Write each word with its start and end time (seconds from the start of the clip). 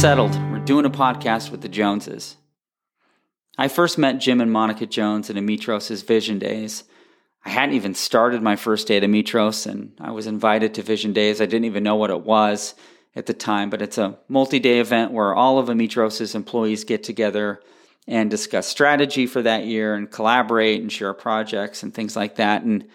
Settled. 0.00 0.34
We're 0.50 0.60
doing 0.60 0.86
a 0.86 0.90
podcast 0.90 1.50
with 1.50 1.60
the 1.60 1.68
Joneses. 1.68 2.36
I 3.58 3.68
first 3.68 3.98
met 3.98 4.18
Jim 4.18 4.40
and 4.40 4.50
Monica 4.50 4.86
Jones 4.86 5.28
at 5.28 5.36
Ametros' 5.36 6.02
Vision 6.06 6.38
Days. 6.38 6.84
I 7.44 7.50
hadn't 7.50 7.74
even 7.74 7.92
started 7.92 8.40
my 8.40 8.56
first 8.56 8.88
day 8.88 8.96
at 8.96 9.02
Ametros, 9.02 9.66
and 9.66 9.92
I 10.00 10.12
was 10.12 10.26
invited 10.26 10.72
to 10.72 10.82
Vision 10.82 11.12
Days. 11.12 11.42
I 11.42 11.44
didn't 11.44 11.66
even 11.66 11.82
know 11.82 11.96
what 11.96 12.08
it 12.08 12.22
was 12.22 12.74
at 13.14 13.26
the 13.26 13.34
time, 13.34 13.68
but 13.68 13.82
it's 13.82 13.98
a 13.98 14.18
multi 14.26 14.58
day 14.58 14.80
event 14.80 15.12
where 15.12 15.34
all 15.34 15.58
of 15.58 15.68
Ametros' 15.68 16.34
employees 16.34 16.84
get 16.84 17.02
together 17.02 17.60
and 18.08 18.30
discuss 18.30 18.66
strategy 18.66 19.26
for 19.26 19.42
that 19.42 19.66
year 19.66 19.94
and 19.94 20.10
collaborate 20.10 20.80
and 20.80 20.90
share 20.90 21.12
projects 21.12 21.82
and 21.82 21.92
things 21.92 22.16
like 22.16 22.36
that. 22.36 22.62
And 22.62 22.88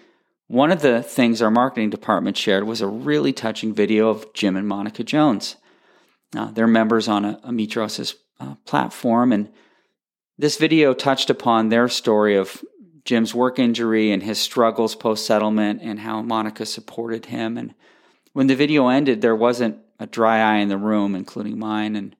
one 0.47 0.71
of 0.71 0.81
the 0.81 1.03
things 1.03 1.39
our 1.39 1.51
marketing 1.51 1.91
department 1.91 2.35
shared 2.35 2.63
was 2.63 2.81
a 2.81 2.87
really 2.87 3.31
touching 3.31 3.75
video 3.75 4.09
of 4.09 4.33
Jim 4.33 4.57
and 4.57 4.67
Monica 4.67 5.03
Jones. 5.03 5.57
Uh, 6.35 6.51
they're 6.51 6.67
members 6.67 7.07
on 7.07 7.25
a, 7.25 7.39
Ametros' 7.45 8.15
uh, 8.39 8.55
platform, 8.65 9.31
and 9.31 9.49
this 10.37 10.57
video 10.57 10.93
touched 10.93 11.29
upon 11.29 11.69
their 11.69 11.87
story 11.87 12.35
of 12.35 12.63
Jim's 13.05 13.35
work 13.35 13.59
injury 13.59 14.11
and 14.11 14.23
his 14.23 14.39
struggles 14.39 14.95
post 14.95 15.25
settlement 15.25 15.81
and 15.81 15.99
how 15.99 16.21
Monica 16.21 16.65
supported 16.65 17.27
him. 17.27 17.57
And 17.57 17.73
when 18.33 18.47
the 18.47 18.55
video 18.55 18.87
ended, 18.87 19.21
there 19.21 19.35
wasn't 19.35 19.77
a 19.99 20.07
dry 20.07 20.39
eye 20.39 20.57
in 20.57 20.69
the 20.69 20.77
room, 20.77 21.15
including 21.15 21.57
mine. 21.57 21.95
And 21.95 22.15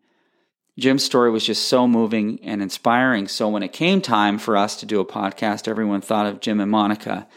Jim's 0.77 1.03
story 1.03 1.31
was 1.31 1.45
just 1.45 1.67
so 1.67 1.87
moving 1.87 2.39
and 2.43 2.61
inspiring. 2.61 3.27
So 3.27 3.49
when 3.49 3.63
it 3.63 3.73
came 3.73 4.01
time 4.01 4.37
for 4.37 4.55
us 4.55 4.77
to 4.77 4.85
do 4.85 5.01
a 5.01 5.05
podcast, 5.05 5.67
everyone 5.67 6.01
thought 6.01 6.27
of 6.27 6.39
Jim 6.39 6.61
and 6.61 6.71
Monica 6.71 7.27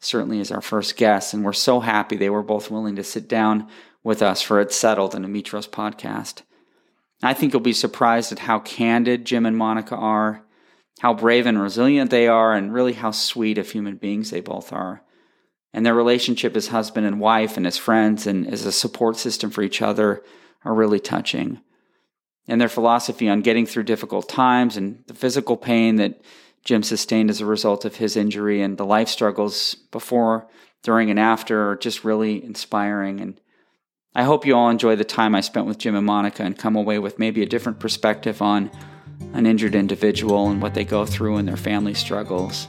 certainly 0.00 0.38
as 0.40 0.52
our 0.52 0.60
first 0.60 0.96
guests. 0.96 1.34
And 1.34 1.44
we're 1.44 1.52
so 1.52 1.80
happy 1.80 2.16
they 2.16 2.30
were 2.30 2.42
both 2.42 2.70
willing 2.70 2.96
to 2.96 3.04
sit 3.04 3.28
down 3.28 3.68
with 4.08 4.22
us 4.22 4.40
for 4.40 4.58
It's 4.58 4.74
Settled 4.74 5.14
and 5.14 5.22
Ametros 5.22 5.68
podcast. 5.68 6.40
I 7.22 7.34
think 7.34 7.52
you'll 7.52 7.60
be 7.60 7.74
surprised 7.74 8.32
at 8.32 8.38
how 8.38 8.58
candid 8.58 9.26
Jim 9.26 9.44
and 9.44 9.54
Monica 9.54 9.94
are, 9.94 10.46
how 11.00 11.12
brave 11.12 11.44
and 11.44 11.60
resilient 11.60 12.10
they 12.10 12.26
are, 12.26 12.54
and 12.54 12.72
really 12.72 12.94
how 12.94 13.10
sweet 13.10 13.58
of 13.58 13.70
human 13.70 13.96
beings 13.96 14.30
they 14.30 14.40
both 14.40 14.72
are. 14.72 15.02
And 15.74 15.84
their 15.84 15.94
relationship 15.94 16.56
as 16.56 16.68
husband 16.68 17.06
and 17.06 17.20
wife 17.20 17.58
and 17.58 17.66
as 17.66 17.76
friends 17.76 18.26
and 18.26 18.46
as 18.46 18.64
a 18.64 18.72
support 18.72 19.18
system 19.18 19.50
for 19.50 19.60
each 19.60 19.82
other 19.82 20.24
are 20.64 20.74
really 20.74 21.00
touching. 21.00 21.60
And 22.48 22.58
their 22.58 22.70
philosophy 22.70 23.28
on 23.28 23.42
getting 23.42 23.66
through 23.66 23.82
difficult 23.82 24.26
times 24.26 24.78
and 24.78 25.04
the 25.06 25.12
physical 25.12 25.58
pain 25.58 25.96
that 25.96 26.22
Jim 26.64 26.82
sustained 26.82 27.28
as 27.28 27.42
a 27.42 27.46
result 27.46 27.84
of 27.84 27.96
his 27.96 28.16
injury 28.16 28.62
and 28.62 28.78
the 28.78 28.86
life 28.86 29.10
struggles 29.10 29.74
before, 29.92 30.48
during, 30.82 31.10
and 31.10 31.20
after 31.20 31.72
are 31.72 31.76
just 31.76 32.04
really 32.04 32.42
inspiring. 32.42 33.20
And 33.20 33.38
I 34.14 34.24
hope 34.24 34.46
you 34.46 34.56
all 34.56 34.70
enjoy 34.70 34.96
the 34.96 35.04
time 35.04 35.34
I 35.34 35.40
spent 35.40 35.66
with 35.66 35.78
Jim 35.78 35.94
and 35.94 36.06
Monica 36.06 36.42
and 36.42 36.56
come 36.56 36.76
away 36.76 36.98
with 36.98 37.18
maybe 37.18 37.42
a 37.42 37.46
different 37.46 37.78
perspective 37.78 38.40
on 38.40 38.70
an 39.34 39.46
injured 39.46 39.74
individual 39.74 40.48
and 40.48 40.62
what 40.62 40.74
they 40.74 40.84
go 40.84 41.04
through 41.04 41.36
and 41.36 41.46
their 41.46 41.56
family 41.56 41.94
struggles. 41.94 42.68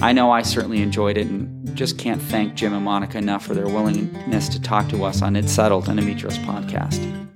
I 0.00 0.12
know 0.12 0.30
I 0.30 0.42
certainly 0.42 0.82
enjoyed 0.82 1.16
it 1.16 1.28
and 1.28 1.76
just 1.76 1.98
can't 1.98 2.20
thank 2.20 2.54
Jim 2.54 2.74
and 2.74 2.84
Monica 2.84 3.18
enough 3.18 3.46
for 3.46 3.54
their 3.54 3.66
willingness 3.66 4.48
to 4.48 4.60
talk 4.60 4.88
to 4.88 5.04
us 5.04 5.22
on 5.22 5.36
It's 5.36 5.52
Settled 5.52 5.88
and 5.88 6.00
Ametros 6.00 6.38
podcast. 6.44 7.33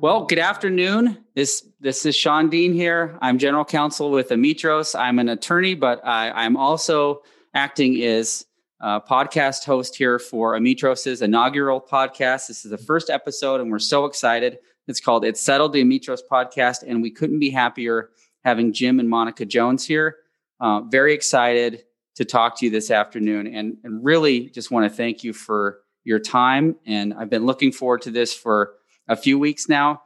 Well, 0.00 0.26
good 0.26 0.38
afternoon. 0.38 1.18
This 1.34 1.66
this 1.80 2.06
is 2.06 2.14
Sean 2.14 2.48
Dean 2.48 2.72
here. 2.72 3.18
I'm 3.20 3.36
general 3.36 3.64
counsel 3.64 4.12
with 4.12 4.28
Ametros. 4.28 4.96
I'm 4.96 5.18
an 5.18 5.28
attorney, 5.28 5.74
but 5.74 6.06
I, 6.06 6.44
am 6.44 6.56
also 6.56 7.22
acting 7.52 8.00
as 8.04 8.46
a 8.80 9.00
podcast 9.00 9.64
host 9.64 9.96
here 9.96 10.20
for 10.20 10.54
Ametros's 10.56 11.20
inaugural 11.20 11.80
podcast. 11.80 12.46
This 12.46 12.64
is 12.64 12.70
the 12.70 12.78
first 12.78 13.10
episode, 13.10 13.60
and 13.60 13.72
we're 13.72 13.80
so 13.80 14.04
excited. 14.04 14.58
It's 14.86 15.00
called 15.00 15.24
"It's 15.24 15.40
Settled," 15.40 15.72
the 15.72 15.82
Ametros 15.82 16.20
podcast, 16.30 16.84
and 16.86 17.02
we 17.02 17.10
couldn't 17.10 17.40
be 17.40 17.50
happier 17.50 18.10
having 18.44 18.72
Jim 18.72 19.00
and 19.00 19.08
Monica 19.08 19.44
Jones 19.44 19.84
here. 19.84 20.18
Uh, 20.60 20.82
very 20.82 21.12
excited 21.12 21.82
to 22.14 22.24
talk 22.24 22.56
to 22.60 22.66
you 22.66 22.70
this 22.70 22.92
afternoon, 22.92 23.48
and 23.48 23.78
and 23.82 24.04
really 24.04 24.48
just 24.50 24.70
want 24.70 24.88
to 24.88 24.96
thank 24.96 25.24
you 25.24 25.32
for 25.32 25.80
your 26.04 26.20
time. 26.20 26.76
And 26.86 27.14
I've 27.14 27.30
been 27.30 27.46
looking 27.46 27.72
forward 27.72 28.02
to 28.02 28.12
this 28.12 28.32
for 28.32 28.74
a 29.08 29.16
few 29.16 29.38
weeks 29.38 29.68
now. 29.68 30.02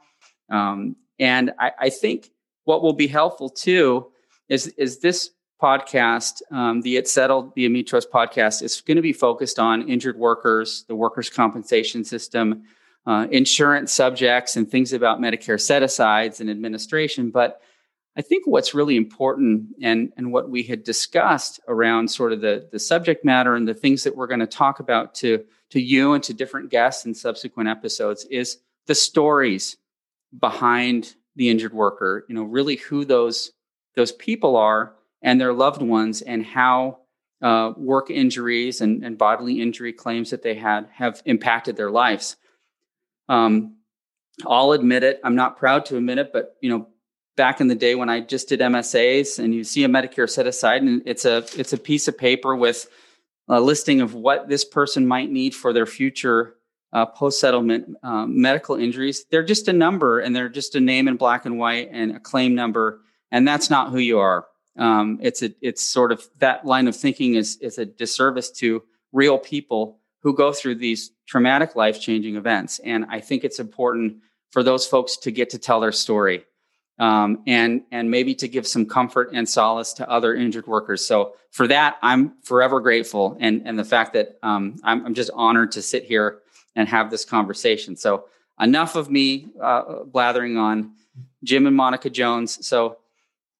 Um, 0.49 0.95
and 1.19 1.51
I, 1.59 1.71
I, 1.79 1.89
think 1.89 2.31
what 2.65 2.81
will 2.81 2.93
be 2.93 3.07
helpful 3.07 3.49
too 3.49 4.11
is, 4.49 4.67
is 4.77 4.99
this 4.99 5.29
podcast, 5.61 6.41
um, 6.51 6.81
the 6.81 6.97
It's 6.97 7.11
Settled, 7.11 7.55
the 7.55 7.67
Ametros 7.67 8.05
podcast, 8.07 8.61
is 8.61 8.81
going 8.81 8.97
to 8.97 9.01
be 9.01 9.13
focused 9.13 9.59
on 9.59 9.87
injured 9.87 10.17
workers, 10.17 10.83
the 10.87 10.95
workers' 10.95 11.29
compensation 11.29 12.03
system, 12.03 12.63
uh, 13.05 13.27
insurance 13.31 13.93
subjects, 13.93 14.57
and 14.57 14.69
things 14.69 14.91
about 14.91 15.19
Medicare 15.19 15.59
set 15.59 15.81
asides 15.81 16.41
and 16.41 16.49
administration. 16.49 17.31
But 17.31 17.61
I 18.15 18.21
think 18.21 18.45
what's 18.45 18.73
really 18.73 18.95
important 18.95 19.69
and, 19.81 20.11
and 20.17 20.31
what 20.31 20.49
we 20.49 20.63
had 20.63 20.83
discussed 20.83 21.59
around 21.67 22.09
sort 22.09 22.31
of 22.33 22.41
the, 22.41 22.67
the 22.71 22.79
subject 22.79 23.25
matter 23.25 23.55
and 23.55 23.67
the 23.67 23.73
things 23.73 24.03
that 24.03 24.15
we're 24.15 24.27
going 24.27 24.39
to 24.39 24.47
talk 24.47 24.79
about 24.79 25.15
to, 25.15 25.43
to 25.71 25.81
you 25.81 26.13
and 26.13 26.23
to 26.25 26.33
different 26.33 26.69
guests 26.69 27.05
in 27.05 27.15
subsequent 27.15 27.69
episodes 27.69 28.25
is 28.25 28.57
the 28.87 28.95
stories 28.95 29.77
behind 30.37 31.15
the 31.35 31.49
injured 31.49 31.73
worker, 31.73 32.25
you 32.27 32.35
know, 32.35 32.43
really 32.43 32.75
who 32.75 33.05
those 33.05 33.51
those 33.95 34.11
people 34.11 34.55
are 34.55 34.95
and 35.21 35.39
their 35.39 35.53
loved 35.53 35.81
ones 35.81 36.21
and 36.21 36.45
how 36.45 36.99
uh, 37.41 37.73
work 37.77 38.09
injuries 38.09 38.81
and, 38.81 39.03
and, 39.03 39.17
bodily 39.17 39.61
injury 39.61 39.91
claims 39.91 40.29
that 40.29 40.41
they 40.41 40.55
had 40.55 40.87
have 40.93 41.21
impacted 41.25 41.75
their 41.75 41.91
lives. 41.91 42.37
Um, 43.27 43.75
I'll 44.47 44.71
admit 44.71 45.03
it. 45.03 45.19
I'm 45.25 45.35
not 45.35 45.57
proud 45.57 45.85
to 45.87 45.97
admit 45.97 46.19
it, 46.19 46.31
but 46.31 46.55
you 46.61 46.69
know, 46.69 46.87
back 47.35 47.59
in 47.59 47.67
the 47.67 47.75
day 47.75 47.95
when 47.95 48.09
I 48.09 48.21
just 48.21 48.47
did 48.47 48.61
MSAs, 48.61 49.39
and 49.39 49.53
you 49.53 49.63
see 49.63 49.83
a 49.83 49.89
Medicare 49.89 50.29
set 50.29 50.47
aside, 50.47 50.83
and 50.83 51.01
it's 51.05 51.25
a 51.25 51.45
it's 51.57 51.73
a 51.73 51.77
piece 51.77 52.07
of 52.07 52.17
paper 52.17 52.55
with 52.55 52.87
a 53.49 53.59
listing 53.59 54.01
of 54.01 54.13
what 54.13 54.47
this 54.47 54.63
person 54.63 55.05
might 55.05 55.29
need 55.29 55.53
for 55.53 55.73
their 55.73 55.85
future 55.85 56.55
uh, 56.93 57.07
post 57.07 57.39
settlement 57.39 57.97
um, 58.03 58.39
medical 58.39 58.75
injuries, 58.75 59.25
they're 59.31 59.43
just 59.43 59.67
a 59.67 59.73
number 59.73 60.19
and 60.19 60.35
they're 60.35 60.49
just 60.49 60.75
a 60.75 60.79
name 60.79 61.07
in 61.07 61.17
black 61.17 61.45
and 61.45 61.57
white 61.57 61.89
and 61.91 62.15
a 62.15 62.19
claim 62.19 62.53
number. 62.53 63.01
And 63.31 63.47
that's 63.47 63.69
not 63.69 63.89
who 63.89 63.97
you 63.97 64.19
are. 64.19 64.45
Um, 64.77 65.19
it's 65.21 65.41
a, 65.41 65.51
it's 65.61 65.81
sort 65.81 66.11
of 66.11 66.23
that 66.39 66.65
line 66.65 66.87
of 66.87 66.95
thinking 66.95 67.35
is, 67.35 67.57
is 67.57 67.79
a 67.79 67.85
disservice 67.85 68.51
to 68.51 68.83
real 69.11 69.37
people 69.37 69.99
who 70.21 70.35
go 70.35 70.53
through 70.53 70.75
these 70.75 71.11
traumatic 71.25 71.75
life 71.75 71.99
changing 71.99 72.35
events. 72.35 72.79
And 72.79 73.05
I 73.09 73.19
think 73.19 73.43
it's 73.43 73.59
important 73.59 74.17
for 74.51 74.63
those 74.63 74.85
folks 74.85 75.17
to 75.17 75.31
get 75.31 75.49
to 75.51 75.57
tell 75.57 75.79
their 75.79 75.91
story. 75.91 76.45
Um, 76.99 77.41
and 77.47 77.81
and 77.91 78.11
maybe 78.11 78.35
to 78.35 78.47
give 78.47 78.67
some 78.67 78.85
comfort 78.85 79.31
and 79.33 79.49
solace 79.49 79.93
to 79.93 80.07
other 80.07 80.35
injured 80.35 80.67
workers. 80.67 81.03
So 81.03 81.33
for 81.49 81.67
that, 81.67 81.97
I'm 82.03 82.35
forever 82.43 82.79
grateful, 82.81 83.35
and 83.39 83.63
and 83.65 83.79
the 83.79 83.83
fact 83.83 84.13
that 84.13 84.37
um, 84.43 84.75
I'm, 84.83 85.03
I'm 85.07 85.15
just 85.15 85.31
honored 85.33 85.71
to 85.71 85.81
sit 85.81 86.03
here 86.03 86.42
and 86.75 86.87
have 86.87 87.11
this 87.11 87.25
conversation. 87.25 87.95
So 87.95 88.25
enough 88.59 88.95
of 88.95 89.09
me 89.09 89.47
uh, 89.61 90.03
blathering 90.05 90.57
on 90.57 90.93
Jim 91.43 91.67
and 91.67 91.75
Monica 91.75 92.09
Jones. 92.09 92.65
So 92.65 92.97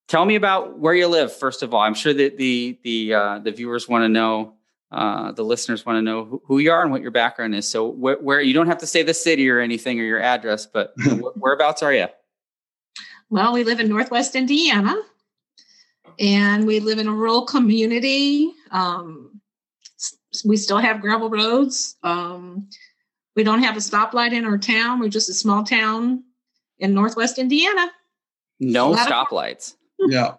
tell 0.08 0.26
me 0.26 0.36
about 0.36 0.80
where 0.80 0.94
you 0.94 1.08
live. 1.08 1.34
First 1.34 1.64
of 1.64 1.74
all, 1.74 1.82
I'm 1.82 1.94
sure 1.94 2.14
that 2.14 2.38
the 2.38 2.78
the 2.84 3.14
uh, 3.14 3.40
the 3.40 3.52
viewers 3.52 3.88
want 3.88 4.04
to 4.04 4.10
know, 4.10 4.54
uh, 4.92 5.32
the 5.32 5.44
listeners 5.44 5.86
want 5.86 5.98
to 5.98 6.02
know 6.02 6.26
who, 6.26 6.42
who, 6.46 6.60
you 6.60 6.72
are 6.72 6.82
and 6.82 6.92
what 6.92 7.02
your 7.02 7.12
background 7.12 7.56
is. 7.56 7.68
So 7.68 7.88
where, 7.88 8.18
where, 8.18 8.42
you 8.42 8.54
don't 8.54 8.68
have 8.68 8.78
to 8.80 8.88
say 8.88 9.04
the 9.04 9.14
city 9.14 9.50
or 9.50 9.60
anything 9.60 10.00
or 10.00 10.04
your 10.04 10.22
address, 10.22 10.66
but 10.66 10.94
whereabouts 11.36 11.84
are 11.84 11.94
you? 11.94 12.08
Well, 13.30 13.54
we 13.54 13.64
live 13.64 13.80
in 13.80 13.90
Northwest 13.90 14.36
Indiana, 14.36 14.96
and 16.20 16.68
we 16.68 16.80
live 16.80 17.00
in 17.00 17.08
a 17.08 17.12
rural 17.12 17.46
community. 17.46 18.52
Um, 18.70 19.42
we 20.46 20.58
still 20.58 20.78
have 20.78 21.02
gravel 21.02 21.30
roads. 21.30 21.96
Um, 22.04 22.70
we 23.36 23.44
don't 23.44 23.64
have 23.64 23.76
a 23.76 23.80
stoplight 23.80 24.34
in 24.34 24.46
our 24.46 24.58
town. 24.58 25.00
We're 25.00 25.10
just 25.10 25.30
a 25.30 25.34
small 25.34 25.64
town 25.64 26.24
in 26.80 26.94
Northwest 26.94 27.40
Indiana. 27.40 27.92
No 28.60 28.94
stoplights. 28.96 29.76
yeah. 30.00 30.36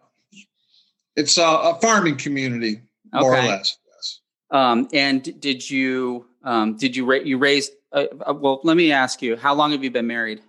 It's 1.17 1.39
a, 1.39 1.43
a 1.43 1.79
farming 1.81 2.17
community, 2.17 2.81
more 3.13 3.37
okay. 3.37 3.47
or 3.47 3.49
less. 3.51 3.79
Yes. 3.87 4.21
Um, 4.51 4.89
and 4.93 5.41
did 5.41 5.69
you 5.69 6.27
um, 6.43 6.77
did 6.77 6.97
you 6.97 7.05
ra- 7.07 7.23
you 7.25 7.39
raised? 7.39 7.73
Uh, 7.93 8.07
uh, 8.27 8.35
well, 8.35 8.61
let 8.65 8.77
me 8.77 8.91
ask 8.91 9.23
you. 9.23 9.37
How 9.37 9.55
long 9.55 9.71
have 9.73 9.85
you 9.85 9.91
been 9.91 10.07
married? 10.07 10.43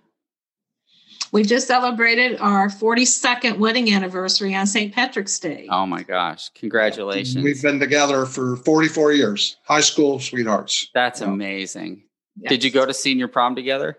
We 1.32 1.42
just 1.42 1.66
celebrated 1.66 2.38
our 2.40 2.68
42nd 2.68 3.58
wedding 3.58 3.92
anniversary 3.92 4.54
on 4.54 4.66
St. 4.66 4.94
Patrick's 4.94 5.38
Day. 5.38 5.66
Oh 5.70 5.84
my 5.84 6.02
gosh. 6.02 6.50
Congratulations. 6.50 7.42
We've 7.42 7.60
been 7.60 7.80
together 7.80 8.26
for 8.26 8.56
44 8.56 9.12
years. 9.12 9.56
High 9.64 9.80
school 9.80 10.20
sweethearts. 10.20 10.88
That's 10.94 11.20
amazing. 11.20 12.04
Yes. 12.38 12.50
Did 12.50 12.64
you 12.64 12.70
go 12.70 12.84
to 12.84 12.94
senior 12.94 13.28
prom 13.28 13.54
together? 13.54 13.98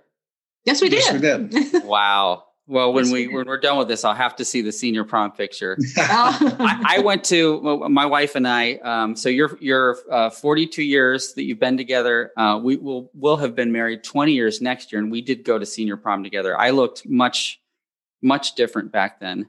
Yes, 0.66 0.82
we 0.82 0.90
did. 0.90 1.00
Yes, 1.00 1.14
we 1.14 1.20
did. 1.60 1.84
wow. 1.86 2.44
Well, 2.70 2.92
when 2.92 3.10
we 3.12 3.30
when 3.30 3.48
we're 3.48 3.60
done 3.60 3.78
with 3.78 3.88
this, 3.88 4.04
I'll 4.04 4.14
have 4.14 4.36
to 4.36 4.46
see 4.46 4.62
the 4.62 4.74
senior 4.74 5.06
prom 5.06 5.32
picture. 5.32 5.78
I, 5.98 6.98
I, 6.98 7.00
went 7.00 7.24
to 7.26 7.62
my 7.90 8.06
wife 8.06 8.36
and 8.36 8.46
I. 8.46 8.74
Um, 8.74 9.16
so 9.16 9.30
you're 9.30 9.58
you're 9.62 9.98
uh, 10.12 10.30
42 10.30 10.84
years 10.84 11.34
that 11.36 11.44
you've 11.44 11.62
been 11.62 11.78
together. 11.78 12.34
Uh, 12.36 12.60
we 12.62 12.76
will 12.76 13.10
will 13.14 13.38
have 13.38 13.56
been 13.56 13.72
married 13.72 14.04
20 14.04 14.34
years 14.34 14.60
next 14.60 14.92
year, 14.92 15.02
and 15.02 15.10
we 15.10 15.22
did 15.22 15.46
go 15.46 15.58
to 15.58 15.66
senior 15.66 15.96
prom 15.96 16.24
together. 16.24 16.60
I 16.60 16.72
looked 16.72 17.08
much 17.08 17.62
much 18.22 18.56
different 18.56 18.92
back 18.92 19.22
then. 19.22 19.48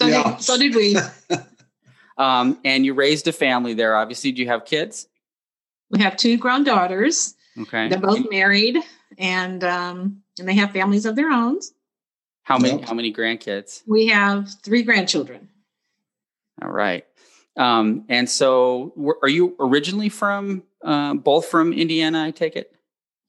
So, 0.00 0.06
yeah. 0.06 0.22
did, 0.22 0.42
so 0.42 0.56
did 0.56 0.74
we. 0.76 0.96
um, 2.18 2.60
and 2.64 2.86
you 2.86 2.94
raised 2.94 3.26
a 3.26 3.32
family 3.32 3.74
there. 3.74 3.96
Obviously, 3.96 4.30
do 4.30 4.42
you 4.42 4.48
have 4.48 4.64
kids? 4.64 5.08
We 5.90 5.98
have 6.02 6.16
two 6.16 6.36
grown 6.36 6.62
daughters. 6.62 7.34
Okay, 7.58 7.88
they're 7.88 7.98
both 7.98 8.30
married, 8.30 8.76
and 9.18 9.62
um, 9.64 10.22
and 10.38 10.48
they 10.48 10.54
have 10.54 10.72
families 10.72 11.06
of 11.06 11.16
their 11.16 11.30
own. 11.30 11.60
How 12.42 12.58
many? 12.58 12.78
Yep. 12.78 12.88
How 12.88 12.94
many 12.94 13.12
grandkids? 13.12 13.82
We 13.86 14.08
have 14.08 14.48
three 14.62 14.82
grandchildren. 14.82 15.48
All 16.62 16.70
right. 16.70 17.04
Um, 17.56 18.04
and 18.08 18.28
so, 18.28 19.16
are 19.22 19.28
you 19.28 19.56
originally 19.58 20.08
from 20.08 20.62
uh, 20.84 21.14
both 21.14 21.46
from 21.46 21.72
Indiana? 21.72 22.24
I 22.24 22.30
take 22.30 22.56
it. 22.56 22.72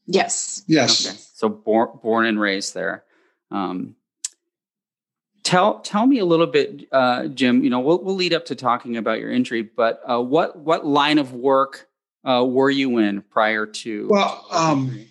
Yes. 0.05 0.63
Yes. 0.67 1.07
Okay. 1.07 1.17
So 1.33 1.49
born 1.49 1.99
born 2.01 2.25
and 2.25 2.39
raised 2.39 2.73
there. 2.73 3.03
Um, 3.49 3.95
tell 5.43 5.79
tell 5.79 6.05
me 6.05 6.19
a 6.19 6.25
little 6.25 6.47
bit, 6.47 6.87
uh, 6.91 7.27
Jim. 7.27 7.63
You 7.63 7.69
know, 7.69 7.79
we'll 7.79 8.03
we'll 8.03 8.15
lead 8.15 8.33
up 8.33 8.45
to 8.45 8.55
talking 8.55 8.97
about 8.97 9.19
your 9.19 9.31
injury, 9.31 9.61
but 9.61 10.01
uh, 10.09 10.21
what 10.21 10.57
what 10.57 10.85
line 10.85 11.17
of 11.17 11.33
work 11.33 11.87
uh, 12.23 12.45
were 12.47 12.69
you 12.69 12.97
in 12.99 13.21
prior 13.21 13.65
to? 13.65 14.07
Well, 14.09 14.45
um, 14.51 15.05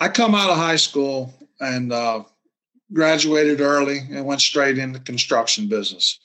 I 0.00 0.08
come 0.08 0.34
out 0.34 0.50
of 0.50 0.56
high 0.56 0.76
school 0.76 1.34
and 1.60 1.92
uh, 1.92 2.24
graduated 2.92 3.60
early 3.60 3.98
and 4.10 4.26
went 4.26 4.40
straight 4.40 4.78
into 4.78 5.00
construction 5.00 5.68
business. 5.68 6.18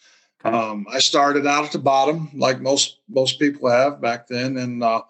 Okay. 0.43 0.55
Um, 0.55 0.85
I 0.91 0.99
started 0.99 1.45
out 1.45 1.65
at 1.65 1.71
the 1.71 1.79
bottom, 1.79 2.29
like 2.33 2.61
most 2.61 2.99
most 3.07 3.39
people 3.39 3.69
have 3.69 4.01
back 4.01 4.27
then, 4.27 4.57
and 4.57 4.83
uh, 4.83 5.03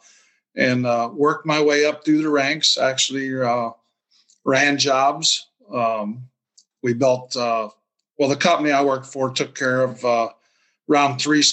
and 0.55 0.85
uh, 0.85 1.09
worked 1.13 1.45
my 1.45 1.61
way 1.61 1.85
up 1.85 2.03
through 2.03 2.21
the 2.21 2.29
ranks. 2.29 2.77
Actually, 2.77 3.41
uh, 3.41 3.71
ran 4.43 4.77
jobs. 4.77 5.47
Um, 5.73 6.27
we 6.83 6.93
built. 6.93 7.35
Uh, 7.35 7.69
well, 8.17 8.29
the 8.29 8.35
company 8.35 8.71
I 8.71 8.83
worked 8.83 9.07
for 9.07 9.31
took 9.31 9.55
care 9.55 9.81
of 9.81 10.03
uh, 10.03 10.29
around 10.89 11.19
three 11.19 11.43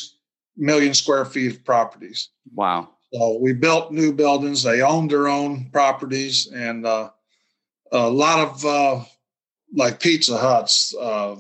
million 0.57 0.93
square 0.93 1.25
feet 1.25 1.53
of 1.53 1.65
properties. 1.65 2.31
Wow! 2.53 2.89
So 3.13 3.39
we 3.41 3.53
built 3.53 3.93
new 3.93 4.13
buildings. 4.13 4.63
They 4.63 4.83
owned 4.83 5.11
their 5.11 5.29
own 5.29 5.71
properties, 5.71 6.47
and 6.53 6.85
uh, 6.85 7.11
a 7.91 8.09
lot 8.11 8.41
of 8.41 9.09
like 9.75 10.01
Pizza 10.01 10.37
Huts, 10.37 10.95
uh, 11.01 11.37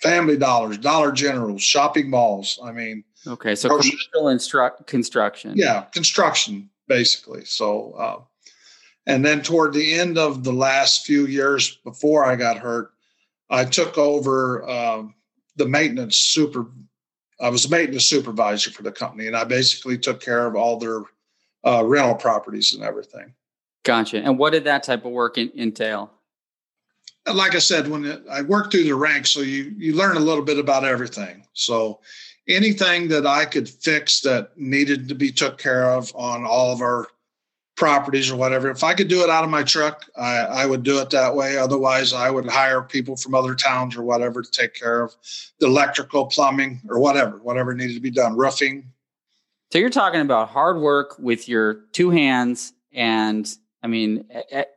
Family 0.00 0.36
Dollars, 0.36 0.78
Dollar 0.78 1.12
Generals, 1.12 1.62
shopping 1.62 2.10
malls. 2.10 2.58
I 2.62 2.72
mean, 2.72 3.04
okay, 3.26 3.54
so 3.54 3.68
commercial 3.68 4.24
instru- 4.24 4.86
construction. 4.86 5.52
Yeah, 5.56 5.82
construction 5.92 6.70
basically. 6.86 7.44
So, 7.44 7.92
uh, 7.92 8.20
and 9.06 9.24
then 9.24 9.42
toward 9.42 9.74
the 9.74 9.94
end 9.94 10.18
of 10.18 10.44
the 10.44 10.52
last 10.52 11.06
few 11.06 11.26
years 11.26 11.76
before 11.84 12.24
I 12.24 12.36
got 12.36 12.58
hurt, 12.58 12.92
I 13.50 13.64
took 13.64 13.98
over 13.98 14.68
uh, 14.68 15.02
the 15.56 15.66
maintenance 15.66 16.16
super. 16.16 16.66
I 17.40 17.48
was 17.48 17.64
a 17.64 17.70
maintenance 17.70 18.06
supervisor 18.06 18.70
for 18.70 18.82
the 18.82 18.92
company, 18.92 19.26
and 19.26 19.36
I 19.36 19.44
basically 19.44 19.98
took 19.98 20.20
care 20.20 20.46
of 20.46 20.56
all 20.56 20.76
their 20.76 21.02
uh, 21.64 21.84
rental 21.84 22.14
properties 22.14 22.74
and 22.74 22.82
everything. 22.82 23.34
Gotcha. 23.84 24.18
And 24.18 24.38
what 24.38 24.50
did 24.50 24.64
that 24.64 24.82
type 24.82 25.04
of 25.04 25.12
work 25.12 25.38
in, 25.38 25.50
entail? 25.56 26.10
like 27.34 27.54
I 27.54 27.58
said, 27.58 27.88
when 27.88 28.04
it, 28.04 28.22
I 28.30 28.42
worked 28.42 28.72
through 28.72 28.84
the 28.84 28.94
ranks, 28.94 29.30
so 29.30 29.40
you 29.40 29.74
you 29.76 29.94
learn 29.94 30.16
a 30.16 30.20
little 30.20 30.44
bit 30.44 30.58
about 30.58 30.84
everything. 30.84 31.46
So 31.52 32.00
anything 32.48 33.08
that 33.08 33.26
I 33.26 33.44
could 33.44 33.68
fix 33.68 34.20
that 34.20 34.56
needed 34.56 35.08
to 35.08 35.14
be 35.14 35.30
took 35.30 35.58
care 35.58 35.90
of 35.90 36.10
on 36.14 36.44
all 36.44 36.72
of 36.72 36.80
our 36.80 37.08
properties 37.78 38.30
or 38.30 38.36
whatever, 38.36 38.70
if 38.70 38.82
I 38.82 38.92
could 38.92 39.08
do 39.08 39.22
it 39.22 39.30
out 39.30 39.44
of 39.44 39.50
my 39.50 39.62
truck, 39.62 40.04
I, 40.16 40.38
I 40.38 40.66
would 40.66 40.82
do 40.82 41.00
it 41.00 41.10
that 41.10 41.34
way. 41.34 41.56
Otherwise, 41.56 42.12
I 42.12 42.28
would 42.28 42.46
hire 42.46 42.82
people 42.82 43.16
from 43.16 43.34
other 43.34 43.54
towns 43.54 43.96
or 43.96 44.02
whatever 44.02 44.42
to 44.42 44.50
take 44.50 44.74
care 44.74 45.02
of 45.02 45.14
the 45.60 45.66
electrical, 45.66 46.26
plumbing, 46.26 46.80
or 46.88 46.98
whatever, 46.98 47.38
whatever 47.38 47.74
needed 47.74 47.94
to 47.94 48.00
be 48.00 48.10
done, 48.10 48.36
roofing. 48.36 48.90
So 49.72 49.78
you're 49.78 49.90
talking 49.90 50.20
about 50.20 50.48
hard 50.48 50.80
work 50.80 51.16
with 51.18 51.48
your 51.48 51.84
two 51.92 52.10
hands 52.10 52.72
and 52.92 53.48
I 53.80 53.86
mean, 53.86 54.24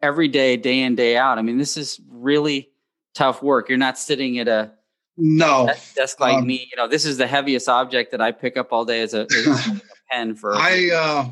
every 0.01 0.27
day, 0.27 0.57
day 0.57 0.81
in, 0.81 0.95
day 0.95 1.17
out. 1.17 1.39
I 1.39 1.41
mean, 1.41 1.57
this 1.57 1.75
is 1.75 1.99
really 2.07 2.69
tough 3.15 3.41
work. 3.41 3.67
You're 3.67 3.79
not 3.79 3.97
sitting 3.97 4.37
at 4.37 4.47
a 4.47 4.73
no 5.17 5.69
desk 5.95 6.19
like 6.19 6.37
um, 6.37 6.45
me. 6.45 6.67
You 6.69 6.77
know, 6.77 6.87
this 6.87 7.05
is 7.05 7.17
the 7.17 7.25
heaviest 7.25 7.67
object 7.67 8.11
that 8.11 8.21
I 8.21 8.31
pick 8.31 8.57
up 8.57 8.71
all 8.71 8.85
day 8.85 9.01
as 9.01 9.15
a, 9.15 9.21
as 9.21 9.47
a 9.47 9.81
pen 10.11 10.35
for. 10.35 10.53
I 10.55 10.91
uh, 10.93 11.31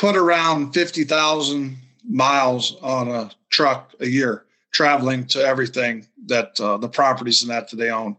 put 0.00 0.16
around 0.16 0.72
fifty 0.72 1.04
thousand 1.04 1.76
miles 2.08 2.76
on 2.80 3.08
a 3.08 3.30
truck 3.50 3.92
a 4.00 4.06
year, 4.06 4.46
traveling 4.72 5.26
to 5.26 5.40
everything 5.44 6.06
that 6.26 6.58
uh, 6.58 6.78
the 6.78 6.88
properties 6.88 7.42
and 7.42 7.50
that, 7.50 7.68
that 7.68 7.76
they 7.76 7.90
own. 7.90 8.16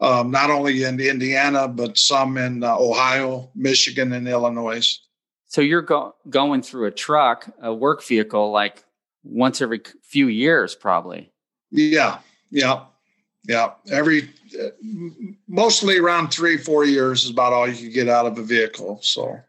Um, 0.00 0.30
not 0.30 0.50
only 0.50 0.84
in 0.84 1.00
Indiana, 1.00 1.66
but 1.66 1.98
some 1.98 2.38
in 2.38 2.62
uh, 2.62 2.76
Ohio, 2.78 3.50
Michigan, 3.54 4.12
and 4.12 4.28
Illinois. 4.28 5.00
So 5.46 5.60
you're 5.60 5.82
go- 5.82 6.14
going 6.30 6.62
through 6.62 6.86
a 6.86 6.90
truck, 6.90 7.48
a 7.60 7.74
work 7.74 8.04
vehicle, 8.04 8.52
like 8.52 8.84
once 9.24 9.60
every 9.60 9.82
few 10.02 10.28
years, 10.28 10.76
probably. 10.76 11.32
Yeah, 11.70 12.18
yeah, 12.50 12.84
yeah. 13.44 13.72
Every 13.90 14.30
mostly 15.48 15.98
around 15.98 16.28
three, 16.28 16.58
four 16.58 16.84
years 16.84 17.24
is 17.24 17.30
about 17.30 17.52
all 17.52 17.68
you 17.68 17.74
can 17.74 17.92
get 17.92 18.08
out 18.08 18.26
of 18.26 18.38
a 18.38 18.42
vehicle. 18.42 19.00
So. 19.02 19.40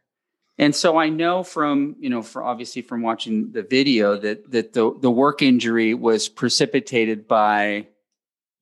And 0.58 0.74
so 0.74 0.98
I 0.98 1.10
know 1.10 1.44
from 1.44 1.96
you 2.00 2.10
know, 2.10 2.22
for 2.22 2.44
obviously 2.44 2.82
from 2.82 3.02
watching 3.02 3.52
the 3.52 3.64
video 3.64 4.18
that 4.18 4.52
that 4.52 4.74
the 4.74 4.94
the 5.00 5.12
work 5.12 5.42
injury 5.42 5.94
was 5.94 6.30
precipitated 6.30 7.28
by 7.28 7.88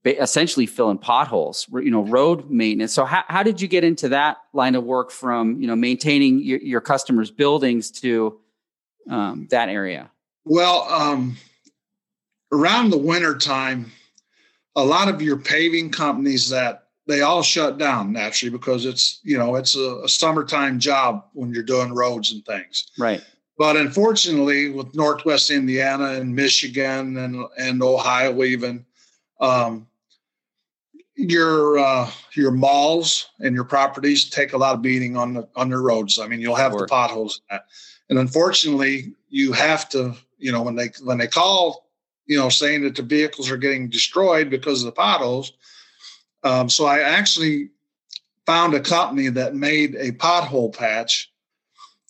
essentially 0.05 0.65
filling 0.65 0.97
potholes, 0.97 1.67
you 1.71 1.91
know, 1.91 2.03
road 2.03 2.49
maintenance. 2.49 2.93
So 2.93 3.05
how, 3.05 3.23
how 3.27 3.43
did 3.43 3.61
you 3.61 3.67
get 3.67 3.83
into 3.83 4.09
that 4.09 4.37
line 4.51 4.75
of 4.75 4.83
work 4.83 5.11
from, 5.11 5.61
you 5.61 5.67
know, 5.67 5.75
maintaining 5.75 6.39
your, 6.39 6.59
your 6.59 6.81
customers' 6.81 7.31
buildings 7.31 7.89
to 8.01 8.39
um, 9.09 9.47
that 9.49 9.69
area? 9.69 10.11
Well, 10.45 10.85
um, 10.89 11.37
around 12.51 12.89
the 12.89 12.97
winter 12.97 13.37
time, 13.37 13.91
a 14.75 14.83
lot 14.83 15.07
of 15.07 15.21
your 15.21 15.37
paving 15.37 15.91
companies 15.91 16.49
that 16.49 16.82
they 17.07 17.21
all 17.21 17.43
shut 17.43 17.77
down 17.77 18.11
naturally 18.11 18.51
because 18.51 18.85
it's, 18.85 19.19
you 19.23 19.37
know, 19.37 19.55
it's 19.55 19.75
a, 19.75 20.01
a 20.03 20.09
summertime 20.09 20.79
job 20.79 21.25
when 21.33 21.53
you're 21.53 21.63
doing 21.63 21.93
roads 21.93 22.31
and 22.31 22.45
things. 22.45 22.89
Right. 22.97 23.23
But 23.57 23.75
unfortunately, 23.77 24.69
with 24.69 24.95
Northwest 24.95 25.51
Indiana 25.51 26.13
and 26.13 26.35
Michigan 26.35 27.17
and, 27.17 27.45
and 27.57 27.83
Ohio, 27.83 28.43
even, 28.43 28.85
um, 29.39 29.87
your 31.15 31.77
uh, 31.77 32.09
your 32.33 32.51
malls 32.51 33.29
and 33.39 33.53
your 33.53 33.63
properties 33.63 34.29
take 34.29 34.53
a 34.53 34.57
lot 34.57 34.73
of 34.73 34.81
beating 34.81 35.15
on 35.15 35.33
the 35.33 35.47
on 35.55 35.69
their 35.69 35.81
roads. 35.81 36.19
I 36.19 36.27
mean, 36.27 36.41
you'll 36.41 36.55
have 36.55 36.75
the 36.75 36.87
potholes, 36.87 37.41
and 38.09 38.19
unfortunately, 38.19 39.13
you 39.29 39.51
have 39.53 39.87
to. 39.89 40.15
You 40.39 40.51
know, 40.51 40.61
when 40.61 40.75
they 40.75 40.89
when 41.03 41.19
they 41.19 41.27
call, 41.27 41.87
you 42.25 42.37
know, 42.37 42.49
saying 42.49 42.83
that 42.83 42.95
the 42.95 43.03
vehicles 43.03 43.49
are 43.49 43.57
getting 43.57 43.89
destroyed 43.89 44.49
because 44.49 44.81
of 44.81 44.87
the 44.87 44.91
potholes. 44.91 45.53
Um, 46.43 46.69
so 46.69 46.85
I 46.85 46.99
actually 46.99 47.69
found 48.45 48.73
a 48.73 48.79
company 48.79 49.29
that 49.29 49.55
made 49.55 49.95
a 49.95 50.11
pothole 50.11 50.75
patch, 50.75 51.31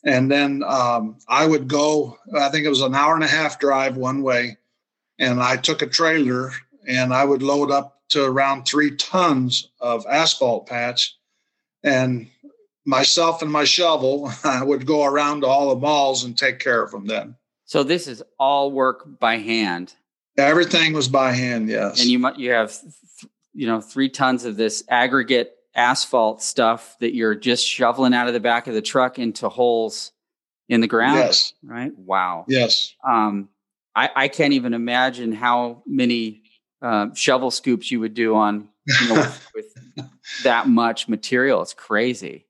and 0.03 0.31
then 0.31 0.63
um, 0.63 1.17
I 1.27 1.45
would 1.45 1.67
go. 1.67 2.17
I 2.35 2.49
think 2.49 2.65
it 2.65 2.69
was 2.69 2.81
an 2.81 2.95
hour 2.95 3.15
and 3.15 3.23
a 3.23 3.27
half 3.27 3.59
drive 3.59 3.95
one 3.95 4.23
way, 4.23 4.57
and 5.19 5.41
I 5.41 5.57
took 5.57 5.81
a 5.81 5.87
trailer 5.87 6.51
and 6.87 7.13
I 7.13 7.23
would 7.23 7.41
load 7.41 7.71
up 7.71 8.01
to 8.09 8.23
around 8.23 8.63
three 8.65 8.95
tons 8.95 9.69
of 9.79 10.05
asphalt 10.07 10.67
patch. 10.67 11.17
And 11.83 12.29
myself 12.85 13.41
and 13.41 13.51
my 13.51 13.63
shovel 13.63 14.31
I 14.43 14.63
would 14.63 14.85
go 14.85 15.05
around 15.05 15.41
to 15.41 15.47
all 15.47 15.69
the 15.69 15.81
malls 15.81 16.23
and 16.23 16.37
take 16.37 16.59
care 16.59 16.81
of 16.81 16.91
them 16.91 17.07
then. 17.07 17.35
So 17.65 17.83
this 17.83 18.07
is 18.07 18.23
all 18.39 18.71
work 18.71 19.19
by 19.19 19.37
hand. 19.37 19.93
Everything 20.37 20.93
was 20.93 21.07
by 21.07 21.31
hand, 21.31 21.69
yes. 21.69 22.01
And 22.01 22.09
you 22.09 22.27
you 22.37 22.51
have 22.51 22.75
you 23.53 23.67
know 23.67 23.81
3 23.81 24.09
tons 24.09 24.45
of 24.45 24.55
this 24.55 24.83
aggregate 24.89 25.55
asphalt 25.75 26.41
stuff 26.41 26.95
that 26.99 27.15
you're 27.15 27.35
just 27.35 27.65
shoveling 27.65 28.13
out 28.13 28.27
of 28.27 28.33
the 28.33 28.39
back 28.39 28.67
of 28.67 28.73
the 28.73 28.81
truck 28.81 29.17
into 29.17 29.49
holes 29.49 30.11
in 30.69 30.81
the 30.81 30.87
ground. 30.87 31.17
Yes. 31.17 31.53
Right? 31.63 31.91
Wow. 31.97 32.45
Yes. 32.47 32.93
Um 33.07 33.49
I, 33.95 34.09
I 34.15 34.27
can't 34.27 34.53
even 34.53 34.73
imagine 34.73 35.33
how 35.33 35.83
many 35.85 36.43
uh, 36.81 37.13
shovel 37.13 37.51
scoops 37.51 37.91
you 37.91 37.99
would 37.99 38.13
do 38.13 38.35
on 38.35 38.69
you 38.85 39.07
know, 39.09 39.15
with, 39.15 39.43
with 39.95 40.05
that 40.43 40.67
much 40.67 41.07
material. 41.07 41.61
It's 41.61 41.73
crazy. 41.73 42.45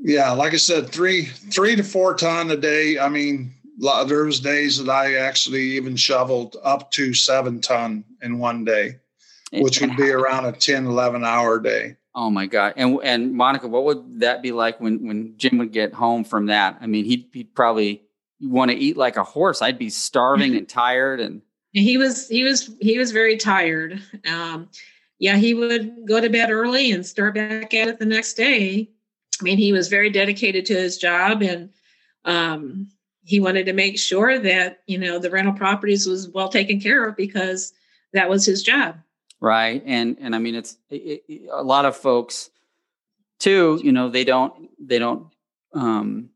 Yeah, 0.00 0.30
like 0.32 0.54
I 0.54 0.58
said, 0.58 0.90
three 0.90 1.24
three 1.24 1.74
to 1.74 1.82
four 1.82 2.14
ton 2.14 2.50
a 2.50 2.56
day. 2.56 2.98
I 2.98 3.08
mean, 3.08 3.52
there 4.06 4.24
was 4.24 4.40
days 4.40 4.82
that 4.82 4.90
I 4.90 5.16
actually 5.16 5.62
even 5.76 5.96
shoveled 5.96 6.56
up 6.62 6.90
to 6.92 7.14
seven 7.14 7.60
ton 7.60 8.04
in 8.22 8.38
one 8.38 8.64
day, 8.64 9.00
which 9.52 9.80
would 9.80 9.96
be 9.96 10.10
around 10.10 10.44
a 10.44 10.52
10, 10.52 10.86
11 10.86 11.24
hour 11.24 11.58
day. 11.60 11.96
Oh 12.14 12.30
my 12.30 12.46
God. 12.46 12.74
And, 12.76 12.98
and 13.02 13.34
Monica, 13.34 13.68
what 13.68 13.84
would 13.84 14.20
that 14.20 14.42
be 14.42 14.52
like 14.52 14.80
when, 14.80 15.06
when 15.06 15.34
Jim 15.36 15.58
would 15.58 15.72
get 15.72 15.94
home 15.94 16.24
from 16.24 16.46
that? 16.46 16.78
I 16.80 16.86
mean, 16.86 17.04
he'd, 17.04 17.28
he'd 17.32 17.54
probably 17.54 18.02
want 18.40 18.70
to 18.70 18.76
eat 18.76 18.96
like 18.96 19.16
a 19.16 19.24
horse. 19.24 19.62
I'd 19.62 19.78
be 19.78 19.90
starving 19.90 20.56
and 20.56 20.68
tired. 20.68 21.20
And 21.20 21.42
he 21.72 21.96
was, 21.96 22.28
he 22.28 22.42
was, 22.42 22.70
he 22.80 22.98
was 22.98 23.12
very 23.12 23.36
tired. 23.36 24.02
Um, 24.28 24.68
yeah, 25.18 25.36
he 25.36 25.54
would 25.54 26.06
go 26.06 26.20
to 26.20 26.28
bed 26.28 26.50
early 26.50 26.90
and 26.90 27.04
start 27.04 27.34
back 27.34 27.74
at 27.74 27.88
it 27.88 27.98
the 27.98 28.06
next 28.06 28.34
day. 28.34 28.90
I 29.40 29.44
mean, 29.44 29.58
he 29.58 29.72
was 29.72 29.88
very 29.88 30.10
dedicated 30.10 30.66
to 30.66 30.74
his 30.74 30.98
job 30.98 31.42
and, 31.42 31.70
um, 32.24 32.88
he 33.28 33.40
wanted 33.40 33.66
to 33.66 33.74
make 33.74 33.98
sure 33.98 34.38
that 34.38 34.80
you 34.86 34.96
know 34.96 35.18
the 35.18 35.28
rental 35.28 35.52
properties 35.52 36.06
was 36.06 36.30
well 36.30 36.48
taken 36.48 36.80
care 36.80 37.06
of 37.06 37.14
because 37.14 37.74
that 38.14 38.30
was 38.30 38.46
his 38.46 38.62
job 38.62 38.96
right? 39.40 39.82
And 39.86 40.16
and 40.20 40.34
i 40.34 40.38
mean 40.38 40.54
it's 40.54 40.76
it, 40.90 41.24
it, 41.28 41.48
a 41.52 41.62
lot 41.62 41.84
of 41.84 41.96
folks 41.96 42.50
too 43.38 43.80
you 43.82 43.92
know 43.92 44.08
they 44.08 44.24
don't 44.24 44.68
they 44.80 44.98
don't 44.98 45.28
um 45.74 46.30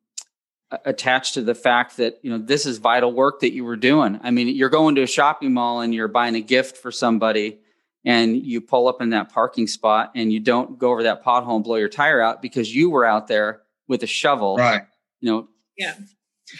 attach 0.85 1.33
to 1.33 1.43
the 1.43 1.55
fact 1.55 1.99
that 1.99 2.19
you 2.23 2.31
know 2.31 2.39
this 2.39 2.65
is 2.67 2.79
vital 2.79 3.13
work 3.13 3.41
that 3.41 3.53
you 3.53 3.65
were 3.65 3.77
doing. 3.77 4.19
I 4.23 4.31
mean 4.31 4.49
you're 4.49 4.71
going 4.71 4.95
to 4.95 5.03
a 5.03 5.07
shopping 5.07 5.53
mall 5.53 5.81
and 5.81 5.95
you're 5.95 6.09
buying 6.09 6.35
a 6.35 6.41
gift 6.41 6.79
for 6.79 6.91
somebody 6.91 7.59
and 8.05 8.37
you 8.37 8.61
pull 8.61 8.89
up 8.89 9.01
in 9.01 9.11
that 9.11 9.33
parking 9.33 9.67
spot 9.67 10.13
and 10.15 10.33
you 10.33 10.41
don't 10.41 10.79
go 10.79 10.91
over 10.91 11.05
that 11.05 11.25
pothole 11.25 11.57
and 11.57 11.65
blow 11.65 11.77
your 11.77 11.89
tire 11.89 12.21
out 12.21 12.43
because 12.43 12.75
you 12.75 12.91
were 12.91 13.05
out 13.05 13.29
there 13.29 13.63
with 13.87 14.03
a 14.03 14.07
shovel 14.07 14.57
right. 14.57 14.83
you 15.21 15.31
know 15.31 15.49
yeah. 15.77 15.95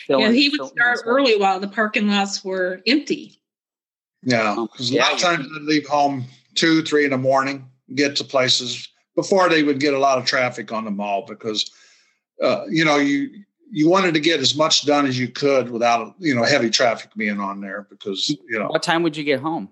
yeah, 0.09 0.31
he 0.31 0.49
would 0.49 0.69
start 0.69 1.01
early 1.05 1.37
while 1.37 1.61
the 1.61 1.69
parking 1.69 2.09
lots 2.09 2.43
were 2.45 2.81
empty. 2.87 3.42
Yeah, 4.23 4.57
because 4.71 4.91
um, 4.91 4.97
a 4.97 5.01
lot 5.01 5.13
of 5.15 5.19
times 5.19 5.49
they'd 5.53 5.63
leave 5.63 5.87
home 5.87 6.25
two, 6.55 6.83
three 6.83 7.05
in 7.05 7.11
the 7.11 7.19
morning, 7.19 7.69
get 7.95 8.17
to 8.17 8.25
places 8.25 8.89
before 9.17 9.49
they 9.49 9.63
would 9.63 9.81
get 9.81 9.95
a 9.95 9.99
lot 9.99 10.19
of 10.19 10.25
traffic 10.25 10.73
on 10.73 10.85
the 10.85 10.91
mall 10.91 11.27
because 11.27 11.71
uh, 12.43 12.65
you 12.69 12.85
know 12.85 12.97
you 12.97 13.31
you 13.71 13.89
wanted 13.89 14.15
to 14.15 14.21
get 14.21 14.41
as 14.41 14.55
much 14.55 14.85
done 14.85 15.07
as 15.07 15.19
you 15.19 15.29
could 15.29 15.71
without 15.71 16.15
you 16.19 16.35
know 16.35 16.45
heavy 16.45 16.71
traffic 16.71 17.11
being 17.17 17.41
on 17.41 17.61
there 17.61 17.87
because 17.91 18.29
you 18.29 18.59
know. 18.59 18.69
What 18.69 18.83
time 18.83 19.03
would 19.03 19.17
you 19.17 19.25
get 19.25 19.41
home? 19.41 19.69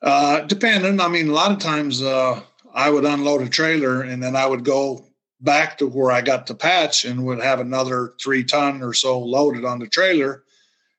Uh 0.00 0.40
depending. 0.42 1.00
I 1.00 1.08
mean 1.08 1.28
a 1.28 1.32
lot 1.32 1.52
of 1.52 1.58
times 1.58 2.02
uh 2.02 2.40
i 2.74 2.88
would 2.88 3.04
unload 3.04 3.42
a 3.42 3.48
trailer 3.48 4.00
and 4.02 4.22
then 4.22 4.34
i 4.34 4.46
would 4.46 4.64
go 4.64 5.04
back 5.42 5.76
to 5.78 5.86
where 5.86 6.12
I 6.12 6.22
got 6.22 6.46
the 6.46 6.54
patch 6.54 7.04
and 7.04 7.24
would 7.26 7.42
have 7.42 7.60
another 7.60 8.14
three 8.22 8.44
ton 8.44 8.82
or 8.82 8.94
so 8.94 9.18
loaded 9.18 9.64
on 9.64 9.80
the 9.80 9.88
trailer. 9.88 10.44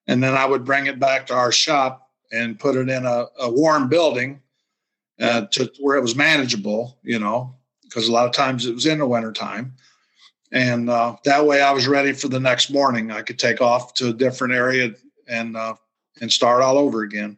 And 0.06 0.22
then 0.22 0.36
I 0.36 0.46
would 0.46 0.66
bring 0.66 0.86
it 0.86 1.00
back 1.00 1.28
to 1.28 1.34
our 1.34 1.52
shop 1.52 2.03
and 2.34 2.60
put 2.60 2.76
it 2.76 2.90
in 2.90 3.06
a, 3.06 3.28
a 3.40 3.50
warm 3.50 3.88
building 3.88 4.42
uh, 5.22 5.46
to 5.52 5.72
where 5.80 5.96
it 5.96 6.02
was 6.02 6.16
manageable, 6.16 6.98
you 7.04 7.20
know, 7.20 7.56
because 7.84 8.08
a 8.08 8.12
lot 8.12 8.26
of 8.26 8.34
times 8.34 8.66
it 8.66 8.74
was 8.74 8.88
in 8.88 8.98
the 8.98 9.06
wintertime. 9.06 9.74
And 10.52 10.90
uh, 10.90 11.16
that 11.26 11.46
way 11.46 11.62
I 11.62 11.72
was 11.72 11.88
ready 11.88 12.12
for 12.12 12.28
the 12.28 12.40
next 12.40 12.72
morning. 12.72 13.12
I 13.12 13.22
could 13.22 13.40
take 13.40 13.62
off 13.62 13.94
to 13.96 14.10
a 14.10 14.14
different 14.14 14.54
area 14.54 14.94
and 15.28 15.56
uh, 15.56 15.76
and 16.22 16.32
start 16.32 16.62
all 16.62 16.78
over 16.78 17.02
again. 17.02 17.38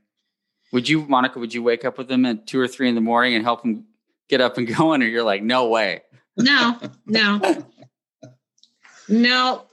Would 0.72 0.90
you, 0.90 1.06
Monica, 1.06 1.40
would 1.40 1.54
you 1.54 1.64
wake 1.64 1.86
up 1.86 1.98
with 1.98 2.08
them 2.08 2.25
at 2.25 2.48
two 2.48 2.60
or 2.60 2.68
three 2.68 2.90
in 2.90 2.96
the 2.96 3.02
morning 3.02 3.36
and 3.36 3.44
help 3.44 3.62
them 3.62 3.86
get 4.28 4.42
up 4.42 4.58
and 4.58 4.68
going? 4.78 5.02
Or 5.02 5.06
you're 5.06 5.24
like, 5.24 5.44
no 5.44 5.70
way. 5.70 6.02
No, 6.38 6.80
no, 7.06 7.40
no. 9.08 9.66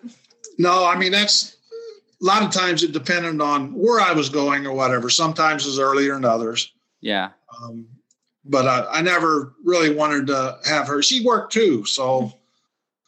No, 0.58 0.86
I 0.86 0.96
mean 0.96 1.10
that's 1.10 1.56
a 2.22 2.24
lot 2.24 2.42
of 2.42 2.50
times 2.50 2.82
it 2.82 2.92
depended 2.92 3.40
on 3.40 3.72
where 3.74 4.00
I 4.00 4.12
was 4.12 4.28
going 4.28 4.66
or 4.66 4.72
whatever. 4.72 5.10
Sometimes 5.10 5.64
it 5.64 5.70
was 5.70 5.78
earlier 5.80 6.14
than 6.14 6.24
others. 6.24 6.72
Yeah. 7.00 7.30
Um, 7.60 7.86
but 8.44 8.66
I, 8.66 8.98
I, 8.98 9.02
never 9.02 9.54
really 9.64 9.94
wanted 9.94 10.28
to 10.28 10.58
have 10.64 10.86
her. 10.88 11.02
She 11.02 11.24
worked 11.24 11.52
too, 11.52 11.84
so 11.84 12.32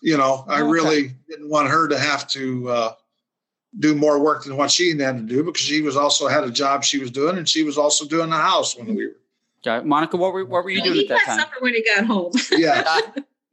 you 0.03 0.17
know 0.17 0.45
I 0.49 0.61
okay. 0.61 0.71
really 0.71 1.15
didn't 1.29 1.49
want 1.49 1.69
her 1.69 1.89
to 1.89 1.99
have 1.99 2.29
to 2.29 2.69
uh, 2.69 2.93
do 3.79 3.95
more 3.95 4.21
work 4.21 4.45
than 4.45 4.57
what 4.57 4.71
she 4.71 4.97
had 4.99 5.17
to 5.17 5.23
do 5.23 5.43
because 5.43 5.63
she 5.63 5.81
was 5.81 5.97
also 5.97 6.29
had 6.29 6.45
a 6.45 6.51
job 6.51 6.85
she 6.85 6.99
was 6.99 7.11
doing, 7.11 7.39
and 7.39 7.49
she 7.49 7.63
was 7.63 7.79
also 7.79 8.05
doing 8.05 8.31
the 8.31 8.37
house 8.37 8.77
when 8.77 8.95
we 8.95 9.07
were. 9.07 9.17
Okay. 9.67 9.85
Monica, 9.85 10.17
what 10.17 10.33
were 10.33 10.45
what 10.45 10.63
were 10.63 10.71
you 10.71 10.83
doing 10.83 11.01
at 11.01 11.09
that 11.09 11.25
time? 11.25 11.39
Supper 11.41 11.57
when 11.61 11.75
he 11.75 11.83
got 11.83 12.05
home. 12.05 12.33
Yeah. 12.51 13.01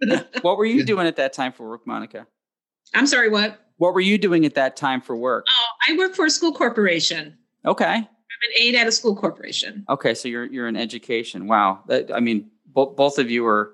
what 0.41 0.57
were 0.57 0.65
you 0.65 0.83
doing 0.83 1.07
at 1.07 1.15
that 1.15 1.33
time 1.33 1.51
for 1.51 1.69
work, 1.69 1.87
Monica? 1.87 2.27
I'm 2.93 3.07
sorry, 3.07 3.29
what? 3.29 3.59
What 3.81 3.95
were 3.95 3.99
you 3.99 4.19
doing 4.19 4.45
at 4.45 4.53
that 4.53 4.75
time 4.75 5.01
for 5.01 5.15
work? 5.15 5.47
Oh, 5.49 5.65
I 5.89 5.97
work 5.97 6.13
for 6.13 6.27
a 6.27 6.29
school 6.29 6.53
corporation. 6.53 7.35
Okay. 7.65 7.87
I'm 7.87 8.03
an 8.05 8.51
aide 8.55 8.75
at 8.75 8.85
a 8.85 8.91
school 8.91 9.15
corporation. 9.15 9.83
Okay, 9.89 10.13
so 10.13 10.27
you're 10.27 10.45
you're 10.45 10.67
in 10.67 10.75
education. 10.75 11.47
Wow, 11.47 11.81
that, 11.87 12.13
I 12.13 12.19
mean, 12.19 12.51
bo- 12.67 12.91
both 12.91 13.17
of 13.17 13.31
you 13.31 13.43
are 13.47 13.73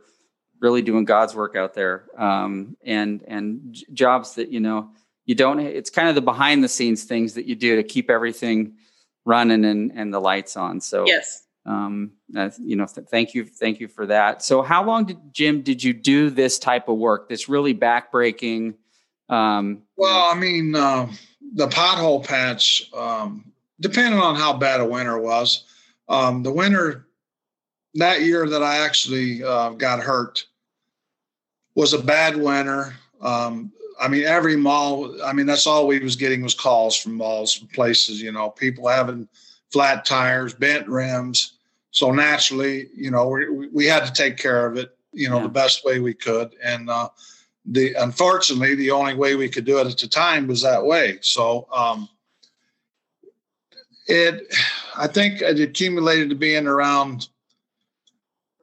really 0.61 0.81
doing 0.81 1.03
God's 1.03 1.35
work 1.35 1.57
out 1.57 1.73
there, 1.73 2.05
um, 2.17 2.77
and 2.85 3.21
and 3.27 3.59
j- 3.71 3.85
jobs 3.91 4.35
that 4.35 4.47
you 4.47 4.61
know 4.61 4.91
you 5.25 5.35
don't. 5.35 5.59
It's 5.59 5.89
kind 5.89 6.07
of 6.07 6.15
the 6.15 6.21
behind 6.21 6.63
the 6.63 6.69
scenes 6.69 7.03
things 7.03 7.33
that 7.33 7.45
you 7.45 7.55
do 7.55 7.75
to 7.75 7.83
keep 7.83 8.09
everything 8.09 8.75
running 9.25 9.65
and 9.65 9.91
and 9.93 10.13
the 10.13 10.21
lights 10.21 10.55
on. 10.55 10.79
So 10.79 11.05
yes, 11.05 11.43
um, 11.65 12.13
uh, 12.33 12.49
you 12.59 12.77
know, 12.77 12.85
th- 12.85 13.07
thank 13.07 13.33
you, 13.33 13.43
thank 13.43 13.81
you 13.81 13.89
for 13.89 14.05
that. 14.05 14.41
So, 14.41 14.61
how 14.61 14.85
long 14.85 15.03
did 15.03 15.17
Jim 15.33 15.63
did 15.63 15.83
you 15.83 15.91
do 15.91 16.29
this 16.29 16.59
type 16.59 16.87
of 16.87 16.97
work? 16.97 17.27
This 17.27 17.49
really 17.49 17.75
backbreaking. 17.75 18.75
Um, 19.29 19.84
well, 19.96 20.31
I 20.31 20.36
mean, 20.36 20.75
uh, 20.75 21.12
the 21.55 21.67
pothole 21.67 22.25
patch, 22.25 22.89
um, 22.93 23.51
depending 23.79 24.19
on 24.19 24.36
how 24.36 24.53
bad 24.53 24.79
a 24.79 24.86
winter 24.86 25.17
was, 25.17 25.65
um, 26.10 26.43
the 26.43 26.51
winter 26.51 27.07
that 27.96 28.22
year 28.22 28.48
that 28.48 28.63
I 28.63 28.77
actually 28.77 29.43
uh, 29.43 29.72
got 29.72 30.00
hurt 30.00 30.46
was 31.75 31.93
a 31.93 32.00
bad 32.00 32.38
winter. 32.38 32.96
Um, 33.22 33.72
I 34.00 34.07
mean, 34.07 34.24
every 34.24 34.55
mall. 34.55 35.22
I 35.24 35.34
mean, 35.34 35.46
that's 35.46 35.67
all 35.67 35.88
we 35.88 36.00
was 36.00 36.15
getting 36.15 36.43
was 36.43 36.53
calls 36.53 36.96
from 36.96 37.15
malls, 37.15 37.57
places. 37.74 38.22
You 38.22 38.31
know, 38.31 38.50
people 38.50 38.88
having 38.88 39.27
flat 39.72 40.05
tires, 40.05 40.53
bent 40.53 40.88
rims 40.88 41.57
so 41.98 42.12
naturally, 42.12 42.89
you 42.96 43.10
know, 43.10 43.27
we, 43.27 43.67
we 43.69 43.86
had 43.88 44.05
to 44.05 44.13
take 44.13 44.38
care 44.38 44.67
of 44.67 44.77
it, 44.77 44.96
you 45.13 45.27
know, 45.27 45.38
yeah. 45.38 45.43
the 45.43 45.50
best 45.50 45.84
way 45.84 46.00
we 46.00 46.13
could. 46.13 46.55
And 46.63 46.91
uh, 46.91 47.10
the 47.67 47.93
unfortunately, 47.95 48.75
the 48.75 48.91
only 48.91 49.13
way 49.13 49.36
we 49.36 49.50
could 49.50 49.65
do 49.65 49.79
it 49.79 49.88
at 49.88 49.97
the 49.97 50.07
time 50.07 50.47
was 50.47 50.62
that 50.62 50.86
way. 50.86 51.19
So 51.21 51.67
um, 51.71 52.07
it, 54.07 54.53
I 54.95 55.07
think 55.07 55.41
it 55.41 55.59
accumulated 55.59 56.29
to 56.29 56.36
being 56.36 56.65
around. 56.65 57.27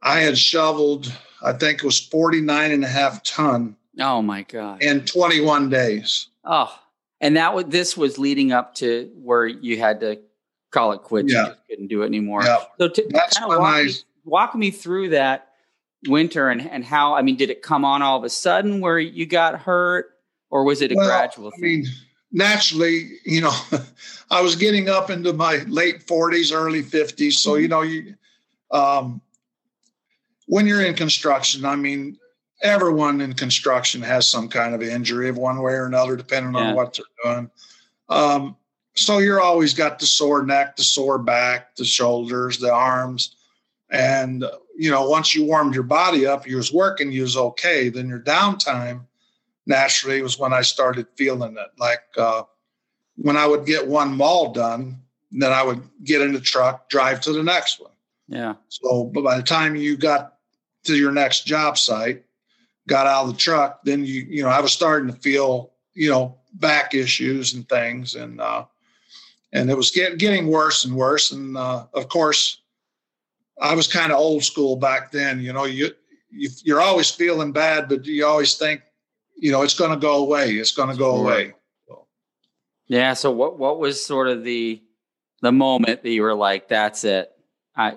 I 0.02 0.20
had 0.20 0.38
shoveled, 0.38 1.12
I 1.42 1.52
think 1.52 1.78
it 1.78 1.84
was 1.84 2.00
49 2.00 2.72
and 2.72 2.84
a 2.84 2.88
half 2.88 3.22
ton. 3.22 3.76
Oh 4.00 4.22
my 4.22 4.42
God. 4.42 4.82
In 4.82 5.04
21 5.04 5.68
days. 5.68 6.28
Oh, 6.44 6.78
and 7.20 7.36
that 7.36 7.54
was, 7.54 7.66
this 7.66 7.96
was 7.96 8.18
leading 8.18 8.52
up 8.52 8.74
to 8.76 9.10
where 9.16 9.46
you 9.46 9.78
had 9.78 10.00
to 10.00 10.18
call 10.70 10.92
it 10.92 11.02
quits. 11.02 11.32
Yeah. 11.32 11.40
You 11.40 11.46
just 11.48 11.58
couldn't 11.68 11.86
do 11.88 12.02
it 12.02 12.06
anymore. 12.06 12.42
Yeah. 12.42 12.64
So 12.78 12.88
to, 12.88 13.06
That's 13.10 13.38
kind 13.38 13.52
of 13.52 13.58
walk, 13.60 13.74
I, 13.74 13.84
me, 13.84 13.92
walk 14.24 14.54
me 14.54 14.70
through 14.70 15.10
that 15.10 15.53
winter 16.08 16.48
and, 16.48 16.68
and 16.70 16.84
how, 16.84 17.14
I 17.14 17.22
mean, 17.22 17.36
did 17.36 17.50
it 17.50 17.62
come 17.62 17.84
on 17.84 18.02
all 18.02 18.18
of 18.18 18.24
a 18.24 18.30
sudden 18.30 18.80
where 18.80 18.98
you 18.98 19.26
got 19.26 19.60
hurt 19.60 20.10
or 20.50 20.64
was 20.64 20.82
it 20.82 20.92
a 20.92 20.94
well, 20.94 21.06
gradual 21.06 21.50
thing? 21.50 21.58
I 21.58 21.66
mean, 21.66 21.86
naturally, 22.32 23.18
you 23.24 23.40
know, 23.40 23.54
I 24.30 24.40
was 24.40 24.56
getting 24.56 24.88
up 24.88 25.10
into 25.10 25.32
my 25.32 25.58
late 25.68 26.06
40s, 26.06 26.54
early 26.54 26.82
50s. 26.82 27.34
So, 27.34 27.52
mm-hmm. 27.52 27.62
you 27.62 27.68
know, 27.68 27.82
you, 27.82 28.14
um, 28.70 29.20
when 30.46 30.66
you're 30.66 30.84
in 30.84 30.94
construction, 30.94 31.64
I 31.64 31.76
mean, 31.76 32.18
everyone 32.62 33.20
in 33.20 33.34
construction 33.34 34.02
has 34.02 34.28
some 34.28 34.48
kind 34.48 34.74
of 34.74 34.82
injury 34.82 35.28
of 35.28 35.38
one 35.38 35.60
way 35.62 35.72
or 35.72 35.86
another, 35.86 36.16
depending 36.16 36.54
yeah. 36.54 36.68
on 36.68 36.74
what 36.74 36.94
they're 36.94 37.34
doing. 37.34 37.50
Um, 38.08 38.56
so 38.96 39.18
you're 39.18 39.40
always 39.40 39.74
got 39.74 39.98
the 39.98 40.06
sore 40.06 40.44
neck, 40.44 40.76
the 40.76 40.84
sore 40.84 41.18
back, 41.18 41.74
the 41.76 41.84
shoulders, 41.84 42.58
the 42.58 42.72
arms. 42.72 43.36
And, 43.90 44.44
you 44.76 44.90
know, 44.90 45.08
once 45.08 45.34
you 45.34 45.44
warmed 45.44 45.74
your 45.74 45.84
body 45.84 46.26
up, 46.26 46.46
you 46.46 46.56
was 46.56 46.72
working, 46.72 47.12
you 47.12 47.22
was 47.22 47.36
okay. 47.36 47.88
Then 47.88 48.08
your 48.08 48.20
downtime 48.20 49.06
naturally 49.66 50.22
was 50.22 50.38
when 50.38 50.52
I 50.52 50.62
started 50.62 51.06
feeling 51.16 51.56
it. 51.56 51.70
Like 51.78 52.02
uh, 52.16 52.42
when 53.16 53.36
I 53.36 53.46
would 53.46 53.66
get 53.66 53.86
one 53.86 54.16
mall 54.16 54.52
done, 54.52 55.00
then 55.30 55.52
I 55.52 55.62
would 55.62 55.82
get 56.02 56.20
in 56.20 56.32
the 56.32 56.40
truck, 56.40 56.88
drive 56.88 57.20
to 57.22 57.32
the 57.32 57.42
next 57.42 57.80
one. 57.80 57.92
Yeah. 58.28 58.54
So, 58.68 59.04
but 59.04 59.22
by 59.22 59.36
the 59.36 59.42
time 59.42 59.76
you 59.76 59.96
got 59.96 60.34
to 60.84 60.96
your 60.96 61.12
next 61.12 61.46
job 61.46 61.78
site, 61.78 62.24
got 62.86 63.06
out 63.06 63.24
of 63.24 63.32
the 63.32 63.38
truck, 63.38 63.82
then 63.84 64.04
you, 64.04 64.26
you 64.28 64.42
know, 64.42 64.48
I 64.48 64.60
was 64.60 64.72
starting 64.72 65.10
to 65.12 65.18
feel, 65.20 65.72
you 65.94 66.10
know, 66.10 66.36
back 66.54 66.94
issues 66.94 67.54
and 67.54 67.68
things. 67.68 68.14
And, 68.14 68.40
uh, 68.40 68.66
and 69.52 69.70
it 69.70 69.76
was 69.76 69.90
get, 69.90 70.18
getting 70.18 70.48
worse 70.48 70.84
and 70.84 70.94
worse. 70.94 71.32
And 71.32 71.56
uh, 71.56 71.86
of 71.94 72.08
course, 72.08 72.60
I 73.60 73.74
was 73.74 73.86
kind 73.86 74.12
of 74.12 74.18
old 74.18 74.44
school 74.44 74.76
back 74.76 75.12
then. 75.12 75.40
You 75.40 75.52
know, 75.52 75.64
you, 75.64 75.90
you 76.30 76.76
are 76.76 76.80
always 76.80 77.10
feeling 77.10 77.52
bad, 77.52 77.88
but 77.88 78.04
you 78.04 78.26
always 78.26 78.54
think, 78.56 78.82
you 79.36 79.52
know, 79.52 79.62
it's 79.62 79.78
going 79.78 79.90
to 79.90 79.96
go 79.96 80.16
away. 80.16 80.52
It's 80.52 80.72
going 80.72 80.90
to 80.90 80.96
go 80.96 81.16
away. 81.16 81.54
So. 81.88 82.06
Yeah. 82.86 83.14
So 83.14 83.30
what 83.30 83.58
what 83.58 83.78
was 83.78 84.04
sort 84.04 84.28
of 84.28 84.44
the 84.44 84.82
the 85.42 85.52
moment 85.52 86.02
that 86.02 86.10
you 86.10 86.22
were 86.22 86.34
like, 86.34 86.68
that's 86.68 87.04
it? 87.04 87.30
I, 87.76 87.94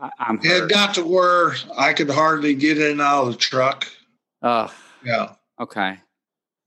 I 0.00 0.10
am 0.28 0.40
It 0.42 0.68
got 0.68 0.94
to 0.94 1.04
where 1.04 1.54
I 1.76 1.92
could 1.92 2.10
hardly 2.10 2.54
get 2.54 2.78
in 2.78 2.92
and 2.92 3.00
out 3.00 3.26
of 3.26 3.32
the 3.32 3.38
truck. 3.38 3.88
Oh. 4.42 4.72
Yeah. 5.04 5.34
Okay. 5.60 5.98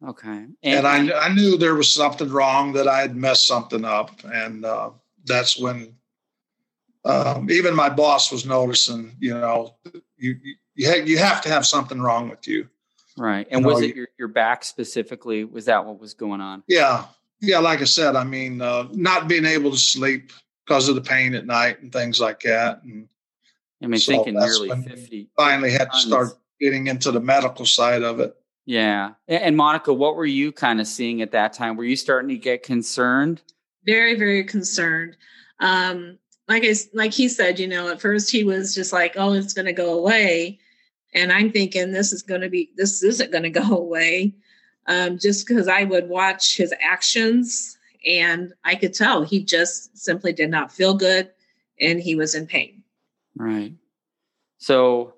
Okay. 0.08 0.30
And, 0.30 0.56
and 0.64 0.88
I 0.88 1.28
I 1.28 1.34
knew 1.34 1.58
there 1.58 1.76
was 1.76 1.92
something 1.92 2.30
wrong 2.30 2.74
that 2.74 2.88
I 2.88 3.02
had 3.02 3.16
messed 3.16 3.48
something 3.48 3.86
up, 3.86 4.12
and 4.26 4.66
uh, 4.66 4.92
that's 5.26 5.60
when 5.60 5.94
um, 7.06 7.50
even 7.50 7.76
my 7.76 7.90
boss 7.90 8.32
was 8.32 8.46
noticing. 8.46 9.16
You 9.20 9.34
know, 9.36 9.76
you 10.18 10.36
you 10.76 10.90
ha- 10.90 11.04
you 11.06 11.18
have 11.18 11.42
to 11.42 11.50
have 11.50 11.66
something 11.66 12.00
wrong 12.02 12.30
with 12.30 12.48
you. 12.48 12.68
Right. 13.18 13.48
And 13.52 13.62
You 13.62 13.68
was 13.68 13.82
know, 13.82 13.88
it 13.88 13.96
your, 13.96 14.08
your 14.18 14.28
back 14.30 14.64
specifically? 14.64 15.44
Was 15.44 15.66
that 15.66 15.86
what 15.86 16.00
was 16.00 16.14
going 16.14 16.40
on? 16.42 16.64
Yeah, 16.68 17.06
yeah. 17.42 17.60
Like 17.60 17.82
I 17.82 17.86
said, 17.86 18.16
I 18.16 18.24
mean, 18.24 18.62
uh, 18.62 18.88
not 18.94 19.28
being 19.28 19.46
able 19.46 19.72
to 19.72 19.78
sleep 19.78 20.32
because 20.66 20.88
of 20.88 20.96
the 20.96 21.02
pain 21.02 21.34
at 21.36 21.46
night 21.46 21.82
and 21.82 21.92
things 21.92 22.20
like 22.22 22.40
that, 22.42 22.82
and 22.84 23.08
I 23.84 23.88
mean, 23.88 24.00
So 24.00 24.14
thinking 24.14 24.36
nearly 24.36 24.70
50. 24.70 25.30
finally 25.36 25.72
had 25.72 25.92
to 25.92 25.98
start 26.00 26.30
getting 26.60 26.88
into 26.88 27.12
the 27.12 27.20
medical 27.20 27.66
side 27.66 28.04
of 28.04 28.20
it. 28.20 28.36
Yeah. 28.66 29.14
And 29.28 29.58
Monica, 29.58 29.92
what 29.92 30.16
were 30.16 30.26
you 30.26 30.52
kind 30.52 30.80
of 30.80 30.88
seeing 30.88 31.22
at 31.24 31.32
that 31.32 31.52
time? 31.52 31.76
Were 31.76 31.84
you 31.84 31.96
starting 31.96 32.30
to 32.30 32.38
get 32.38 32.64
concerned? 32.64 33.42
very 33.84 34.14
very 34.14 34.44
concerned 34.44 35.18
um 35.60 36.16
like 36.52 36.64
i 36.66 36.74
like 36.94 37.14
he 37.14 37.28
said 37.28 37.60
you 37.60 37.68
know 37.68 37.90
at 37.90 38.02
first 38.02 38.32
he 38.32 38.44
was 38.44 38.76
just 38.76 38.94
like 38.94 39.14
oh 39.18 39.34
it's 39.34 39.54
going 39.54 39.66
to 39.66 39.74
go 39.74 39.98
away 39.98 40.60
and 41.14 41.32
i'm 41.32 41.52
thinking 41.52 41.92
this 41.92 42.14
is 42.14 42.22
going 42.22 42.42
to 42.42 42.50
be 42.50 42.72
this 42.76 43.02
isn't 43.04 43.32
going 43.32 43.44
to 43.44 43.50
go 43.50 43.78
away 43.78 44.34
um 44.88 45.18
just 45.18 45.48
because 45.48 45.68
i 45.68 45.84
would 45.84 46.08
watch 46.10 46.58
his 46.58 46.74
actions 46.82 47.78
and 48.06 48.54
i 48.64 48.76
could 48.76 48.94
tell 48.94 49.24
he 49.24 49.44
just 49.44 49.98
simply 49.98 50.34
did 50.34 50.50
not 50.50 50.72
feel 50.72 50.94
good 50.94 51.30
and 51.80 52.00
he 52.00 52.16
was 52.16 52.36
in 52.36 52.46
pain 52.46 52.82
Right. 53.36 53.74
So, 54.58 55.16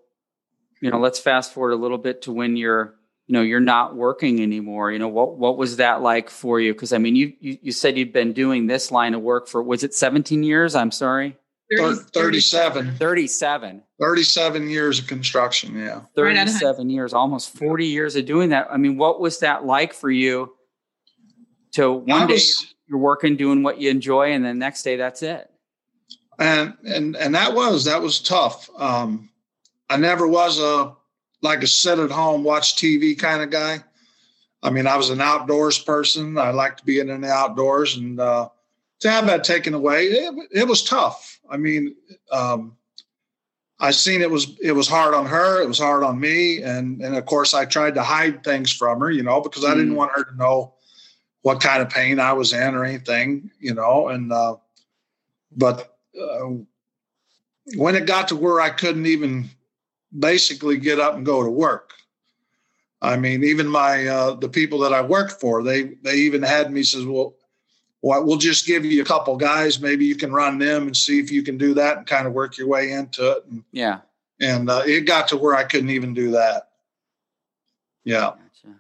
you 0.82 0.92
know, 0.92 1.00
let's 1.00 1.20
fast 1.20 1.54
forward 1.54 1.72
a 1.72 1.78
little 1.78 1.98
bit 1.98 2.24
to 2.24 2.32
when 2.32 2.56
you're, 2.56 2.96
you 3.28 3.34
know, 3.34 3.42
you're 3.42 3.60
not 3.60 3.96
working 3.96 4.42
anymore. 4.42 4.92
You 4.92 5.00
know, 5.00 5.08
what 5.08 5.38
what 5.38 5.58
was 5.58 5.78
that 5.78 6.02
like 6.02 6.30
for 6.30 6.60
you? 6.60 6.74
Because 6.74 6.92
I 6.94 6.98
mean, 6.98 7.16
you, 7.16 7.34
you 7.40 7.58
you 7.62 7.72
said 7.72 7.98
you'd 7.98 8.14
been 8.14 8.34
doing 8.34 8.68
this 8.68 8.92
line 8.92 9.14
of 9.14 9.22
work 9.22 9.48
for 9.48 9.64
was 9.64 9.84
it 9.84 9.94
17 9.94 10.44
years? 10.44 10.76
I'm 10.76 10.92
sorry, 10.92 11.38
30 11.78 12.02
37, 12.14 12.96
37. 12.98 13.84
37 14.00 14.70
years 14.70 15.00
of 15.00 15.08
construction. 15.08 15.78
Yeah. 15.78 16.02
Right 16.18 16.36
out 16.38 16.48
of 16.48 16.54
high 16.54 16.60
37 16.60 16.90
years, 16.90 17.14
almost 17.14 17.56
40 17.58 17.86
years 17.88 18.16
of 18.18 18.26
doing 18.26 18.50
that. 18.50 18.68
I 18.70 18.78
mean, 18.78 18.98
what 18.98 19.20
was 19.22 19.40
that 19.40 19.66
like 19.66 19.94
for 19.94 20.12
you? 20.12 20.54
To 21.74 21.92
one 21.94 22.06
That 22.08 22.28
day 22.28 22.34
was- 22.36 22.68
you're 22.88 23.00
working, 23.00 23.38
doing 23.38 23.64
what 23.64 23.80
you 23.80 23.90
enjoy, 23.90 24.34
and 24.34 24.44
then 24.46 24.60
next 24.60 24.84
day 24.84 24.98
that's 24.98 25.24
it. 25.24 25.50
and 26.40 26.74
and 26.86 27.16
and 27.16 27.34
that 27.36 27.54
was 27.54 27.86
that 27.86 28.02
was 28.02 28.20
tough 28.20 28.68
um 28.78 29.30
i 29.90 29.96
never 29.96 30.28
was 30.28 30.60
a 30.60 30.92
like 31.44 31.62
a 31.62 31.68
sit 31.68 32.00
at 32.00 32.10
home 32.10 32.44
watch 32.44 32.76
tv 32.76 33.18
kind 33.18 33.44
of 33.44 33.52
guy. 33.52 33.84
I 34.64 34.70
mean 34.72 34.88
i 34.88 34.96
was 34.98 35.10
an 35.12 35.22
outdoors 35.22 35.78
person. 35.78 36.38
I 36.38 36.52
like 36.52 36.78
to 36.78 36.86
be 36.86 37.00
in 37.00 37.08
the 37.22 37.28
outdoors 37.30 37.96
and 37.98 38.20
uh 38.20 38.50
to 39.02 39.10
have 39.12 39.28
that 39.28 39.44
taken 39.44 39.74
away 39.74 40.06
it, 40.06 40.50
it 40.52 40.68
was 40.68 40.82
tough. 40.84 41.40
I 41.50 41.58
mean 41.58 41.96
um 42.32 42.78
i 43.80 43.92
seen 43.92 44.22
it 44.22 44.32
was 44.32 44.58
it 44.62 44.72
was 44.72 44.88
hard 44.88 45.14
on 45.14 45.26
her 45.26 45.62
it 45.62 45.68
was 45.68 45.80
hard 45.80 46.04
on 46.04 46.20
me 46.20 46.62
and 46.62 47.02
and 47.02 47.16
of 47.16 47.26
course 47.26 47.54
i 47.54 47.66
tried 47.66 47.96
to 47.96 48.04
hide 48.04 48.44
things 48.44 48.72
from 48.72 49.00
her 49.02 49.10
you 49.12 49.24
know 49.24 49.42
because 49.42 49.66
i 49.66 49.74
didn't 49.74 49.94
Mm. 49.94 49.96
want 49.98 50.12
her 50.16 50.24
to 50.24 50.36
know 50.38 50.76
what 51.42 51.60
kind 51.60 51.82
of 51.82 51.90
pain 51.90 52.20
i 52.20 52.32
was 52.34 52.54
in 52.54 52.76
or 52.76 52.86
anything 52.86 53.50
you 53.60 53.74
know 53.74 54.08
and 54.10 54.32
uh 54.32 54.56
but 55.58 55.98
uh, 56.22 56.50
when 57.76 57.96
it 57.96 58.06
got 58.06 58.28
to 58.30 58.36
where 58.36 58.60
I 58.62 58.70
couldn't 58.70 59.06
even 59.06 59.50
basically 60.18 60.78
get 60.78 61.00
up 61.00 61.16
and 61.16 61.26
go 61.26 61.44
to 61.44 61.50
work. 61.50 61.94
I 63.02 63.18
mean, 63.18 63.44
even 63.44 63.68
my 63.68 64.08
uh, 64.08 64.36
the 64.36 64.48
people 64.50 64.80
that 64.80 64.94
I 64.94 65.02
worked 65.02 65.40
for, 65.42 65.62
they 65.64 65.84
they 66.04 66.16
even 66.16 66.42
had 66.42 66.72
me 66.72 66.84
says, 66.84 67.06
well, 67.06 67.36
well, 68.02 68.24
we'll 68.26 68.38
just 68.38 68.66
give 68.66 68.86
you 68.86 69.02
a 69.02 69.06
couple 69.06 69.36
guys. 69.38 69.80
Maybe 69.80 70.06
you 70.06 70.16
can 70.16 70.32
run 70.32 70.58
them 70.58 70.88
and 70.88 70.96
see 70.96 71.20
if 71.20 71.32
you 71.32 71.44
can 71.44 71.58
do 71.58 71.74
that 71.74 71.98
and 71.98 72.08
kind 72.08 72.28
of 72.28 72.34
work 72.34 72.58
your 72.58 72.68
way 72.68 72.92
into 72.92 73.32
it. 73.32 73.46
And, 73.50 73.64
Yeah. 73.72 74.00
and 74.40 74.70
uh, 74.70 74.84
it 74.86 75.02
got 75.02 75.28
to 75.30 75.38
where 75.38 75.56
I 75.56 75.64
couldn't 75.64 75.90
even 75.90 76.14
do 76.14 76.32
that. 76.32 76.70
Yeah. 78.06 78.32
Gotcha. 78.36 78.76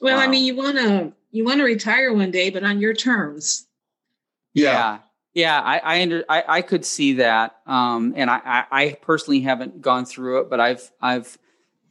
well 0.00 0.18
i 0.20 0.28
mean 0.28 0.44
you 0.44 0.54
want 0.54 0.76
to 0.76 1.12
you 1.32 1.44
want 1.44 1.58
to 1.58 1.64
retire 1.64 2.12
one 2.12 2.30
day 2.30 2.50
but 2.50 2.62
on 2.62 2.78
your 2.80 2.94
terms 2.94 3.66
Yeah. 4.54 4.98
Yeah 5.36 5.60
yeah 5.60 5.60
i 5.60 5.78
i 5.78 6.02
under 6.02 6.24
i, 6.28 6.44
I 6.48 6.62
could 6.62 6.84
see 6.84 7.14
that 7.14 7.56
um 7.66 8.14
and 8.16 8.28
I, 8.30 8.40
I 8.44 8.82
i 8.82 8.92
personally 9.00 9.40
haven't 9.40 9.80
gone 9.80 10.04
through 10.04 10.40
it 10.40 10.50
but 10.50 10.58
i've 10.58 10.90
i've 11.00 11.38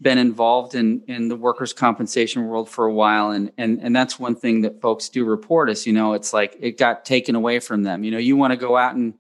been 0.02 0.18
involved 0.18 0.76
in 0.76 1.02
in 1.08 1.30
the 1.30 1.36
workers 1.36 1.74
compensation 1.74 2.48
world 2.48 2.70
for 2.70 2.86
a 2.86 2.94
while 2.94 3.32
and 3.32 3.52
and 3.58 3.80
and 3.82 3.96
that's 3.96 4.20
one 4.20 4.36
thing 4.36 4.62
that 4.62 4.82
folks 4.82 5.10
do 5.10 5.24
report 5.24 5.70
is 5.70 5.88
you 5.88 5.94
know 5.94 6.14
it's 6.14 6.34
like 6.34 6.56
it 6.60 6.78
got 6.78 7.06
taken 7.06 7.36
away 7.36 7.60
from 7.60 7.84
them. 7.84 8.04
You 8.04 8.12
know 8.12 8.18
you 8.18 8.36
want 8.36 8.52
to 8.52 8.58
go 8.58 8.76
out 8.76 8.96
and 8.96 9.14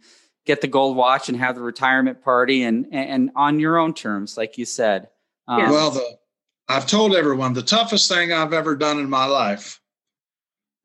get 0.46 0.62
the 0.62 0.68
gold 0.68 0.98
watch 0.98 1.30
and 1.30 1.38
have 1.38 1.56
the 1.56 1.62
retirement 1.62 2.22
party 2.24 2.64
and 2.64 2.88
and 2.92 3.32
on 3.36 3.60
your 3.60 3.78
own 3.78 3.94
terms 3.94 4.38
like 4.38 4.58
you 4.58 4.66
said. 4.66 5.08
Um, 5.48 5.70
Well, 5.70 5.92
the 5.92 6.18
I've 6.68 6.88
told 6.88 7.16
everyone 7.16 7.54
the 7.54 7.62
toughest 7.62 8.10
thing 8.10 8.34
I've 8.34 8.54
ever 8.54 8.76
done 8.76 9.00
in 9.00 9.10
my 9.10 9.26
life 9.26 9.80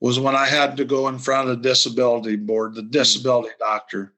was 0.01 0.19
when 0.19 0.35
I 0.35 0.47
had 0.47 0.77
to 0.79 0.85
go 0.85 1.09
in 1.09 1.19
front 1.19 1.49
of 1.49 1.57
the 1.63 1.69
disability 1.69 2.37
board, 2.37 2.75
the 2.75 2.83
disability 2.83 3.51
doctor. 3.59 4.15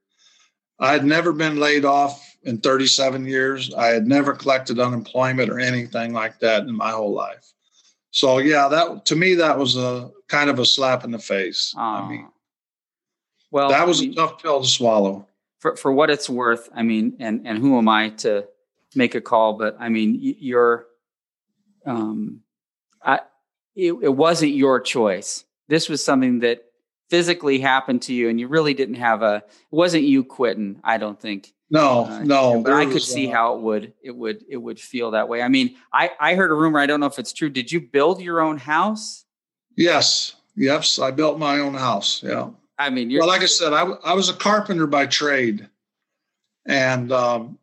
I 0.78 0.92
had 0.92 1.04
never 1.04 1.32
been 1.32 1.58
laid 1.58 1.84
off 1.84 2.36
in 2.44 2.58
37 2.58 3.24
years. 3.26 3.72
I 3.74 3.86
had 3.88 4.06
never 4.06 4.32
collected 4.32 4.80
unemployment 4.80 5.50
or 5.50 5.60
anything 5.60 6.12
like 6.12 6.38
that 6.40 6.62
in 6.62 6.76
my 6.76 6.90
whole 6.90 7.12
life. 7.12 7.52
So 8.10 8.38
yeah, 8.38 8.68
that 8.68 9.06
to 9.06 9.16
me 9.16 9.34
that 9.36 9.58
was 9.58 9.76
a 9.76 10.10
kind 10.28 10.50
of 10.50 10.58
a 10.58 10.66
slap 10.66 11.04
in 11.04 11.10
the 11.10 11.18
face. 11.18 11.74
I 11.76 12.08
mean, 12.08 12.28
well 13.50 13.68
that 13.70 13.86
was 13.86 14.00
I 14.00 14.04
a 14.04 14.06
mean, 14.08 14.16
tough 14.16 14.42
pill 14.42 14.60
to 14.60 14.68
swallow. 14.68 15.26
for 15.60 15.76
for 15.76 15.92
what 15.92 16.10
it's 16.10 16.28
worth, 16.28 16.68
I 16.74 16.82
mean, 16.82 17.16
and 17.20 17.46
and 17.46 17.58
who 17.58 17.78
am 17.78 17.88
I 17.88 18.10
to 18.18 18.46
make 18.94 19.14
a 19.14 19.20
call? 19.20 19.54
But 19.54 19.76
I 19.80 19.88
mean, 19.88 20.18
you're, 20.20 20.86
um, 21.86 22.40
I 23.02 23.20
it, 23.74 23.92
it 24.02 24.14
wasn't 24.14 24.52
your 24.52 24.78
choice. 24.80 25.44
This 25.68 25.88
was 25.88 26.04
something 26.04 26.40
that 26.40 26.64
physically 27.10 27.60
happened 27.60 28.02
to 28.02 28.14
you, 28.14 28.28
and 28.28 28.40
you 28.40 28.48
really 28.48 28.74
didn't 28.74 28.96
have 28.96 29.22
a. 29.22 29.36
It 29.36 29.44
wasn't 29.70 30.04
you 30.04 30.24
quitting. 30.24 30.80
I 30.82 30.98
don't 30.98 31.20
think. 31.20 31.52
No, 31.70 32.04
Uh, 32.04 32.22
no, 32.22 32.62
but 32.62 32.74
I 32.74 32.84
could 32.84 32.94
was, 32.94 33.08
see 33.10 33.28
uh, 33.28 33.32
how 33.32 33.54
it 33.54 33.62
would 33.62 33.94
it 34.02 34.10
would 34.14 34.44
it 34.48 34.58
would 34.58 34.78
feel 34.78 35.12
that 35.12 35.28
way. 35.28 35.40
I 35.40 35.48
mean, 35.48 35.76
I 35.92 36.10
I 36.20 36.34
heard 36.34 36.50
a 36.50 36.54
rumor. 36.54 36.78
I 36.78 36.86
don't 36.86 37.00
know 37.00 37.06
if 37.06 37.18
it's 37.18 37.32
true. 37.32 37.48
Did 37.48 37.72
you 37.72 37.80
build 37.80 38.20
your 38.20 38.40
own 38.40 38.58
house? 38.58 39.24
Yes, 39.74 40.36
yes, 40.54 40.98
I 40.98 41.10
built 41.10 41.38
my 41.38 41.60
own 41.60 41.72
house. 41.72 42.22
Yeah. 42.22 42.50
I 42.78 42.90
mean, 42.90 43.08
you're 43.08 43.20
Well, 43.20 43.28
like 43.28 43.42
I 43.42 43.46
said, 43.46 43.72
I, 43.72 43.82
I 43.82 44.12
was 44.12 44.28
a 44.28 44.34
carpenter 44.34 44.86
by 44.86 45.06
trade 45.06 45.68
and 46.66 47.10
um, 47.10 47.58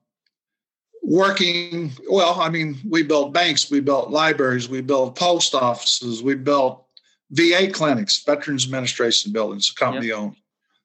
working. 1.03 1.91
Well, 2.09 2.39
I 2.39 2.49
mean, 2.49 2.77
we 2.87 3.03
built 3.03 3.33
banks, 3.33 3.69
we 3.69 3.79
built 3.79 4.09
libraries, 4.09 4.69
we 4.69 4.81
built 4.81 5.15
post 5.15 5.53
offices, 5.53 6.23
we 6.23 6.35
built 6.35 6.85
VA 7.31 7.69
clinics, 7.71 8.23
Veterans 8.23 8.65
Administration 8.65 9.31
buildings, 9.31 9.73
the 9.73 9.79
company 9.79 10.11
owned. 10.11 10.35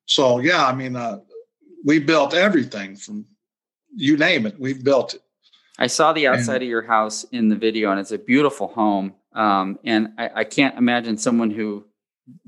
So, 0.07 0.39
yeah, 0.41 0.67
I 0.67 0.75
mean, 0.75 0.97
uh, 0.97 1.21
we 1.85 1.99
built 1.99 2.35
everything 2.35 2.97
from 2.97 3.27
you 3.97 4.17
name 4.17 4.45
it, 4.47 4.59
we 4.59 4.75
built 4.75 5.15
it. 5.15 5.23
I 5.79 5.87
saw 5.87 6.13
the 6.13 6.27
And- 6.27 6.37
outside 6.37 6.63
of 6.63 6.69
your 6.69 6.83
house 6.83 7.25
in 7.33 7.49
the 7.49 7.57
video, 7.57 7.91
and 7.91 8.01
it's 8.01 8.13
a 8.13 8.19
beautiful 8.19 8.69
home. 8.69 9.15
Um, 9.35 9.79
and 9.85 10.09
I, 10.19 10.31
I 10.37 10.45
can't 10.45 10.77
imagine 10.79 11.17
someone 11.17 11.51
who 11.51 11.85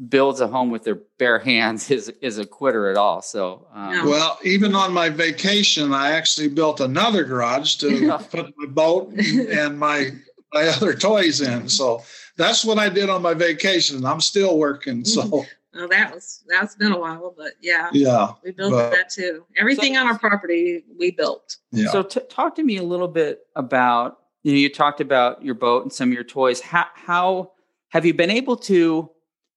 builds 0.09 0.41
a 0.41 0.47
home 0.47 0.71
with 0.71 0.85
their 0.85 1.01
bare 1.19 1.39
hands 1.39 1.91
is 1.97 2.09
is 2.21 2.39
a 2.39 2.47
quitter 2.47 2.91
at 2.91 2.97
all. 2.97 3.23
So, 3.23 3.67
um, 3.75 4.07
Well, 4.07 4.39
even 4.45 4.75
on 4.75 4.93
my 4.93 5.09
vacation, 5.09 5.93
I 5.93 6.13
actually 6.13 6.49
built 6.49 6.81
another 6.81 7.25
garage 7.25 7.77
to 7.77 8.19
put 8.31 8.53
my 8.57 8.67
boat 8.67 9.13
and, 9.13 9.41
and 9.49 9.79
my 9.79 10.13
my 10.53 10.69
other 10.69 10.95
toys 10.95 11.41
in. 11.41 11.69
So 11.69 12.03
that's 12.37 12.65
what 12.65 12.79
I 12.79 12.89
did 12.89 13.09
on 13.11 13.23
my 13.23 13.35
vacation. 13.35 14.05
I'm 14.05 14.21
still 14.21 14.59
working. 14.59 15.05
So 15.05 15.45
well 15.75 15.89
that 15.89 16.15
was 16.15 16.43
that's 16.49 16.75
been 16.75 16.93
a 16.93 16.99
while 16.99 17.35
but 17.37 17.53
yeah 17.61 17.91
yeah, 17.93 18.33
we 18.43 18.51
built 18.53 18.73
But- 18.73 18.93
that 18.93 19.11
too 19.11 19.45
everything 19.59 19.97
on 19.99 20.07
our 20.07 20.19
property 20.19 20.83
we 20.99 21.11
built 21.11 21.59
yeah. 21.71 21.91
so 21.91 22.03
t- 22.03 22.21
talk 22.31 22.55
to 22.55 22.63
me 22.63 22.79
a 22.79 22.83
little 22.83 23.09
bit 23.09 23.41
about 23.57 24.21
you 24.43 24.53
know 24.53 24.59
you 24.59 24.71
talked 24.73 25.03
about 25.03 25.43
your 25.45 25.55
boat 25.55 25.83
and 25.83 25.93
some 25.93 26.09
of 26.09 26.15
your 26.15 26.25
toys. 26.25 26.61
How 26.63 26.87
how 26.95 27.53
have 27.89 28.07
you 28.07 28.15
been 28.15 28.31
able 28.31 28.57
to? 28.57 29.11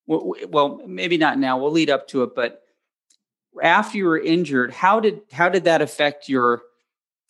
w- 0.10 0.28
w- 0.34 0.48
Well, 0.50 0.82
maybe 0.88 1.18
not 1.18 1.38
now. 1.40 1.58
We'll 1.60 1.72
lead 1.72 1.90
up 1.90 2.08
to 2.10 2.24
it, 2.24 2.32
but 2.36 2.64
after 3.62 3.98
you 3.98 4.06
were 4.06 4.20
injured, 4.20 4.72
how 4.74 5.00
did 5.00 5.22
how 5.32 5.48
did 5.50 5.64
that 5.66 5.82
affect 5.82 6.28
your 6.28 6.64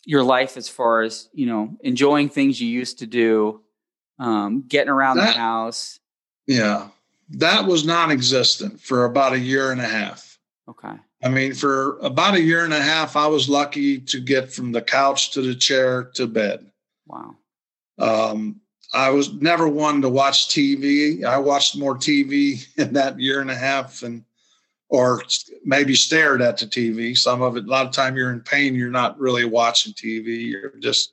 your 0.06 0.22
life 0.22 0.56
as 0.56 0.68
far 0.68 1.02
as 1.02 1.28
you 1.32 1.46
know 1.46 1.76
enjoying 1.82 2.28
things 2.28 2.60
you 2.60 2.68
used 2.68 2.98
to 3.00 3.06
do, 3.06 3.60
um, 4.20 4.64
getting 4.68 4.90
around 4.90 5.16
That- 5.16 5.34
the 5.34 5.40
house? 5.40 5.98
yeah. 6.46 6.88
that 7.34 7.64
was 7.66 7.84
non-existent 7.84 8.80
for 8.80 9.04
about 9.04 9.32
a 9.32 9.38
year 9.38 9.70
and 9.70 9.80
a 9.80 9.86
half. 9.86 10.36
Okay. 10.68 10.94
I 11.22 11.28
mean, 11.28 11.54
for 11.54 11.96
about 11.98 12.34
a 12.34 12.40
year 12.42 12.64
and 12.64 12.72
a 12.74 12.80
half, 12.82 13.14
I 13.14 13.28
was 13.28 13.48
lucky 13.48 14.00
to 14.00 14.18
get 14.20 14.52
from 14.52 14.72
the 14.72 14.82
couch 14.82 15.30
to 15.32 15.42
the 15.42 15.54
chair 15.54 16.04
to 16.14 16.26
bed. 16.26 16.66
Wow. 17.06 17.36
Um, 18.00 18.60
I 18.92 19.10
was 19.10 19.32
never 19.34 19.68
one 19.68 20.02
to 20.02 20.08
watch 20.08 20.48
TV. 20.48 21.24
I 21.24 21.38
watched 21.38 21.76
more 21.76 21.94
TV 21.96 22.66
in 22.76 22.94
that 22.94 23.20
year 23.20 23.40
and 23.40 23.50
a 23.50 23.56
half 23.56 24.02
and 24.02 24.24
or 24.88 25.22
maybe 25.64 25.94
stared 25.94 26.42
at 26.42 26.58
the 26.58 26.66
TV. 26.66 27.16
Some 27.16 27.42
of 27.42 27.56
it, 27.56 27.64
a 27.64 27.68
lot 27.68 27.86
of 27.86 27.92
time 27.92 28.16
you're 28.16 28.32
in 28.32 28.40
pain, 28.40 28.74
you're 28.74 28.90
not 28.90 29.20
really 29.20 29.44
watching 29.44 29.92
TV. 29.92 30.48
You're 30.48 30.72
just 30.80 31.12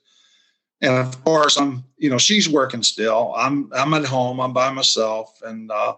and 0.80 0.94
of 0.94 1.24
course 1.24 1.58
I'm, 1.58 1.84
you 1.96 2.10
know, 2.10 2.18
she's 2.18 2.48
working 2.48 2.82
still. 2.82 3.34
I'm 3.36 3.70
I'm 3.72 3.94
at 3.94 4.04
home, 4.04 4.40
I'm 4.40 4.52
by 4.52 4.70
myself. 4.70 5.40
And 5.42 5.70
uh 5.70 5.96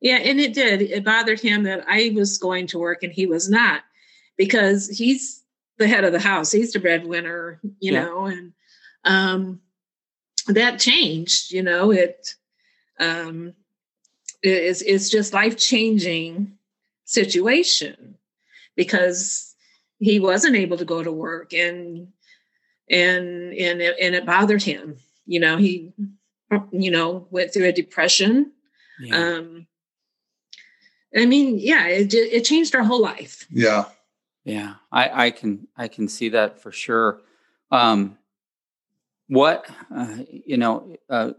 yeah, 0.00 0.16
and 0.16 0.38
it 0.38 0.52
did. 0.52 0.82
It 0.82 1.04
bothered 1.04 1.40
him 1.40 1.64
that 1.64 1.84
I 1.88 2.12
was 2.14 2.38
going 2.38 2.66
to 2.68 2.78
work 2.78 3.02
and 3.02 3.12
he 3.12 3.26
was 3.26 3.48
not 3.48 3.82
because 4.36 4.88
he's 4.88 5.42
the 5.78 5.88
head 5.88 6.04
of 6.04 6.12
the 6.12 6.20
house. 6.20 6.52
He's 6.52 6.72
the 6.72 6.78
breadwinner, 6.78 7.60
you 7.80 7.92
yeah. 7.92 8.04
know, 8.04 8.26
and 8.26 8.52
um 9.04 9.60
that 10.48 10.78
changed, 10.78 11.52
you 11.52 11.62
know, 11.62 11.90
it 11.90 12.34
um 13.00 13.54
it's 14.42 14.82
it's 14.82 15.10
just 15.10 15.34
life 15.34 15.56
changing 15.56 16.56
situation 17.04 18.16
because 18.76 19.54
he 19.98 20.20
wasn't 20.20 20.56
able 20.56 20.76
to 20.76 20.84
go 20.84 21.02
to 21.02 21.10
work 21.10 21.52
and 21.52 22.08
and 22.88 23.52
and 23.54 23.82
it, 23.82 23.96
and 24.00 24.14
it 24.14 24.26
bothered 24.26 24.62
him. 24.62 24.96
You 25.26 25.40
know 25.40 25.56
he 25.56 25.92
you 26.70 26.90
know 26.90 27.26
went 27.30 27.52
through 27.52 27.66
a 27.66 27.72
depression. 27.72 28.52
Yeah. 28.98 29.16
um 29.16 29.66
i 31.14 31.26
mean 31.26 31.58
yeah 31.58 31.86
it 31.86 32.14
it 32.14 32.44
changed 32.44 32.74
our 32.74 32.84
whole 32.84 33.02
life. 33.02 33.46
Yeah. 33.50 33.84
Yeah 34.44 34.74
i 34.90 35.26
i 35.26 35.30
can 35.30 35.66
i 35.76 35.88
can 35.88 36.08
see 36.08 36.30
that 36.30 36.60
for 36.60 36.72
sure. 36.72 37.20
Um 37.70 38.18
what 39.28 39.68
uh, 39.94 40.18
you 40.28 40.56
know 40.56 40.96
uh, 41.10 41.32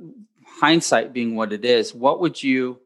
hindsight 0.46 1.14
being 1.14 1.36
what 1.36 1.54
it 1.54 1.64
is 1.64 1.96
what 1.96 2.20
would 2.20 2.44
you 2.44 2.80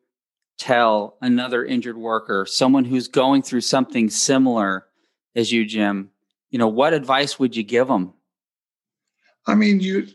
tell 0.60 1.18
another 1.22 1.66
injured 1.66 1.98
worker 1.98 2.46
someone 2.46 2.86
who's 2.86 3.08
going 3.08 3.42
through 3.42 3.62
something 3.62 4.10
similar 4.10 4.86
as 5.36 5.52
you 5.52 5.66
jim? 5.66 6.12
You 6.50 6.60
know 6.60 6.68
what 6.68 6.94
advice 6.94 7.40
would 7.40 7.56
you 7.56 7.64
give 7.64 7.88
them 7.88 8.14
I 9.48 9.56
mean, 9.56 9.80
you, 9.80 10.08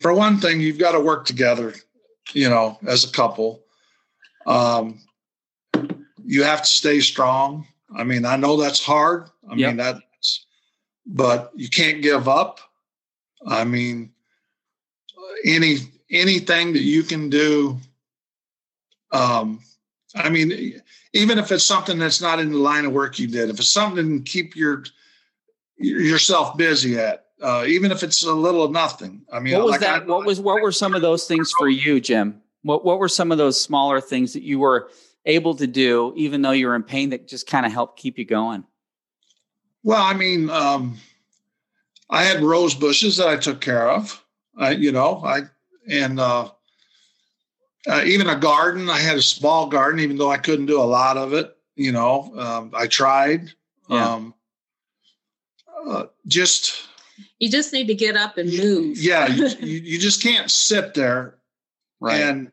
for 0.00 0.12
one 0.14 0.38
thing, 0.38 0.60
you've 0.60 0.78
got 0.78 0.92
to 0.92 1.00
work 1.00 1.26
together, 1.26 1.74
you 2.32 2.48
know, 2.48 2.78
as 2.86 3.04
a 3.04 3.12
couple. 3.12 3.62
Um, 4.46 5.00
you 6.24 6.42
have 6.42 6.62
to 6.62 6.68
stay 6.68 7.00
strong. 7.00 7.66
I 7.94 8.04
mean, 8.04 8.24
I 8.24 8.36
know 8.36 8.56
that's 8.56 8.84
hard. 8.84 9.28
I 9.48 9.54
yep. 9.54 9.68
mean, 9.68 9.76
that's, 9.76 10.46
but 11.06 11.52
you 11.54 11.68
can't 11.68 12.02
give 12.02 12.28
up. 12.28 12.60
I 13.46 13.64
mean, 13.64 14.12
any, 15.44 15.78
anything 16.10 16.72
that 16.72 16.82
you 16.82 17.02
can 17.02 17.30
do. 17.30 17.78
Um, 19.12 19.60
I 20.14 20.30
mean, 20.30 20.80
even 21.12 21.38
if 21.38 21.52
it's 21.52 21.64
something 21.64 21.98
that's 21.98 22.20
not 22.20 22.40
in 22.40 22.50
the 22.50 22.58
line 22.58 22.86
of 22.86 22.92
work 22.92 23.18
you 23.18 23.26
did, 23.26 23.50
if 23.50 23.58
it's 23.58 23.70
something 23.70 24.24
to 24.24 24.30
keep 24.30 24.56
your, 24.56 24.84
yourself 25.76 26.56
busy 26.56 26.98
at, 26.98 27.25
uh, 27.42 27.64
even 27.66 27.92
if 27.92 28.02
it's 28.02 28.24
a 28.24 28.32
little 28.32 28.62
of 28.62 28.70
nothing. 28.70 29.22
I 29.32 29.40
mean, 29.40 29.54
what 29.54 29.64
was 29.64 29.70
like 29.72 29.80
that? 29.80 30.02
I, 30.02 30.06
what 30.06 30.24
was 30.24 30.40
what 30.40 30.62
were 30.62 30.72
some 30.72 30.94
of 30.94 31.02
those 31.02 31.26
things 31.26 31.52
for 31.58 31.68
you, 31.68 32.00
Jim? 32.00 32.40
What 32.62 32.84
what 32.84 32.98
were 32.98 33.08
some 33.08 33.32
of 33.32 33.38
those 33.38 33.60
smaller 33.60 34.00
things 34.00 34.32
that 34.32 34.42
you 34.42 34.58
were 34.58 34.90
able 35.24 35.54
to 35.56 35.66
do, 35.66 36.12
even 36.16 36.42
though 36.42 36.52
you 36.52 36.66
were 36.66 36.74
in 36.74 36.82
pain, 36.82 37.10
that 37.10 37.28
just 37.28 37.46
kind 37.46 37.66
of 37.66 37.72
helped 37.72 37.98
keep 37.98 38.18
you 38.18 38.24
going? 38.24 38.64
Well, 39.82 40.02
I 40.02 40.14
mean, 40.14 40.50
um, 40.50 40.98
I 42.10 42.24
had 42.24 42.42
rose 42.42 42.74
bushes 42.74 43.16
that 43.18 43.28
I 43.28 43.36
took 43.36 43.60
care 43.60 43.88
of. 43.90 44.24
I, 44.56 44.70
you 44.70 44.92
know, 44.92 45.22
I 45.24 45.42
and 45.88 46.18
uh, 46.18 46.50
uh, 47.88 48.02
even 48.04 48.28
a 48.28 48.36
garden. 48.36 48.88
I 48.88 48.98
had 48.98 49.18
a 49.18 49.22
small 49.22 49.68
garden, 49.68 50.00
even 50.00 50.16
though 50.16 50.30
I 50.30 50.38
couldn't 50.38 50.66
do 50.66 50.80
a 50.80 50.84
lot 50.84 51.16
of 51.16 51.34
it. 51.34 51.56
You 51.76 51.92
know, 51.92 52.32
um, 52.38 52.70
I 52.74 52.86
tried. 52.86 53.50
Yeah. 53.88 54.14
Um, 54.14 54.34
uh, 55.86 56.06
just 56.26 56.88
you 57.38 57.50
just 57.50 57.72
need 57.72 57.86
to 57.86 57.94
get 57.94 58.16
up 58.16 58.38
and 58.38 58.50
move. 58.50 58.98
Yeah, 58.98 59.26
you, 59.28 59.46
you 59.60 59.98
just 59.98 60.22
can't 60.22 60.50
sit 60.50 60.94
there 60.94 61.38
right. 62.00 62.20
and 62.20 62.52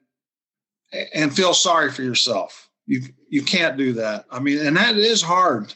and 1.13 1.36
feel 1.36 1.54
sorry 1.54 1.91
for 1.91 2.04
yourself. 2.04 2.69
You 2.86 3.02
you 3.30 3.41
can't 3.41 3.78
do 3.78 3.93
that. 3.93 4.26
I 4.32 4.39
mean, 4.39 4.60
and 4.60 4.78
that 4.78 4.97
is 4.97 5.21
hard. 5.21 5.73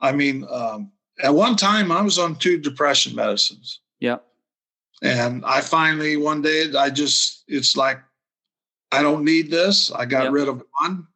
I 0.00 0.12
mean, 0.12 0.46
um, 0.50 0.92
at 1.22 1.34
one 1.34 1.56
time 1.56 1.90
I 1.90 2.02
was 2.02 2.18
on 2.18 2.36
two 2.36 2.58
depression 2.58 3.14
medicines. 3.14 3.80
Yeah. 4.00 4.18
And 5.02 5.44
I 5.44 5.60
finally 5.60 6.16
one 6.16 6.42
day 6.42 6.72
I 6.76 6.90
just 6.90 7.44
it's 7.48 7.76
like 7.76 8.00
I 8.92 9.02
don't 9.02 9.24
need 9.24 9.50
this. 9.50 9.90
I 9.92 10.04
got 10.06 10.24
yep. 10.24 10.32
rid 10.32 10.48
of 10.48 10.62
one. 10.80 11.06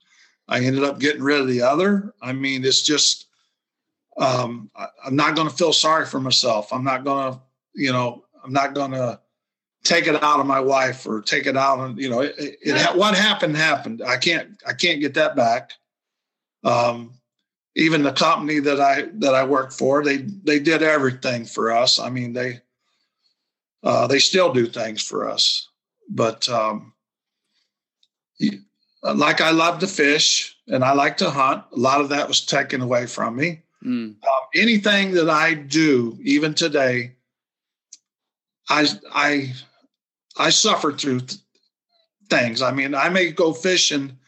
I 0.48 0.60
ended 0.60 0.84
up 0.84 0.98
getting 0.98 1.22
rid 1.22 1.40
of 1.40 1.46
the 1.46 1.62
other. 1.62 2.12
I 2.20 2.32
mean, 2.32 2.64
it's 2.64 2.82
just 2.82 3.26
um, 4.20 4.70
I, 4.76 4.86
am 5.06 5.16
not 5.16 5.34
going 5.34 5.48
to 5.48 5.54
feel 5.54 5.72
sorry 5.72 6.06
for 6.06 6.20
myself. 6.20 6.72
I'm 6.72 6.84
not 6.84 7.04
going 7.04 7.32
to, 7.32 7.40
you 7.74 7.92
know, 7.92 8.24
I'm 8.44 8.52
not 8.52 8.74
going 8.74 8.92
to 8.92 9.18
take 9.82 10.06
it 10.06 10.22
out 10.22 10.40
of 10.40 10.46
my 10.46 10.60
wife 10.60 11.06
or 11.06 11.22
take 11.22 11.46
it 11.46 11.56
out 11.56 11.80
on, 11.80 11.96
you 11.96 12.10
know, 12.10 12.20
it, 12.20 12.34
it, 12.38 12.58
it, 12.62 12.96
what 12.96 13.14
happened 13.14 13.56
happened. 13.56 14.02
I 14.06 14.18
can't, 14.18 14.62
I 14.66 14.74
can't 14.74 15.00
get 15.00 15.14
that 15.14 15.34
back. 15.34 15.72
Um, 16.62 17.14
even 17.76 18.02
the 18.02 18.12
company 18.12 18.58
that 18.58 18.80
I 18.80 19.06
that 19.14 19.34
I 19.34 19.44
worked 19.44 19.72
for, 19.72 20.04
they 20.04 20.18
they 20.18 20.58
did 20.58 20.82
everything 20.82 21.44
for 21.44 21.72
us. 21.72 21.98
I 21.98 22.10
mean, 22.10 22.32
they 22.32 22.60
uh, 23.82 24.06
they 24.06 24.18
still 24.18 24.52
do 24.52 24.66
things 24.66 25.02
for 25.02 25.28
us. 25.28 25.68
But 26.08 26.48
um, 26.48 26.92
like 29.02 29.40
I 29.40 29.50
love 29.50 29.78
to 29.78 29.86
fish 29.86 30.56
and 30.66 30.84
I 30.84 30.92
like 30.92 31.16
to 31.18 31.30
hunt, 31.30 31.64
a 31.72 31.78
lot 31.78 32.00
of 32.00 32.08
that 32.10 32.28
was 32.28 32.44
taken 32.44 32.80
away 32.80 33.06
from 33.06 33.36
me. 33.36 33.62
Mm. 33.84 34.10
Um, 34.10 34.16
anything 34.54 35.12
that 35.12 35.30
I 35.30 35.54
do, 35.54 36.18
even 36.22 36.54
today, 36.54 37.12
I 38.68 38.86
I 39.12 39.54
I 40.36 40.50
suffer 40.50 40.92
through 40.92 41.20
th- 41.20 41.40
things. 42.28 42.62
I 42.62 42.72
mean, 42.72 42.94
I 42.94 43.08
may 43.08 43.30
go 43.32 43.52
fishing, 43.52 44.18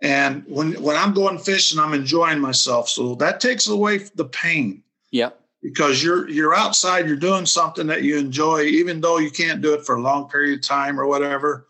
and 0.00 0.44
when 0.46 0.72
when 0.82 0.96
I'm 0.96 1.12
going 1.12 1.38
fishing, 1.38 1.78
I'm 1.78 1.94
enjoying 1.94 2.40
myself. 2.40 2.88
So 2.88 3.14
that 3.16 3.40
takes 3.40 3.68
away 3.68 3.98
the 4.14 4.24
pain. 4.24 4.82
Yep. 5.10 5.40
Because 5.62 6.02
you're 6.02 6.28
you're 6.28 6.54
outside, 6.54 7.06
you're 7.06 7.16
doing 7.16 7.44
something 7.44 7.86
that 7.88 8.02
you 8.02 8.16
enjoy, 8.16 8.62
even 8.62 9.00
though 9.00 9.18
you 9.18 9.30
can't 9.30 9.60
do 9.60 9.74
it 9.74 9.84
for 9.84 9.96
a 9.96 10.00
long 10.00 10.28
period 10.28 10.60
of 10.60 10.64
time 10.64 10.98
or 10.98 11.06
whatever 11.06 11.66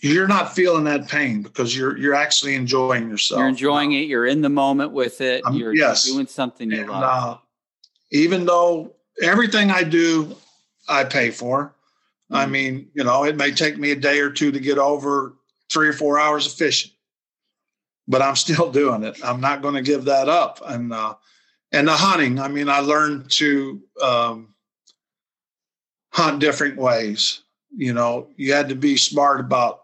you're 0.00 0.28
not 0.28 0.54
feeling 0.54 0.84
that 0.84 1.08
pain 1.08 1.42
because 1.42 1.76
you're 1.76 1.96
you're 1.96 2.14
actually 2.14 2.54
enjoying 2.54 3.08
yourself. 3.08 3.38
You're 3.38 3.48
enjoying 3.48 3.92
it. 3.92 4.06
You're 4.06 4.26
in 4.26 4.40
the 4.40 4.48
moment 4.48 4.92
with 4.92 5.20
it. 5.20 5.44
Um, 5.44 5.54
you're 5.54 5.74
yes. 5.74 6.04
doing 6.04 6.26
something 6.26 6.70
you 6.70 6.80
and, 6.80 6.90
love. 6.90 7.34
Uh, 7.34 7.38
even 8.10 8.46
though 8.46 8.94
everything 9.22 9.70
I 9.70 9.84
do, 9.84 10.34
I 10.88 11.04
pay 11.04 11.30
for. 11.30 11.74
Mm-hmm. 12.30 12.36
I 12.36 12.46
mean, 12.46 12.90
you 12.94 13.04
know, 13.04 13.24
it 13.24 13.36
may 13.36 13.50
take 13.52 13.78
me 13.78 13.90
a 13.90 13.96
day 13.96 14.20
or 14.20 14.30
two 14.30 14.52
to 14.52 14.60
get 14.60 14.78
over 14.78 15.34
three 15.70 15.88
or 15.88 15.92
four 15.92 16.18
hours 16.18 16.46
of 16.46 16.52
fishing, 16.52 16.92
but 18.06 18.22
I'm 18.22 18.36
still 18.36 18.70
doing 18.72 19.02
it. 19.02 19.18
I'm 19.24 19.40
not 19.40 19.62
going 19.62 19.74
to 19.74 19.82
give 19.82 20.04
that 20.04 20.28
up. 20.28 20.60
And 20.64 20.92
uh, 20.92 21.14
and 21.72 21.86
the 21.86 21.92
hunting. 21.92 22.38
I 22.38 22.48
mean, 22.48 22.68
I 22.68 22.80
learned 22.80 23.30
to 23.32 23.82
um, 24.02 24.54
hunt 26.12 26.40
different 26.40 26.76
ways. 26.76 27.42
You 27.76 27.92
know, 27.92 28.28
you 28.36 28.52
had 28.52 28.70
to 28.70 28.74
be 28.74 28.96
smart 28.96 29.40
about 29.40 29.82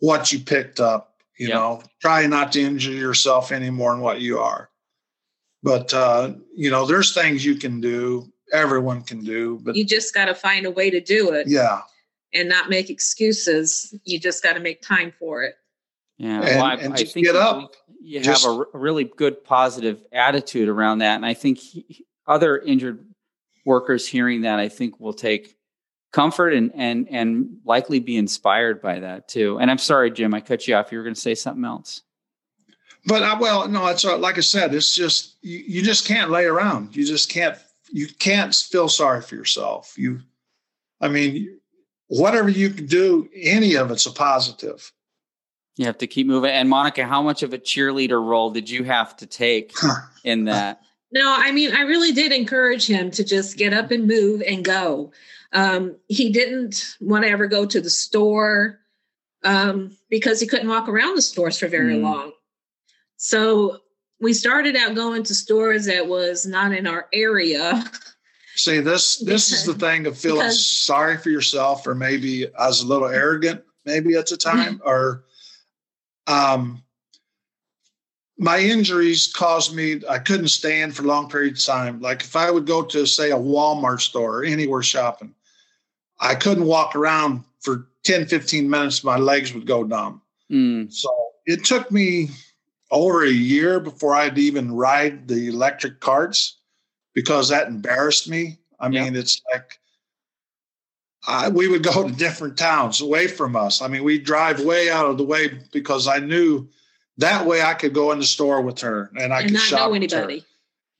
what 0.00 0.32
you 0.32 0.38
picked 0.38 0.80
up. 0.80 1.14
You 1.38 1.48
yep. 1.48 1.54
know, 1.54 1.82
try 2.00 2.26
not 2.26 2.52
to 2.52 2.60
injure 2.60 2.90
yourself 2.90 3.52
any 3.52 3.70
more 3.70 3.92
than 3.92 4.00
what 4.00 4.20
you 4.20 4.40
are. 4.40 4.70
But 5.62 5.94
uh, 5.94 6.32
you 6.54 6.70
know, 6.70 6.86
there's 6.86 7.14
things 7.14 7.44
you 7.44 7.56
can 7.56 7.80
do. 7.80 8.32
Everyone 8.52 9.02
can 9.02 9.22
do, 9.22 9.60
but 9.62 9.76
you 9.76 9.84
just 9.84 10.14
got 10.14 10.26
to 10.26 10.34
find 10.34 10.66
a 10.66 10.70
way 10.70 10.90
to 10.90 11.00
do 11.00 11.32
it. 11.32 11.46
Yeah, 11.48 11.82
and 12.32 12.48
not 12.48 12.70
make 12.70 12.90
excuses. 12.90 13.94
You 14.04 14.18
just 14.18 14.42
got 14.42 14.54
to 14.54 14.60
make 14.60 14.82
time 14.82 15.12
for 15.18 15.42
it. 15.42 15.54
Yeah, 16.16 16.40
and, 16.40 16.44
well, 16.44 16.64
I, 16.64 16.74
and 16.74 16.94
I 16.94 17.04
think 17.04 17.26
get 17.26 17.36
up. 17.36 17.72
You 18.00 18.20
just, 18.20 18.44
have 18.44 18.52
a, 18.52 18.64
a, 18.74 18.78
really 18.78 19.04
good 19.04 19.44
positive 19.44 20.02
attitude 20.12 20.68
around 20.68 20.98
that, 20.98 21.16
and 21.16 21.26
I 21.26 21.34
think 21.34 21.58
he, 21.58 22.06
other 22.26 22.58
injured 22.58 23.04
workers 23.64 24.08
hearing 24.08 24.42
that, 24.42 24.58
I 24.58 24.68
think 24.68 24.98
will 24.98 25.12
take 25.12 25.57
comfort 26.12 26.54
and 26.54 26.72
and 26.74 27.06
and 27.10 27.58
likely 27.64 28.00
be 28.00 28.16
inspired 28.16 28.80
by 28.80 29.00
that 29.00 29.28
too. 29.28 29.58
And 29.58 29.70
I'm 29.70 29.78
sorry, 29.78 30.10
Jim, 30.10 30.34
I 30.34 30.40
cut 30.40 30.66
you 30.66 30.74
off. 30.74 30.92
You 30.92 30.98
were 30.98 31.04
going 31.04 31.14
to 31.14 31.20
say 31.20 31.34
something 31.34 31.64
else. 31.64 32.02
But 33.06 33.22
I, 33.22 33.38
well, 33.38 33.68
no, 33.68 33.86
it's 33.86 34.04
uh, 34.04 34.18
like 34.18 34.38
I 34.38 34.42
said, 34.42 34.74
it's 34.74 34.94
just 34.94 35.36
you, 35.42 35.58
you 35.58 35.82
just 35.82 36.06
can't 36.06 36.30
lay 36.30 36.44
around. 36.44 36.96
You 36.96 37.04
just 37.06 37.30
can't 37.30 37.56
you 37.90 38.06
can't 38.06 38.54
feel 38.54 38.88
sorry 38.88 39.22
for 39.22 39.34
yourself. 39.34 39.94
You, 39.96 40.20
I 41.00 41.08
mean, 41.08 41.58
whatever 42.08 42.48
you 42.48 42.70
can 42.70 42.86
do, 42.86 43.28
any 43.34 43.76
of 43.76 43.90
it's 43.90 44.06
a 44.06 44.12
positive. 44.12 44.92
You 45.76 45.86
have 45.86 45.98
to 45.98 46.06
keep 46.06 46.26
moving. 46.26 46.50
And 46.50 46.68
Monica, 46.68 47.06
how 47.06 47.22
much 47.22 47.42
of 47.42 47.52
a 47.52 47.58
cheerleader 47.58 48.22
role 48.22 48.50
did 48.50 48.68
you 48.68 48.82
have 48.84 49.16
to 49.18 49.26
take 49.26 49.72
in 50.24 50.44
that? 50.46 50.80
No, 51.12 51.34
I 51.38 51.52
mean, 51.52 51.72
I 51.74 51.82
really 51.82 52.12
did 52.12 52.32
encourage 52.32 52.86
him 52.86 53.10
to 53.12 53.24
just 53.24 53.56
get 53.56 53.72
up 53.72 53.90
and 53.90 54.06
move 54.06 54.42
and 54.42 54.64
go. 54.64 55.12
Um, 55.52 55.96
he 56.08 56.30
didn't 56.30 56.96
want 57.00 57.24
to 57.24 57.30
ever 57.30 57.46
go 57.46 57.64
to 57.64 57.80
the 57.80 57.90
store 57.90 58.80
um, 59.44 59.96
because 60.10 60.40
he 60.40 60.46
couldn't 60.46 60.68
walk 60.68 60.88
around 60.88 61.16
the 61.16 61.22
stores 61.22 61.58
for 61.58 61.68
very 61.68 61.96
mm. 61.96 62.02
long. 62.02 62.32
So 63.16 63.78
we 64.20 64.32
started 64.32 64.76
out 64.76 64.94
going 64.94 65.22
to 65.24 65.34
stores 65.34 65.86
that 65.86 66.06
was 66.06 66.46
not 66.46 66.72
in 66.72 66.86
our 66.86 67.06
area. 67.12 67.84
See, 68.56 68.80
this 68.80 69.18
this 69.18 69.52
is 69.52 69.64
the 69.64 69.74
thing 69.74 70.06
of 70.06 70.18
feeling 70.18 70.40
because, 70.40 70.66
sorry 70.66 71.16
for 71.16 71.30
yourself, 71.30 71.86
or 71.86 71.94
maybe 71.94 72.52
I 72.56 72.66
was 72.66 72.82
a 72.82 72.86
little 72.86 73.08
arrogant, 73.08 73.62
maybe 73.84 74.16
at 74.16 74.26
the 74.26 74.36
time, 74.36 74.80
or 74.84 75.24
um, 76.26 76.82
my 78.36 78.58
injuries 78.58 79.26
caused 79.32 79.74
me 79.74 80.00
I 80.08 80.18
couldn't 80.18 80.48
stand 80.48 80.96
for 80.96 81.02
long 81.02 81.28
periods 81.28 81.68
of 81.68 81.74
time. 81.74 82.00
Like 82.00 82.22
if 82.22 82.34
I 82.34 82.50
would 82.50 82.66
go 82.66 82.82
to 82.82 83.06
say 83.06 83.30
a 83.30 83.36
Walmart 83.36 84.00
store 84.00 84.40
or 84.40 84.44
anywhere 84.44 84.82
shopping, 84.82 85.34
I 86.20 86.34
couldn't 86.34 86.64
walk 86.64 86.96
around 86.96 87.44
for 87.60 87.88
10, 88.04 88.26
15 88.26 88.68
minutes, 88.68 89.04
my 89.04 89.16
legs 89.16 89.52
would 89.52 89.66
go 89.66 89.82
numb. 89.82 90.22
Mm. 90.50 90.92
So 90.92 91.10
it 91.46 91.64
took 91.64 91.90
me 91.90 92.30
over 92.90 93.24
a 93.24 93.30
year 93.30 93.80
before 93.80 94.14
I'd 94.14 94.38
even 94.38 94.72
ride 94.72 95.28
the 95.28 95.48
electric 95.48 96.00
carts 96.00 96.56
because 97.14 97.48
that 97.48 97.68
embarrassed 97.68 98.28
me. 98.28 98.58
I 98.80 98.88
mean, 98.88 99.16
it's 99.16 99.42
like 99.52 99.78
I, 101.26 101.48
we 101.48 101.68
would 101.68 101.82
go 101.82 102.08
to 102.08 102.14
different 102.14 102.56
towns 102.56 103.00
away 103.00 103.26
from 103.26 103.56
us. 103.56 103.82
I 103.82 103.88
mean, 103.88 104.04
we 104.04 104.18
drive 104.18 104.60
way 104.60 104.90
out 104.90 105.06
of 105.06 105.18
the 105.18 105.24
way 105.24 105.58
because 105.72 106.06
I 106.08 106.18
knew 106.18 106.68
that 107.18 107.44
way 107.44 107.62
I 107.62 107.74
could 107.74 107.92
go 107.92 108.12
in 108.12 108.18
the 108.18 108.24
store 108.24 108.62
with 108.62 108.80
her 108.80 109.10
and 109.16 109.32
I 109.32 109.40
and 109.40 109.48
could 109.48 109.54
not 109.54 109.62
shop 109.62 109.90
know 109.90 109.94
anybody 109.94 110.44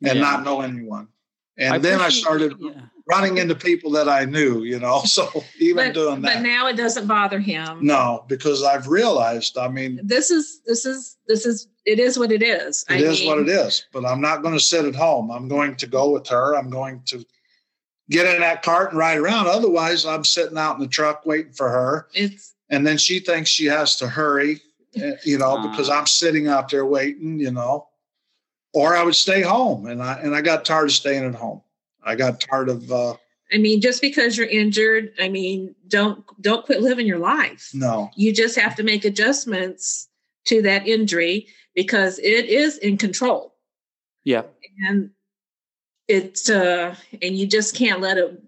and 0.02 0.18
yeah. 0.18 0.22
not 0.22 0.44
know 0.44 0.60
anyone. 0.60 1.08
And 1.56 1.74
I 1.74 1.78
then 1.78 2.00
I 2.00 2.08
started 2.08 2.54
yeah. 2.58 2.72
Running 3.08 3.38
into 3.38 3.54
people 3.54 3.90
that 3.92 4.08
I 4.08 4.24
knew, 4.24 4.62
you 4.62 4.78
know. 4.78 5.02
So 5.08 5.42
even 5.58 5.88
but, 5.88 5.94
doing 5.94 6.22
that. 6.22 6.34
But 6.34 6.42
now 6.42 6.68
it 6.68 6.76
doesn't 6.76 7.06
bother 7.06 7.40
him. 7.40 7.78
No, 7.80 8.24
because 8.28 8.62
I've 8.62 8.86
realized, 8.86 9.56
I 9.56 9.68
mean 9.68 10.00
this 10.02 10.30
is 10.30 10.60
this 10.66 10.84
is 10.84 11.16
this 11.26 11.46
is 11.46 11.68
it 11.86 11.98
is 11.98 12.18
what 12.18 12.30
it 12.30 12.42
is. 12.42 12.84
It 12.88 12.94
I 12.94 12.96
is 12.98 13.20
mean, 13.20 13.28
what 13.28 13.38
it 13.38 13.48
is. 13.48 13.86
But 13.92 14.04
I'm 14.04 14.20
not 14.20 14.42
going 14.42 14.54
to 14.54 14.60
sit 14.60 14.84
at 14.84 14.94
home. 14.94 15.30
I'm 15.30 15.48
going 15.48 15.76
to 15.76 15.86
go 15.86 16.10
with 16.10 16.28
her. 16.28 16.54
I'm 16.54 16.70
going 16.70 17.02
to 17.06 17.24
get 18.10 18.32
in 18.32 18.40
that 18.42 18.62
cart 18.62 18.90
and 18.90 18.98
ride 18.98 19.18
around. 19.18 19.46
Otherwise, 19.46 20.04
I'm 20.04 20.24
sitting 20.24 20.58
out 20.58 20.76
in 20.76 20.80
the 20.80 20.88
truck 20.88 21.24
waiting 21.24 21.52
for 21.52 21.68
her. 21.68 22.08
It's 22.14 22.54
and 22.68 22.86
then 22.86 22.98
she 22.98 23.18
thinks 23.18 23.48
she 23.48 23.64
has 23.64 23.96
to 23.96 24.08
hurry, 24.08 24.60
eh, 24.94 25.14
you 25.24 25.38
know, 25.38 25.56
uh, 25.56 25.68
because 25.68 25.88
I'm 25.88 26.06
sitting 26.06 26.48
out 26.48 26.70
there 26.70 26.84
waiting, 26.84 27.40
you 27.40 27.50
know 27.50 27.88
or 28.74 28.94
I 28.94 29.02
would 29.02 29.14
stay 29.14 29.42
home. 29.42 29.86
And 29.86 30.02
I 30.02 30.14
and 30.20 30.34
I 30.34 30.40
got 30.40 30.64
tired 30.64 30.84
of 30.84 30.92
staying 30.92 31.24
at 31.24 31.34
home. 31.34 31.62
I 32.08 32.14
got 32.14 32.40
tired 32.40 32.68
of. 32.68 32.90
Uh, 32.90 33.14
I 33.52 33.58
mean, 33.58 33.80
just 33.80 34.00
because 34.00 34.36
you're 34.36 34.46
injured, 34.46 35.12
I 35.20 35.28
mean, 35.28 35.74
don't 35.86 36.24
don't 36.40 36.64
quit 36.64 36.80
living 36.80 37.06
your 37.06 37.18
life. 37.18 37.70
No, 37.74 38.10
you 38.16 38.32
just 38.32 38.58
have 38.58 38.74
to 38.76 38.82
make 38.82 39.04
adjustments 39.04 40.08
to 40.46 40.62
that 40.62 40.88
injury 40.88 41.46
because 41.74 42.18
it 42.18 42.46
is 42.46 42.78
in 42.78 42.96
control. 42.96 43.54
Yeah, 44.24 44.42
and 44.86 45.10
it's 46.08 46.48
uh, 46.48 46.94
and 47.22 47.36
you 47.36 47.46
just 47.46 47.74
can't 47.74 48.00
let 48.00 48.16
it 48.16 48.42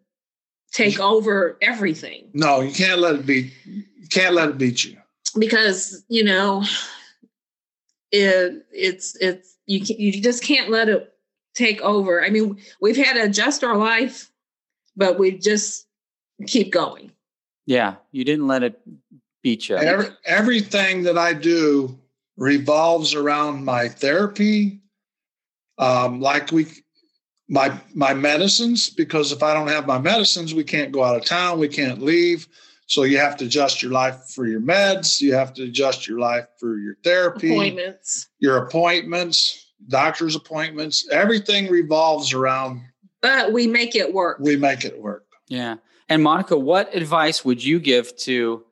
take 0.72 0.98
over 0.98 1.58
everything. 1.60 2.30
No, 2.32 2.60
you 2.60 2.72
can't 2.72 3.00
let 3.00 3.16
it 3.16 3.26
be. 3.26 3.52
You 3.66 4.08
can't 4.08 4.34
let 4.34 4.48
it 4.48 4.58
beat 4.58 4.84
you 4.84 4.96
because 5.38 6.02
you 6.08 6.24
know 6.24 6.64
it 8.10 8.66
it's 8.72 9.16
it's 9.16 9.56
you 9.66 9.84
Can, 9.84 9.96
you 9.98 10.20
just 10.20 10.42
can't 10.42 10.70
let 10.70 10.88
it 10.88 11.09
take 11.54 11.80
over. 11.82 12.24
I 12.24 12.30
mean, 12.30 12.58
we've 12.80 12.96
had 12.96 13.14
to 13.14 13.24
adjust 13.24 13.64
our 13.64 13.76
life, 13.76 14.30
but 14.96 15.18
we 15.18 15.38
just 15.38 15.86
keep 16.46 16.72
going. 16.72 17.12
Yeah, 17.66 17.96
you 18.12 18.24
didn't 18.24 18.46
let 18.46 18.62
it 18.62 18.80
beat 19.42 19.68
you. 19.68 19.76
Every, 19.76 20.06
everything 20.24 21.04
that 21.04 21.18
I 21.18 21.32
do 21.34 21.98
revolves 22.36 23.14
around 23.14 23.64
my 23.64 23.88
therapy. 23.88 24.80
Um, 25.78 26.20
like 26.20 26.52
we, 26.52 26.66
my 27.48 27.72
my 27.94 28.12
medicines, 28.12 28.90
because 28.90 29.32
if 29.32 29.42
I 29.42 29.54
don't 29.54 29.68
have 29.68 29.86
my 29.86 29.98
medicines, 29.98 30.54
we 30.54 30.64
can't 30.64 30.92
go 30.92 31.02
out 31.02 31.16
of 31.16 31.24
town, 31.24 31.58
we 31.58 31.68
can't 31.68 32.02
leave. 32.02 32.46
So 32.86 33.04
you 33.04 33.18
have 33.18 33.36
to 33.36 33.44
adjust 33.44 33.82
your 33.82 33.92
life 33.92 34.16
for 34.34 34.46
your 34.46 34.60
meds. 34.60 35.20
You 35.20 35.34
have 35.34 35.54
to 35.54 35.62
adjust 35.62 36.08
your 36.08 36.18
life 36.18 36.46
for 36.58 36.76
your 36.76 36.96
therapy, 37.04 37.52
appointments, 37.52 38.28
your 38.40 38.56
appointments, 38.56 39.69
doctor's 39.88 40.36
appointments. 40.36 41.08
Everything 41.10 41.70
revolves 41.70 42.32
around. 42.32 42.82
But 43.22 43.52
we 43.52 43.66
make 43.66 43.96
it 43.96 44.12
work. 44.12 44.38
We 44.40 44.56
make 44.56 44.84
it 44.84 45.00
work. 45.00 45.26
Yeah. 45.48 45.76
And 46.08 46.22
Monica, 46.22 46.56
what 46.56 46.94
advice 46.94 47.44
would 47.44 47.62
you 47.62 47.78
give 47.78 48.16
to 48.18 48.64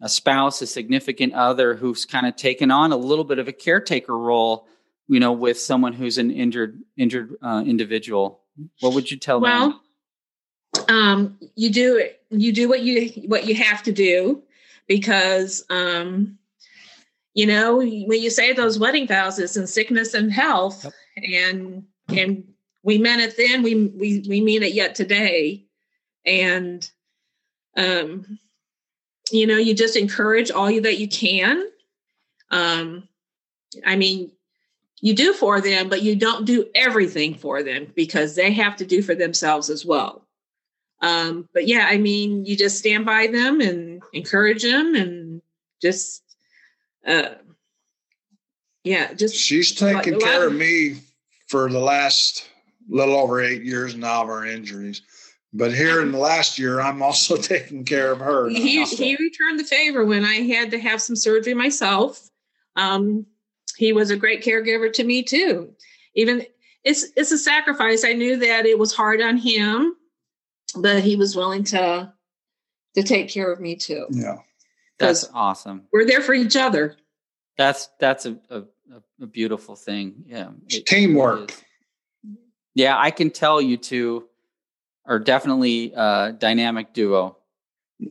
a 0.00 0.08
spouse, 0.08 0.62
a 0.62 0.66
significant 0.66 1.32
other 1.34 1.74
who's 1.74 2.04
kind 2.04 2.26
of 2.26 2.36
taken 2.36 2.70
on 2.70 2.92
a 2.92 2.96
little 2.96 3.24
bit 3.24 3.38
of 3.38 3.48
a 3.48 3.52
caretaker 3.52 4.16
role, 4.16 4.66
you 5.08 5.20
know, 5.20 5.32
with 5.32 5.58
someone 5.58 5.92
who's 5.92 6.18
an 6.18 6.30
injured 6.30 6.80
injured 6.96 7.34
uh, 7.42 7.62
individual? 7.66 8.40
What 8.80 8.94
would 8.94 9.10
you 9.10 9.16
tell 9.16 9.40
well, 9.40 9.70
them? 9.70 9.80
um, 10.88 11.38
you 11.54 11.70
do 11.70 12.08
you 12.30 12.52
do 12.52 12.68
what 12.68 12.82
you 12.82 13.08
what 13.26 13.46
you 13.46 13.54
have 13.54 13.82
to 13.84 13.92
do 13.92 14.42
because 14.86 15.64
um, 15.70 16.38
you 17.36 17.46
know 17.46 17.76
when 17.76 18.22
you 18.22 18.30
say 18.30 18.52
those 18.52 18.78
wedding 18.78 19.06
vows 19.06 19.38
it's 19.38 19.56
in 19.56 19.66
sickness 19.66 20.14
and 20.14 20.32
health. 20.32 20.84
Yep. 20.84 20.94
and 21.32 21.84
and 22.08 22.44
we 22.82 22.98
meant 22.98 23.20
it 23.22 23.36
then 23.36 23.62
we 23.62 23.74
we 23.88 24.24
we 24.28 24.40
mean 24.40 24.62
it 24.62 24.72
yet 24.72 24.94
today. 24.96 25.64
And 26.24 26.90
um 27.76 28.38
you 29.30 29.46
know 29.46 29.58
you 29.58 29.74
just 29.74 29.96
encourage 29.96 30.50
all 30.50 30.70
you 30.70 30.80
that 30.80 30.98
you 30.98 31.08
can. 31.08 31.62
Um 32.50 33.06
i 33.84 33.94
mean 33.94 34.32
you 35.02 35.14
do 35.14 35.34
for 35.34 35.60
them 35.60 35.90
but 35.90 36.02
you 36.02 36.16
don't 36.16 36.46
do 36.46 36.66
everything 36.74 37.34
for 37.34 37.62
them 37.62 37.92
because 37.94 38.34
they 38.34 38.50
have 38.52 38.76
to 38.76 38.86
do 38.86 39.02
for 39.02 39.14
themselves 39.14 39.68
as 39.68 39.84
well. 39.84 40.26
Um, 41.02 41.48
but 41.52 41.66
yeah, 41.66 41.86
I 41.90 41.98
mean, 41.98 42.46
you 42.46 42.56
just 42.56 42.78
stand 42.78 43.04
by 43.04 43.26
them 43.26 43.60
and 43.60 44.02
encourage 44.14 44.62
them 44.62 44.94
and 44.94 45.42
just, 45.82 46.22
uh, 47.06 47.34
yeah, 48.84 49.12
just. 49.14 49.34
She's 49.34 49.74
taken 49.74 50.18
care 50.20 50.46
of 50.46 50.54
me 50.54 50.96
for 51.48 51.70
the 51.70 51.80
last 51.80 52.48
little 52.88 53.16
over 53.16 53.40
eight 53.40 53.62
years 53.62 53.96
now 53.96 54.22
of 54.22 54.28
our 54.28 54.46
injuries. 54.46 55.02
But 55.52 55.74
here 55.74 56.02
in 56.02 56.12
the 56.12 56.18
last 56.18 56.58
year, 56.58 56.80
I'm 56.80 57.02
also 57.02 57.36
taking 57.36 57.84
care 57.84 58.12
of 58.12 58.18
her. 58.18 58.48
He, 58.48 58.84
he 58.84 59.16
returned 59.16 59.58
the 59.58 59.64
favor 59.64 60.04
when 60.04 60.24
I 60.24 60.42
had 60.42 60.70
to 60.72 60.78
have 60.78 61.00
some 61.00 61.16
surgery 61.16 61.54
myself. 61.54 62.28
Um, 62.76 63.26
he 63.76 63.92
was 63.92 64.10
a 64.10 64.16
great 64.16 64.44
caregiver 64.44 64.92
to 64.92 65.04
me 65.04 65.22
too. 65.22 65.72
Even 66.14 66.44
it's 66.84 67.06
it's 67.16 67.32
a 67.32 67.38
sacrifice. 67.38 68.04
I 68.04 68.12
knew 68.12 68.36
that 68.38 68.66
it 68.66 68.78
was 68.78 68.94
hard 68.94 69.20
on 69.20 69.36
him 69.36 69.96
but 70.74 71.02
he 71.02 71.16
was 71.16 71.36
willing 71.36 71.64
to 71.64 72.12
to 72.94 73.02
take 73.02 73.28
care 73.28 73.52
of 73.52 73.60
me 73.60 73.76
too. 73.76 74.06
Yeah. 74.10 74.38
That's 74.98 75.28
awesome. 75.32 75.84
We're 75.92 76.06
there 76.06 76.22
for 76.22 76.34
each 76.34 76.56
other. 76.56 76.96
That's 77.58 77.88
that's 77.98 78.26
a, 78.26 78.38
a, 78.50 78.62
a 79.20 79.26
beautiful 79.26 79.76
thing. 79.76 80.24
Yeah. 80.26 80.50
It, 80.68 80.86
teamwork. 80.86 81.52
yeah, 82.74 82.98
I 82.98 83.10
can 83.10 83.30
tell 83.30 83.60
you 83.60 83.76
two 83.76 84.28
are 85.06 85.18
definitely 85.18 85.92
a 85.94 86.34
dynamic 86.36 86.92
duo. 86.92 87.36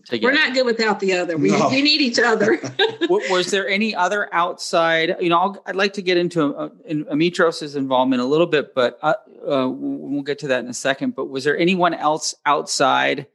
Together. 0.07 0.33
We're 0.33 0.33
not 0.33 0.55
good 0.55 0.65
without 0.65 0.99
the 0.99 1.13
other. 1.13 1.37
We, 1.37 1.51
no. 1.51 1.69
we 1.69 1.83
need 1.83 2.01
each 2.01 2.17
other. 2.17 2.59
was 3.09 3.51
there 3.51 3.69
any 3.69 3.93
other 3.93 4.33
outside? 4.33 5.15
You 5.19 5.29
know, 5.29 5.37
i 5.37 5.69
would 5.69 5.75
like 5.75 5.93
to 5.93 6.01
get 6.01 6.17
into 6.17 6.55
uh, 6.55 6.69
in 6.85 7.05
Ametros's 7.05 7.75
involvement 7.75 8.19
a 8.19 8.25
little 8.25 8.47
bit, 8.47 8.73
but 8.73 8.97
uh, 9.03 9.13
uh, 9.47 9.69
we'll 9.69 10.23
get 10.23 10.39
to 10.39 10.47
that 10.47 10.63
in 10.63 10.71
a 10.71 10.73
second. 10.73 11.15
But 11.15 11.29
was 11.29 11.43
there 11.43 11.55
anyone 11.55 11.93
else 11.93 12.33
outside? 12.47 13.27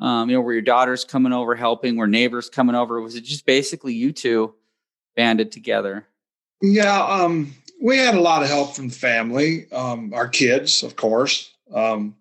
Um, 0.00 0.30
you 0.30 0.36
know, 0.36 0.40
were 0.40 0.52
your 0.52 0.62
daughters 0.62 1.04
coming 1.04 1.32
over 1.32 1.54
helping? 1.54 1.96
Were 1.96 2.06
neighbors 2.06 2.48
coming 2.48 2.76
over? 2.76 3.00
Was 3.00 3.16
it 3.16 3.24
just 3.24 3.46
basically 3.46 3.94
you 3.94 4.12
two 4.12 4.54
banded 5.16 5.50
together? 5.50 6.06
Yeah, 6.62 7.04
um, 7.04 7.54
we 7.80 7.98
had 7.98 8.14
a 8.14 8.20
lot 8.20 8.42
of 8.42 8.48
help 8.48 8.74
from 8.74 8.90
family, 8.90 9.70
um, 9.72 10.12
our 10.12 10.28
kids, 10.28 10.82
of 10.82 10.96
course, 10.96 11.52
um, 11.72 12.16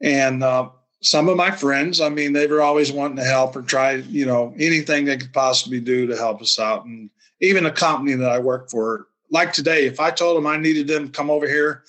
and 0.00 0.42
uh, 0.42 0.70
some 1.02 1.28
of 1.28 1.36
my 1.36 1.50
friends, 1.50 2.00
I 2.00 2.08
mean, 2.08 2.32
they 2.32 2.46
were 2.46 2.62
always 2.62 2.92
wanting 2.92 3.16
to 3.16 3.24
help 3.24 3.56
or 3.56 3.62
try, 3.62 3.92
you 3.92 4.26
know, 4.26 4.54
anything 4.58 5.04
they 5.04 5.16
could 5.16 5.32
possibly 5.32 5.80
do 5.80 6.06
to 6.06 6.16
help 6.16 6.42
us 6.42 6.58
out. 6.58 6.84
And 6.84 7.10
even 7.40 7.66
a 7.66 7.70
company 7.70 8.14
that 8.14 8.30
I 8.30 8.38
work 8.38 8.70
for, 8.70 9.08
like 9.30 9.52
today, 9.52 9.86
if 9.86 10.00
I 10.00 10.10
told 10.10 10.36
them 10.36 10.46
I 10.46 10.56
needed 10.56 10.88
them 10.88 11.06
to 11.06 11.12
come 11.12 11.30
over 11.30 11.46
here 11.46 11.84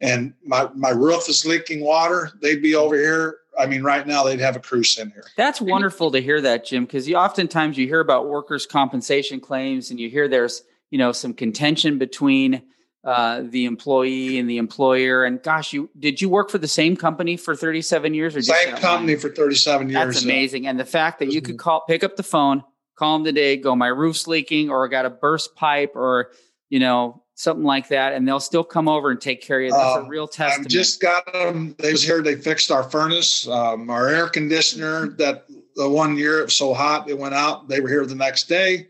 and 0.00 0.34
my, 0.44 0.68
my 0.74 0.90
roof 0.90 1.28
is 1.28 1.46
leaking 1.46 1.82
water, 1.82 2.30
they'd 2.42 2.62
be 2.62 2.74
over 2.74 2.96
here 2.96 3.39
I 3.60 3.66
mean, 3.66 3.82
right 3.82 4.06
now 4.06 4.24
they'd 4.24 4.40
have 4.40 4.56
a 4.56 4.60
crew 4.60 4.82
in 4.98 5.10
here. 5.10 5.24
That's 5.36 5.60
wonderful 5.60 6.10
to 6.12 6.20
hear 6.20 6.40
that, 6.40 6.64
Jim, 6.64 6.84
because 6.84 7.08
you 7.08 7.16
oftentimes 7.16 7.76
you 7.76 7.86
hear 7.86 8.00
about 8.00 8.28
workers' 8.28 8.66
compensation 8.66 9.40
claims 9.40 9.90
and 9.90 10.00
you 10.00 10.08
hear 10.08 10.28
there's, 10.28 10.62
you 10.90 10.98
know, 10.98 11.12
some 11.12 11.34
contention 11.34 11.98
between 11.98 12.62
uh, 13.04 13.42
the 13.44 13.66
employee 13.66 14.38
and 14.38 14.48
the 14.48 14.58
employer. 14.58 15.24
And 15.24 15.42
gosh, 15.42 15.72
you 15.72 15.90
did 15.98 16.20
you 16.20 16.28
work 16.28 16.50
for 16.50 16.58
the 16.58 16.68
same 16.68 16.96
company 16.96 17.36
for 17.36 17.54
37 17.54 18.14
years 18.14 18.36
or 18.36 18.42
same 18.42 18.76
company 18.76 19.16
for 19.16 19.30
37 19.30 19.90
years? 19.90 20.14
That's 20.14 20.24
amazing. 20.24 20.66
And 20.66 20.78
the 20.78 20.84
fact 20.84 21.18
that 21.20 21.32
you 21.32 21.40
could 21.40 21.58
call, 21.58 21.82
pick 21.86 22.04
up 22.04 22.16
the 22.16 22.22
phone, 22.22 22.64
call 22.96 23.18
them 23.18 23.24
today, 23.24 23.56
go, 23.56 23.74
my 23.76 23.88
roof's 23.88 24.26
leaking, 24.26 24.70
or 24.70 24.86
I 24.86 24.90
got 24.90 25.06
a 25.06 25.10
burst 25.10 25.54
pipe, 25.54 25.92
or 25.94 26.32
you 26.68 26.78
know 26.78 27.22
something 27.40 27.64
like 27.64 27.88
that, 27.88 28.12
and 28.12 28.28
they'll 28.28 28.38
still 28.38 28.62
come 28.62 28.86
over 28.86 29.10
and 29.10 29.20
take 29.20 29.40
care 29.40 29.60
of 29.60 29.64
you. 29.64 29.72
That's 29.72 29.96
uh, 29.96 30.04
a 30.04 30.08
real 30.08 30.28
testament. 30.28 30.66
I 30.66 30.68
just 30.68 31.00
got 31.00 31.32
them. 31.32 31.74
They 31.78 31.92
was 31.92 32.02
here. 32.02 32.20
They 32.20 32.36
fixed 32.36 32.70
our 32.70 32.82
furnace, 32.82 33.48
um, 33.48 33.88
our 33.88 34.08
air 34.08 34.28
conditioner. 34.28 35.08
That 35.08 35.46
the 35.74 35.88
one 35.88 36.16
year 36.16 36.40
it 36.40 36.44
was 36.44 36.56
so 36.56 36.74
hot 36.74 37.08
it 37.08 37.18
went 37.18 37.34
out. 37.34 37.66
They 37.66 37.80
were 37.80 37.88
here 37.88 38.04
the 38.04 38.14
next 38.14 38.44
day, 38.44 38.88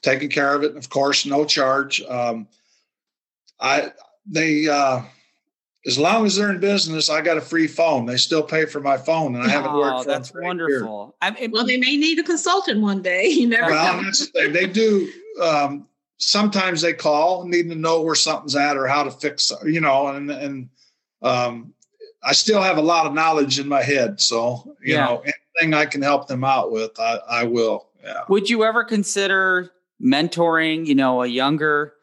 taking 0.00 0.30
care 0.30 0.54
of 0.54 0.64
it. 0.64 0.74
Of 0.76 0.88
course, 0.88 1.26
no 1.26 1.44
charge. 1.44 2.00
Um, 2.02 2.48
I 3.60 3.92
they 4.24 4.66
uh, 4.68 5.02
as 5.84 5.98
long 5.98 6.24
as 6.24 6.36
they're 6.36 6.50
in 6.50 6.60
business, 6.60 7.10
I 7.10 7.20
got 7.20 7.36
a 7.36 7.42
free 7.42 7.66
phone. 7.66 8.06
They 8.06 8.16
still 8.16 8.42
pay 8.42 8.64
for 8.64 8.80
my 8.80 8.96
phone, 8.96 9.34
and 9.34 9.44
I 9.44 9.48
haven't 9.48 9.72
oh, 9.72 9.80
worked. 9.80 10.04
For 10.04 10.10
that's 10.10 10.32
wonderful. 10.34 11.14
I 11.20 11.30
mean, 11.32 11.50
well, 11.50 11.66
they 11.66 11.76
may 11.76 11.98
need 11.98 12.18
a 12.18 12.22
consultant 12.22 12.80
one 12.80 13.02
day. 13.02 13.26
You 13.28 13.48
never 13.48 13.70
well, 13.70 14.02
know. 14.02 14.10
The 14.10 14.48
they 14.50 14.66
do. 14.66 15.12
Um, 15.42 15.86
sometimes 16.18 16.82
they 16.82 16.92
call, 16.92 17.46
needing 17.46 17.70
to 17.70 17.76
know 17.76 18.02
where 18.02 18.14
something's 18.14 18.56
at 18.56 18.76
or 18.76 18.86
how 18.86 19.04
to 19.04 19.10
fix. 19.10 19.52
You 19.64 19.80
know, 19.80 20.08
and 20.08 20.30
and 20.30 20.68
um, 21.22 21.74
I 22.22 22.32
still 22.32 22.62
have 22.62 22.78
a 22.78 22.82
lot 22.82 23.06
of 23.06 23.14
knowledge 23.14 23.58
in 23.58 23.68
my 23.68 23.82
head. 23.82 24.20
So 24.20 24.76
you 24.82 24.94
yeah. 24.94 25.06
know, 25.06 25.22
anything 25.60 25.74
I 25.74 25.86
can 25.86 26.02
help 26.02 26.28
them 26.28 26.44
out 26.44 26.72
with, 26.72 26.98
I, 26.98 27.18
I 27.28 27.44
will. 27.44 27.88
Yeah. 28.02 28.22
Would 28.28 28.48
you 28.48 28.64
ever 28.64 28.84
consider 28.84 29.70
mentoring? 30.02 30.86
You 30.86 30.94
know, 30.94 31.22
a 31.22 31.26
younger 31.26 31.94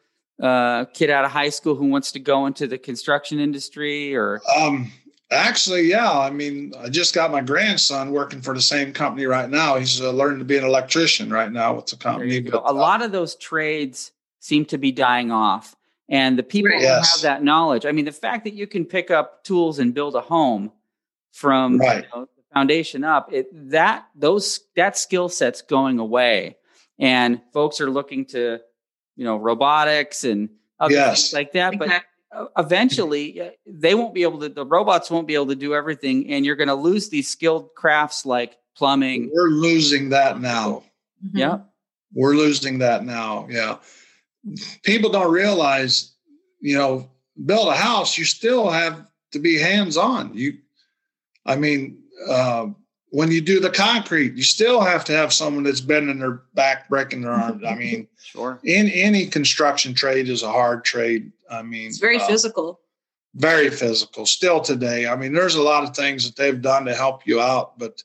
uh, 0.42 0.86
kid 0.86 1.10
out 1.10 1.24
of 1.24 1.30
high 1.30 1.48
school 1.48 1.74
who 1.74 1.86
wants 1.86 2.12
to 2.12 2.18
go 2.18 2.46
into 2.46 2.66
the 2.66 2.78
construction 2.78 3.38
industry 3.38 4.14
or 4.14 4.40
um 4.56 4.90
actually 5.34 5.82
yeah 5.82 6.10
i 6.18 6.30
mean 6.30 6.72
i 6.78 6.88
just 6.88 7.14
got 7.14 7.30
my 7.30 7.40
grandson 7.40 8.10
working 8.10 8.40
for 8.40 8.54
the 8.54 8.60
same 8.60 8.92
company 8.92 9.26
right 9.26 9.50
now 9.50 9.76
he's 9.76 10.00
uh, 10.00 10.10
learning 10.10 10.38
to 10.38 10.44
be 10.44 10.56
an 10.56 10.64
electrician 10.64 11.30
right 11.30 11.52
now 11.52 11.74
with 11.74 11.86
the 11.86 11.96
company 11.96 12.40
but, 12.40 12.54
a 12.54 12.66
uh, 12.66 12.72
lot 12.72 13.02
of 13.02 13.12
those 13.12 13.34
trades 13.36 14.12
seem 14.40 14.64
to 14.64 14.78
be 14.78 14.92
dying 14.92 15.30
off 15.30 15.74
and 16.08 16.38
the 16.38 16.42
people 16.42 16.70
right. 16.70 16.80
who 16.80 16.86
have 16.86 17.20
that 17.22 17.42
knowledge 17.42 17.86
i 17.86 17.92
mean 17.92 18.04
the 18.04 18.12
fact 18.12 18.44
that 18.44 18.54
you 18.54 18.66
can 18.66 18.84
pick 18.84 19.10
up 19.10 19.44
tools 19.44 19.78
and 19.78 19.94
build 19.94 20.14
a 20.14 20.20
home 20.20 20.70
from 21.32 21.78
right. 21.78 22.04
you 22.04 22.20
know, 22.20 22.28
the 22.36 22.54
foundation 22.54 23.04
up 23.04 23.32
it 23.32 23.48
that 23.70 24.06
those 24.14 24.60
that 24.76 24.96
skill 24.96 25.28
set's 25.28 25.62
going 25.62 25.98
away 25.98 26.56
and 26.98 27.40
folks 27.52 27.80
are 27.80 27.90
looking 27.90 28.24
to 28.24 28.58
you 29.16 29.24
know 29.24 29.36
robotics 29.36 30.24
and 30.24 30.48
other 30.78 30.94
yes. 30.94 31.30
things 31.30 31.32
like 31.32 31.52
that 31.52 31.78
but 31.78 32.02
eventually 32.56 33.52
they 33.66 33.94
won't 33.94 34.14
be 34.14 34.22
able 34.22 34.40
to 34.40 34.48
the 34.48 34.64
robots 34.64 35.10
won't 35.10 35.26
be 35.26 35.34
able 35.34 35.46
to 35.46 35.54
do 35.54 35.74
everything 35.74 36.30
and 36.30 36.44
you're 36.44 36.56
going 36.56 36.68
to 36.68 36.74
lose 36.74 37.08
these 37.08 37.28
skilled 37.28 37.74
crafts 37.74 38.26
like 38.26 38.56
plumbing 38.76 39.30
we're 39.32 39.48
losing 39.48 40.08
that 40.08 40.40
now 40.40 40.82
mm-hmm. 41.24 41.38
yeah 41.38 41.58
we're 42.12 42.34
losing 42.34 42.78
that 42.78 43.04
now 43.04 43.46
yeah 43.50 43.76
people 44.82 45.10
don't 45.10 45.32
realize 45.32 46.12
you 46.60 46.76
know 46.76 47.08
build 47.46 47.68
a 47.68 47.76
house 47.76 48.18
you 48.18 48.24
still 48.24 48.70
have 48.70 49.06
to 49.32 49.38
be 49.38 49.58
hands 49.58 49.96
on 49.96 50.34
you 50.34 50.54
i 51.46 51.56
mean 51.56 51.98
uh, 52.28 52.66
when 53.14 53.30
you 53.30 53.40
do 53.40 53.60
the 53.60 53.70
concrete, 53.70 54.34
you 54.34 54.42
still 54.42 54.80
have 54.80 55.04
to 55.04 55.12
have 55.12 55.32
someone 55.32 55.62
that's 55.62 55.80
bending 55.80 56.18
their 56.18 56.42
back, 56.54 56.88
breaking 56.88 57.22
their 57.22 57.30
arm. 57.30 57.62
I 57.64 57.76
mean, 57.76 58.08
sure. 58.18 58.58
In 58.64 58.88
any 58.88 59.26
construction 59.26 59.94
trade 59.94 60.28
is 60.28 60.42
a 60.42 60.50
hard 60.50 60.84
trade. 60.84 61.30
I 61.58 61.62
mean, 61.62 61.88
it's 61.88 61.98
very 61.98 62.18
uh, 62.18 62.26
physical. 62.26 62.80
Very 63.34 63.70
physical. 63.70 64.26
Still 64.26 64.60
today, 64.60 65.06
I 65.06 65.16
mean, 65.16 65.32
there's 65.32 65.56
a 65.56 65.62
lot 65.62 65.82
of 65.82 65.94
things 65.94 66.24
that 66.24 66.36
they've 66.36 66.60
done 66.60 66.84
to 66.84 66.94
help 66.94 67.26
you 67.26 67.40
out, 67.40 67.78
but 67.78 68.02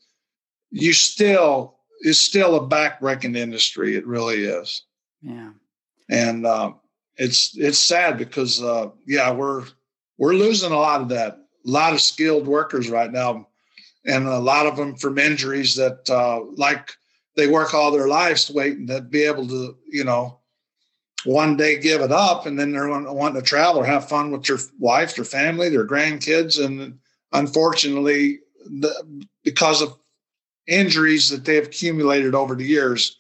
you 0.72 0.94
still 0.94 1.76
it's 2.02 2.20
still 2.20 2.56
a 2.56 2.66
back-breaking 2.66 3.36
industry. 3.36 3.96
It 3.96 4.08
really 4.08 4.46
is. 4.46 4.84
Yeah. 5.22 5.52
And 6.10 6.46
uh, 6.46 6.74
it's 7.18 7.56
it's 7.58 7.78
sad 7.80 8.18
because 8.18 8.64
uh, 8.64 8.90
yeah, 9.06 9.32
we're 9.32 9.66
we're 10.18 10.34
losing 10.34 10.72
a 10.72 10.78
lot 10.78 11.02
of 11.02 11.10
that. 11.10 11.34
A 11.68 11.70
lot 11.70 11.94
of 11.94 12.02
skilled 12.02 12.48
workers 12.48 12.90
right 12.90 13.12
now 13.12 13.50
and 14.06 14.28
a 14.28 14.40
lot 14.40 14.66
of 14.66 14.76
them 14.76 14.96
from 14.96 15.18
injuries 15.18 15.76
that 15.76 16.10
uh, 16.10 16.42
like 16.56 16.92
they 17.36 17.48
work 17.48 17.74
all 17.74 17.92
their 17.92 18.08
lives 18.08 18.50
waiting 18.50 18.88
to 18.88 19.02
be 19.02 19.24
able 19.24 19.48
to 19.48 19.76
you 19.92 20.04
know 20.04 20.39
one 21.26 21.58
day 21.58 21.78
give 21.78 22.02
it 22.02 22.12
up 22.12 22.46
and 22.46 22.60
then 22.60 22.72
they're 22.72 22.88
wanting 22.88 23.42
to 23.42 23.48
travel 23.48 23.82
or 23.82 23.86
have 23.86 24.08
fun 24.08 24.32
with 24.32 24.44
their 24.46 24.58
wife 24.80 25.16
their 25.16 25.26
family 25.26 25.70
their 25.70 25.86
grandkids 25.86 26.64
and 26.64 26.98
unfortunately 27.34 28.40
the, 28.66 29.26
because 29.44 29.82
of 29.82 29.98
injuries 30.68 31.30
that 31.30 31.46
they've 31.46 31.66
accumulated 31.66 32.34
over 32.36 32.56
the 32.56 32.66
years 32.66 33.18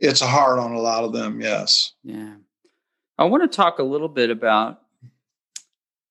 it's 0.00 0.20
hard 0.20 0.58
on 0.58 0.72
a 0.72 0.80
lot 0.80 1.04
of 1.04 1.12
them 1.12 1.40
yes 1.40 1.92
yeah 2.02 2.34
i 3.18 3.24
want 3.24 3.42
to 3.42 3.56
talk 3.56 3.78
a 3.78 3.84
little 3.84 4.08
bit 4.08 4.30
about 4.30 4.82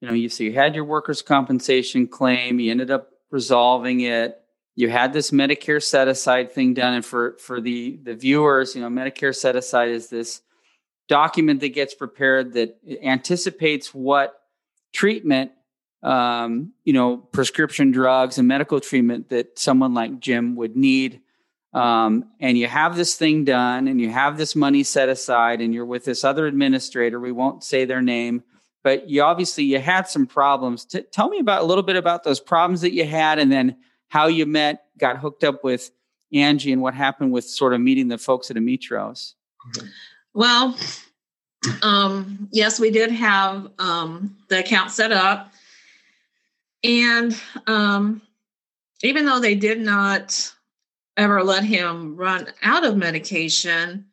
you 0.02 0.08
know 0.08 0.14
you 0.14 0.30
so 0.30 0.44
you 0.44 0.54
had 0.54 0.76
your 0.76 0.86
workers 0.86 1.22
compensation 1.22 2.08
claim 2.08 2.60
you 2.60 2.72
ended 2.72 2.92
up 2.92 3.12
resolving 3.30 4.02
it. 4.02 4.40
You 4.76 4.90
had 4.90 5.12
this 5.12 5.32
Medicare 5.32 5.82
set 5.82 6.08
aside 6.08 6.52
thing 6.52 6.74
done, 6.74 6.96
and 6.96 7.06
for 7.06 7.34
for 7.40 7.60
the 7.60 8.00
the 8.04 8.16
viewers, 8.16 8.76
you 8.76 8.82
know, 8.82 8.90
Medicare 8.90 9.36
set 9.36 9.56
aside 9.56 9.90
is 9.90 10.10
this 10.10 10.42
document 11.08 11.62
that 11.62 11.70
gets 11.70 11.94
prepared 11.94 12.54
that 12.54 12.78
anticipates 13.04 13.94
what 13.94 14.42
treatment, 14.94 15.52
um, 16.04 16.74
you 16.84 16.94
know, 16.94 17.18
prescription 17.18 17.92
drugs 17.92 18.38
and 18.38 18.48
medical 18.48 18.80
treatment 18.80 19.30
that 19.30 19.58
someone 19.58 19.94
like 19.94 20.20
Jim 20.20 20.56
would 20.56 20.76
need. 20.76 21.22
Um, 21.74 22.26
and 22.40 22.58
you 22.58 22.68
have 22.68 22.96
this 22.96 23.16
thing 23.16 23.44
done, 23.44 23.88
and 23.88 24.02
you 24.02 24.10
have 24.10 24.38
this 24.38 24.56
money 24.56 24.84
set 24.84 25.10
aside, 25.10 25.62
and 25.62 25.74
you're 25.74 25.86
with 25.86 26.06
this 26.06 26.24
other 26.24 26.48
administrator. 26.48 27.20
We 27.20 27.32
won't 27.32 27.64
say 27.64 27.86
their 27.86 28.02
name 28.02 28.44
but 28.88 29.10
you 29.10 29.22
obviously 29.22 29.66
you 29.66 29.80
had 29.80 30.08
some 30.08 30.26
problems. 30.26 30.86
T- 30.86 31.02
tell 31.12 31.28
me 31.28 31.40
about 31.40 31.62
a 31.62 31.66
little 31.66 31.84
bit 31.84 31.98
about 31.98 32.24
those 32.24 32.40
problems 32.40 32.80
that 32.80 32.94
you 32.94 33.06
had, 33.06 33.38
and 33.38 33.52
then 33.52 33.76
how 34.08 34.28
you 34.28 34.46
met, 34.46 34.86
got 34.98 35.18
hooked 35.18 35.44
up 35.44 35.62
with 35.62 35.92
Angie, 36.32 36.72
and 36.72 36.82
what 36.82 36.94
happened 36.94 37.34
with 37.34 37.44
sort 37.44 37.74
of 37.74 37.82
meeting 37.82 38.08
the 38.08 38.18
folks 38.18 38.50
at 38.50 38.56
Ametros. 38.56 39.34
Well, 40.38 40.78
um, 41.82 42.48
yes, 42.52 42.80
we 42.80 42.92
did 42.92 43.10
have 43.10 43.72
um, 43.80 44.38
the 44.50 44.60
account 44.60 44.92
set 44.92 45.12
up, 45.12 45.52
and 46.84 47.36
um, 47.66 48.22
even 49.02 49.26
though 49.26 49.40
they 49.40 49.56
did 49.56 49.82
not 49.82 50.54
ever 51.18 51.44
let 51.44 51.64
him 51.64 52.16
run 52.16 52.50
out 52.62 52.86
of 52.86 52.96
medication, 52.98 54.06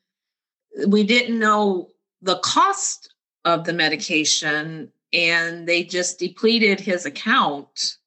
we 0.88 1.04
didn't 1.04 1.38
know 1.38 1.90
the 2.22 2.38
cost 2.38 3.12
of 3.44 3.64
the 3.64 3.74
medication 3.74 4.90
and 5.12 5.68
they 5.68 5.84
just 5.84 6.18
depleted 6.18 6.80
his 6.80 7.04
account. 7.04 7.98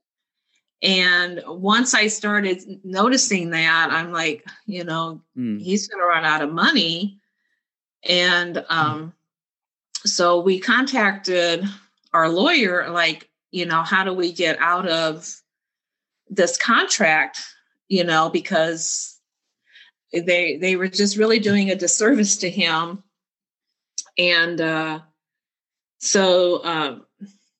And 0.82 1.44
once 1.46 1.94
I 1.94 2.08
started 2.08 2.64
noticing 2.84 3.52
that, 3.52 3.90
I'm 3.92 4.12
like, 4.12 4.44
you 4.66 4.84
know, 4.84 5.22
mm. 5.38 5.62
he's 5.62 5.88
going 5.88 6.02
to 6.02 6.08
run 6.08 6.26
out 6.26 6.42
of 6.42 6.52
money. 6.52 7.20
And 8.08 8.66
um, 8.70 9.14
so 10.06 10.40
we 10.40 10.60
contacted 10.60 11.66
our 12.14 12.30
lawyer, 12.30 12.90
like, 12.90 13.30
you 13.52 13.66
know, 13.66 13.84
how 13.84 14.04
do 14.04 14.14
we 14.14 14.32
get 14.32 14.58
out 14.60 14.88
of 14.88 15.30
this 16.30 16.58
contract? 16.58 17.42
You 17.90 18.04
know, 18.04 18.30
because 18.30 19.20
they 20.12 20.58
they 20.58 20.76
were 20.76 20.88
just 20.88 21.18
really 21.18 21.40
doing 21.40 21.70
a 21.70 21.76
disservice 21.76 22.38
to 22.38 22.50
him. 22.50 23.04
And 24.18 24.60
uh, 24.60 25.00
so 26.00 26.64
um, 26.64 27.06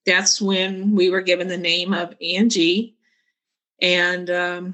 that's 0.06 0.42
when 0.42 0.96
we 0.96 1.10
were 1.10 1.22
given 1.22 1.48
the 1.48 1.58
name 1.58 1.94
of 1.94 2.16
Angie. 2.22 2.96
And 3.82 4.30
um, 4.30 4.74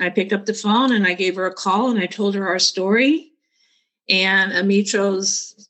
I 0.00 0.10
picked 0.10 0.32
up 0.32 0.44
the 0.44 0.54
phone 0.54 0.92
and 0.92 1.06
I 1.06 1.14
gave 1.14 1.36
her 1.36 1.46
a 1.46 1.54
call 1.54 1.90
and 1.90 1.98
I 1.98 2.06
told 2.06 2.34
her 2.34 2.46
our 2.48 2.58
story. 2.58 3.32
And 4.08 4.52
Ametros, 4.52 5.68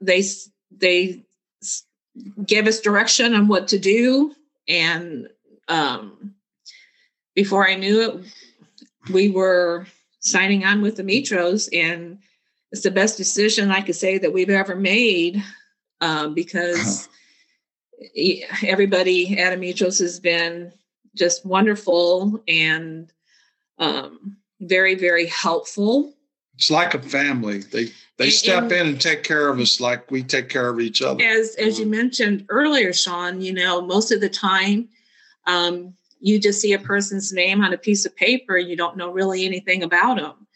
they 0.00 0.22
they 0.70 1.24
gave 2.44 2.66
us 2.66 2.80
direction 2.80 3.34
on 3.34 3.48
what 3.48 3.68
to 3.68 3.78
do. 3.78 4.34
And 4.68 5.28
um, 5.68 6.34
before 7.34 7.68
I 7.68 7.74
knew 7.74 8.00
it, 8.02 9.12
we 9.12 9.28
were 9.30 9.86
signing 10.20 10.64
on 10.64 10.82
with 10.82 10.98
Ametros, 10.98 11.68
and 11.72 12.18
it's 12.72 12.82
the 12.82 12.90
best 12.90 13.16
decision 13.16 13.70
I 13.70 13.80
could 13.80 13.94
say 13.94 14.18
that 14.18 14.32
we've 14.32 14.50
ever 14.50 14.74
made 14.74 15.42
um, 16.00 16.34
because 16.34 17.08
everybody 18.62 19.38
at 19.38 19.56
Ametros 19.56 20.00
has 20.00 20.20
been 20.20 20.72
just 21.14 21.46
wonderful 21.46 22.42
and 22.46 23.10
um, 23.78 24.36
very, 24.60 24.94
very 24.94 25.26
helpful. 25.26 26.12
It's 26.56 26.70
like 26.70 26.94
a 26.94 27.02
family. 27.02 27.58
They 27.58 27.86
they 28.16 28.24
And- 28.26 28.32
step 28.32 28.62
and- 28.64 28.72
in 28.72 28.86
and 28.88 29.00
take 29.00 29.22
care 29.22 29.48
of 29.48 29.60
us 29.60 29.80
like 29.80 30.10
we 30.10 30.22
take 30.22 30.48
care 30.48 30.68
of 30.68 30.80
each 30.80 31.02
other. 31.02 31.22
As 31.22 31.54
as 31.56 31.78
you 31.78 31.86
mentioned 31.86 32.46
earlier, 32.48 32.92
Sean, 32.92 33.40
you 33.40 33.52
know, 33.52 33.80
most 33.82 34.10
of 34.10 34.20
the 34.20 34.28
time, 34.30 34.88
um, 35.46 35.94
you 36.20 36.38
just 36.38 36.60
see 36.60 36.72
a 36.72 36.78
person's 36.78 37.32
name 37.32 37.62
on 37.62 37.72
a 37.74 37.78
piece 37.78 38.06
of 38.06 38.16
paper. 38.16 38.56
You 38.56 38.74
don't 38.76 38.96
know 38.96 39.10
really 39.10 39.44
anything 39.44 39.82
about 39.82 40.16
them. 40.16 40.46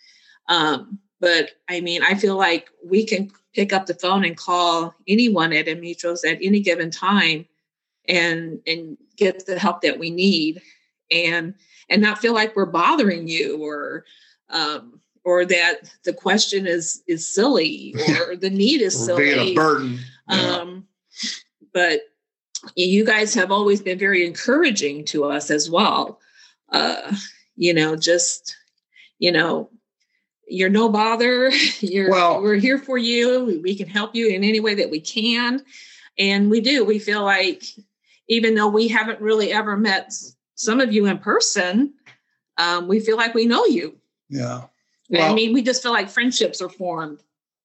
Um, 0.48 0.98
but 1.20 1.50
I 1.68 1.80
mean, 1.82 2.02
I 2.02 2.14
feel 2.14 2.36
like 2.36 2.70
we 2.84 3.04
can 3.04 3.30
pick 3.54 3.72
up 3.72 3.84
the 3.86 3.94
phone 3.94 4.24
and 4.24 4.36
call 4.36 4.94
anyone 5.06 5.52
at 5.52 5.66
Ametros 5.66 6.24
at 6.24 6.38
any 6.40 6.60
given 6.60 6.90
time, 6.90 7.46
and 8.08 8.60
and 8.66 8.96
get 9.16 9.44
the 9.44 9.58
help 9.58 9.82
that 9.82 9.98
we 9.98 10.10
need, 10.10 10.62
and 11.10 11.54
and 11.90 12.00
not 12.00 12.20
feel 12.20 12.32
like 12.32 12.56
we're 12.56 12.64
bothering 12.64 13.28
you 13.28 13.62
or 13.62 14.06
um, 14.48 14.98
or 15.24 15.44
that 15.44 15.92
the 16.04 16.12
question 16.12 16.66
is 16.66 17.02
is 17.06 17.32
silly 17.34 17.94
or 18.28 18.36
the 18.36 18.50
need 18.50 18.80
is 18.80 19.06
We're 19.08 19.16
being 19.16 19.38
a 19.38 19.54
burden. 19.54 19.98
Yeah. 20.28 20.56
Um, 20.56 20.86
but 21.72 22.00
you 22.76 23.04
guys 23.06 23.32
have 23.34 23.50
always 23.50 23.80
been 23.80 23.98
very 23.98 24.26
encouraging 24.26 25.04
to 25.06 25.24
us 25.24 25.50
as 25.50 25.70
well. 25.70 26.20
Uh, 26.70 27.14
you 27.56 27.72
know, 27.74 27.96
just 27.96 28.56
you 29.18 29.32
know, 29.32 29.70
you're 30.48 30.70
no 30.70 30.88
bother. 30.88 31.50
You're 31.80 32.10
Well- 32.10 32.42
we're 32.42 32.54
here 32.56 32.78
for 32.78 32.96
you. 32.98 33.44
We- 33.44 33.58
We 33.58 33.74
can 33.76 33.88
help 33.88 34.14
you 34.14 34.28
in 34.28 34.42
any 34.44 34.60
way 34.60 34.74
that 34.74 34.90
we 34.90 35.00
can, 35.00 35.62
and 36.18 36.50
we 36.50 36.60
do. 36.60 36.84
We 36.84 36.98
feel 36.98 37.22
like 37.22 37.62
even 38.28 38.54
though 38.54 38.68
we 38.68 38.88
haven't 38.88 39.20
really 39.20 39.52
ever 39.52 39.76
met 39.76 40.12
some 40.54 40.80
of 40.80 40.92
you 40.92 41.06
in 41.06 41.18
person, 41.18 41.94
um, 42.58 42.88
we 42.88 43.00
feel 43.00 43.16
like 43.16 43.34
we 43.34 43.46
know 43.46 43.64
you. 43.66 43.96
yeah. 44.28 44.62
I 45.18 45.32
mean, 45.32 45.52
we 45.52 45.62
just 45.62 45.82
feel 45.82 45.92
like 45.92 46.08
friendships 46.08 46.60
are 46.60 46.68
formed. 46.68 47.22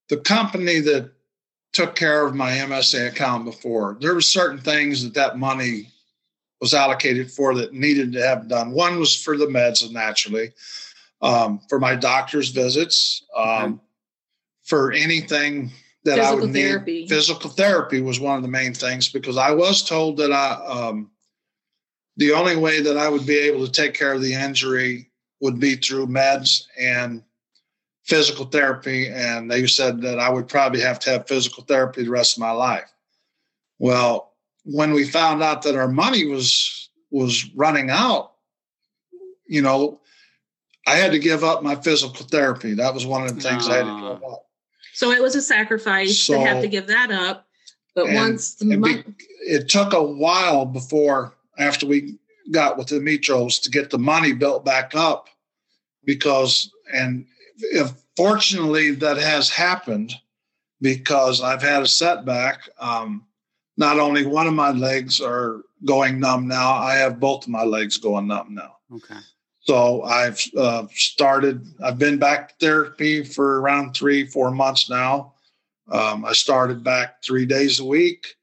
the 0.10 0.18
company 0.18 0.80
that 0.82 1.12
took 1.74 1.96
care 1.96 2.26
of 2.26 2.36
my 2.36 2.52
MSA 2.52 3.08
account 3.08 3.46
before, 3.46 3.98
there 4.00 4.14
were 4.14 4.22
certain 4.22 4.60
things 4.60 5.04
that 5.04 5.14
that 5.16 5.38
money 5.38 5.90
was 6.62 6.74
allocated 6.74 7.32
for 7.32 7.54
that 7.56 7.74
needed 7.74 8.14
to 8.14 8.26
have 8.26 8.48
done. 8.48 8.72
One 8.72 9.00
was 9.00 9.16
for 9.16 9.38
the 9.38 9.46
meds, 9.46 9.90
naturally, 9.92 10.54
um, 11.22 11.60
for 11.70 11.80
my 11.80 11.96
doctor's 11.96 12.50
visits, 12.50 13.24
um, 13.36 13.82
for 14.64 14.92
anything 14.92 15.72
that 16.06 16.20
I 16.20 16.34
would 16.34 16.54
therapy. 16.54 17.02
need. 17.02 17.10
Physical 17.10 17.50
therapy 17.50 18.02
was 18.02 18.20
one 18.20 18.38
of 18.38 18.42
the 18.42 18.48
main 18.48 18.74
things 18.74 19.10
because 19.10 19.38
I 19.38 19.52
was 19.52 19.84
told 19.84 20.18
that 20.18 20.32
I, 20.32 20.54
um, 20.66 21.12
the 22.18 22.32
only 22.32 22.56
way 22.56 22.82
that 22.82 22.98
I 22.98 23.10
would 23.10 23.26
be 23.26 23.38
able 23.38 23.66
to 23.66 23.72
take 23.72 23.94
care 23.94 24.14
of 24.14 24.22
the 24.22 24.34
injury 24.34 25.10
would 25.42 25.60
be 25.60 25.76
through 25.76 26.08
meds 26.08 26.64
and 26.80 27.22
physical 28.06 28.46
therapy. 28.46 29.10
And 29.10 29.50
they 29.50 29.66
said 29.68 30.02
that 30.02 30.20
I 30.20 30.30
would 30.30 30.48
probably 30.48 30.82
have 30.82 31.00
to 31.02 31.10
have 31.12 31.28
physical 31.28 31.64
therapy 31.64 32.04
the 32.04 32.10
rest 32.10 32.38
of 32.38 32.42
my 32.42 32.52
life. 32.52 32.90
Well, 33.80 34.34
when 34.64 34.94
we 34.94 35.06
found 35.06 35.44
out 35.44 35.64
that 35.64 35.76
our 35.76 35.88
money 35.88 36.26
was 36.26 36.90
was 37.12 37.50
running 37.56 37.90
out, 37.90 38.34
you 39.48 39.62
know, 39.62 40.00
I 40.88 40.96
had 40.96 41.12
to 41.12 41.20
give 41.20 41.44
up 41.44 41.64
my 41.64 41.76
physical 41.76 42.26
therapy. 42.26 42.74
That 42.74 42.94
was 42.94 43.06
one 43.06 43.24
of 43.24 43.36
the 43.36 43.42
things 43.42 43.68
I 43.68 43.78
had 43.78 43.84
to 43.84 43.90
Ah. 43.90 44.14
give 44.14 44.24
up. 44.24 44.46
So 44.94 45.12
it 45.12 45.22
was 45.22 45.36
a 45.36 45.42
sacrifice 45.42 46.26
to 46.28 46.40
have 46.40 46.62
to 46.62 46.68
give 46.68 46.88
that 46.88 47.12
up. 47.12 47.48
But 47.96 48.08
And- 48.08 48.16
once 48.16 48.56
the 48.56 48.72
It, 48.72 48.80
money, 48.80 49.02
be, 49.04 49.14
it 49.42 49.70
took 49.70 49.94
a 49.94 50.04
while 50.04 50.66
before, 50.66 51.34
after 51.58 51.86
we 51.86 52.18
got 52.52 52.78
with 52.78 52.88
the 52.88 53.00
Mitros, 53.00 53.62
to 53.64 53.70
get 53.70 53.90
the 53.90 53.98
money 53.98 54.34
built 54.34 54.66
back 54.66 54.94
up, 54.96 55.30
because 56.04 56.72
and 56.94 57.26
if 57.58 57.92
fortunately 58.16 58.92
that 58.92 59.18
has 59.18 59.50
happened, 59.50 60.14
because 60.82 61.42
I've 61.42 61.62
had 61.62 61.84
a 61.84 61.88
setback. 61.88 62.70
Um, 62.80 63.26
not 63.78 64.00
only 64.00 64.26
one 64.26 64.48
of 64.48 64.54
my 64.54 64.72
legs 64.72 65.20
are 65.22 65.62
going 65.84 66.20
numb 66.20 66.48
now, 66.48 66.74
I 66.74 66.96
have 66.96 67.20
both 67.20 67.44
of 67.44 67.50
my 67.50 67.64
legs 67.64 67.98
going 67.98 68.28
numb 68.28 68.54
now. 68.54 68.78
Okay. 68.94 69.20
So 69.62 70.04
I've 70.04 70.40
uh, 70.56 70.86
started, 70.92 71.66
I've 71.84 71.98
been 71.98 72.20
back 72.20 72.50
to 72.50 72.66
therapy 72.66 73.24
for 73.24 73.60
around 73.60 73.94
three, 73.94 74.26
four 74.26 74.52
months 74.52 74.90
now. 74.90 75.34
Um, 75.92 76.24
I 76.24 76.34
started 76.34 76.84
back 76.84 77.24
three 77.24 77.46
days 77.46 77.80
a 77.80 77.86
week, 77.86 78.36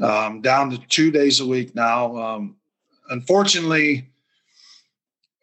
um, 0.00 0.40
down 0.40 0.70
to 0.70 0.78
two 0.88 1.10
days 1.10 1.40
a 1.40 1.46
week 1.46 1.74
now. 1.74 2.16
Um, 2.16 2.56
unfortunately, 3.10 4.08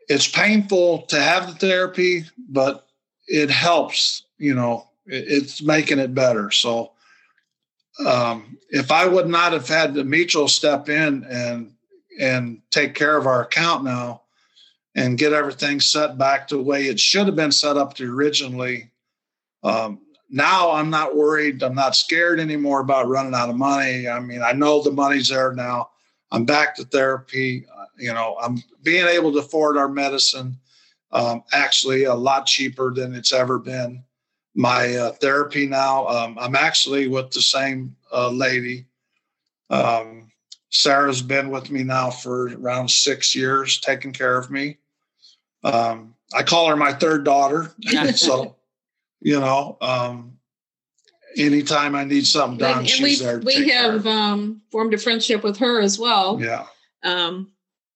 it's 0.08 0.28
painful 0.28 1.04
to 1.04 1.22
have 1.22 1.48
the 1.48 1.56
therapy, 1.56 2.24
but 2.50 2.83
it 3.28 3.50
helps, 3.50 4.24
you 4.38 4.54
know, 4.54 4.88
it, 5.06 5.26
it's 5.28 5.62
making 5.62 6.00
it 6.00 6.14
better. 6.14 6.52
So 6.52 6.92
um, 8.06 8.58
if 8.70 8.92
I 8.92 9.06
would 9.06 9.28
not 9.28 9.54
have 9.54 9.68
had 9.68 9.94
the 9.94 10.04
mutual 10.04 10.48
step 10.48 10.90
in 10.90 11.24
and 11.26 11.72
and 12.20 12.62
take 12.70 12.94
care 12.94 13.18
of 13.18 13.26
our 13.26 13.42
account 13.42 13.84
now, 13.84 14.22
and 14.96 15.18
get 15.18 15.34
everything 15.34 15.80
set 15.80 16.18
back 16.18 16.48
to 16.48 16.56
the 16.56 16.64
way 16.64 16.86
it 16.86 17.00
should 17.00 17.26
have 17.26 17.36
been 17.36 17.52
set 17.52 17.78
up 17.78 17.96
to 17.96 18.12
originally. 18.12 18.92
Um, 19.64 20.00
now 20.30 20.72
I'm 20.72 20.90
not 20.90 21.16
worried. 21.16 21.64
I'm 21.64 21.76
not 21.76 21.96
scared 21.96 22.40
anymore 22.40 22.82
about 22.82 23.08
running 23.08 23.34
out 23.34 23.50
of 23.50 23.56
money. 23.56 24.08
I 24.08 24.20
mean, 24.20 24.42
I 24.42 24.52
know 24.52 24.82
the 24.82 24.92
money's 24.92 25.30
there 25.30 25.54
now. 25.54 25.90
I'm 26.32 26.46
back 26.46 26.76
to 26.76 26.84
therapy. 26.86 27.66
Uh, 27.76 27.86
you 27.98 28.14
know, 28.14 28.38
I'm 28.42 28.62
being 28.82 29.08
able 29.08 29.32
to 29.34 29.40
afford 29.40 29.78
our 29.78 29.90
medicine 29.90 30.58
um, 31.14 31.44
actually 31.54 32.04
a 32.04 32.14
lot 32.14 32.46
cheaper 32.46 32.94
than 32.94 33.14
it's 33.14 33.32
ever 33.32 33.60
been. 33.60 34.04
My 34.56 34.96
uh, 34.96 35.12
therapy 35.14 35.66
now, 35.66 36.08
um, 36.08 36.38
I'm 36.40 36.56
actually 36.56 37.08
with 37.08 37.32
the 37.32 37.42
same 37.42 37.96
uh, 38.12 38.30
lady. 38.30 38.86
Um, 39.70 40.32
Sarah's 40.70 41.22
been 41.22 41.50
with 41.52 41.72
me 41.72 41.84
now 41.84 42.10
for 42.10 42.48
around 42.48 42.90
six 42.90 43.36
years, 43.36 43.80
taking 43.80 44.12
care 44.12 44.38
of 44.38 44.52
me. 44.52 44.78
Um, 45.64 46.16
I 46.34 46.44
call 46.44 46.68
her 46.68 46.76
my 46.76 46.94
third 46.94 47.24
daughter. 47.24 47.74
so, 48.16 48.56
you 49.22 49.40
know, 49.40 49.78
um, 49.82 50.38
anytime 51.38 51.96
I 51.96 52.04
need 52.04 52.26
something 52.26 52.58
done, 52.58 52.80
and 52.80 52.90
she's 52.90 53.20
there. 53.20 53.38
we 53.38 53.42
to 53.42 53.46
we 53.46 53.54
take 53.54 53.74
care 53.74 53.92
have 53.92 54.08
um, 54.08 54.62
formed 54.72 54.94
a 54.94 54.98
friendship 54.98 55.44
with 55.44 55.58
her 55.58 55.80
as 55.80 55.98
well. 55.98 56.40
yeah, 56.42 56.66
Um, 57.04 57.53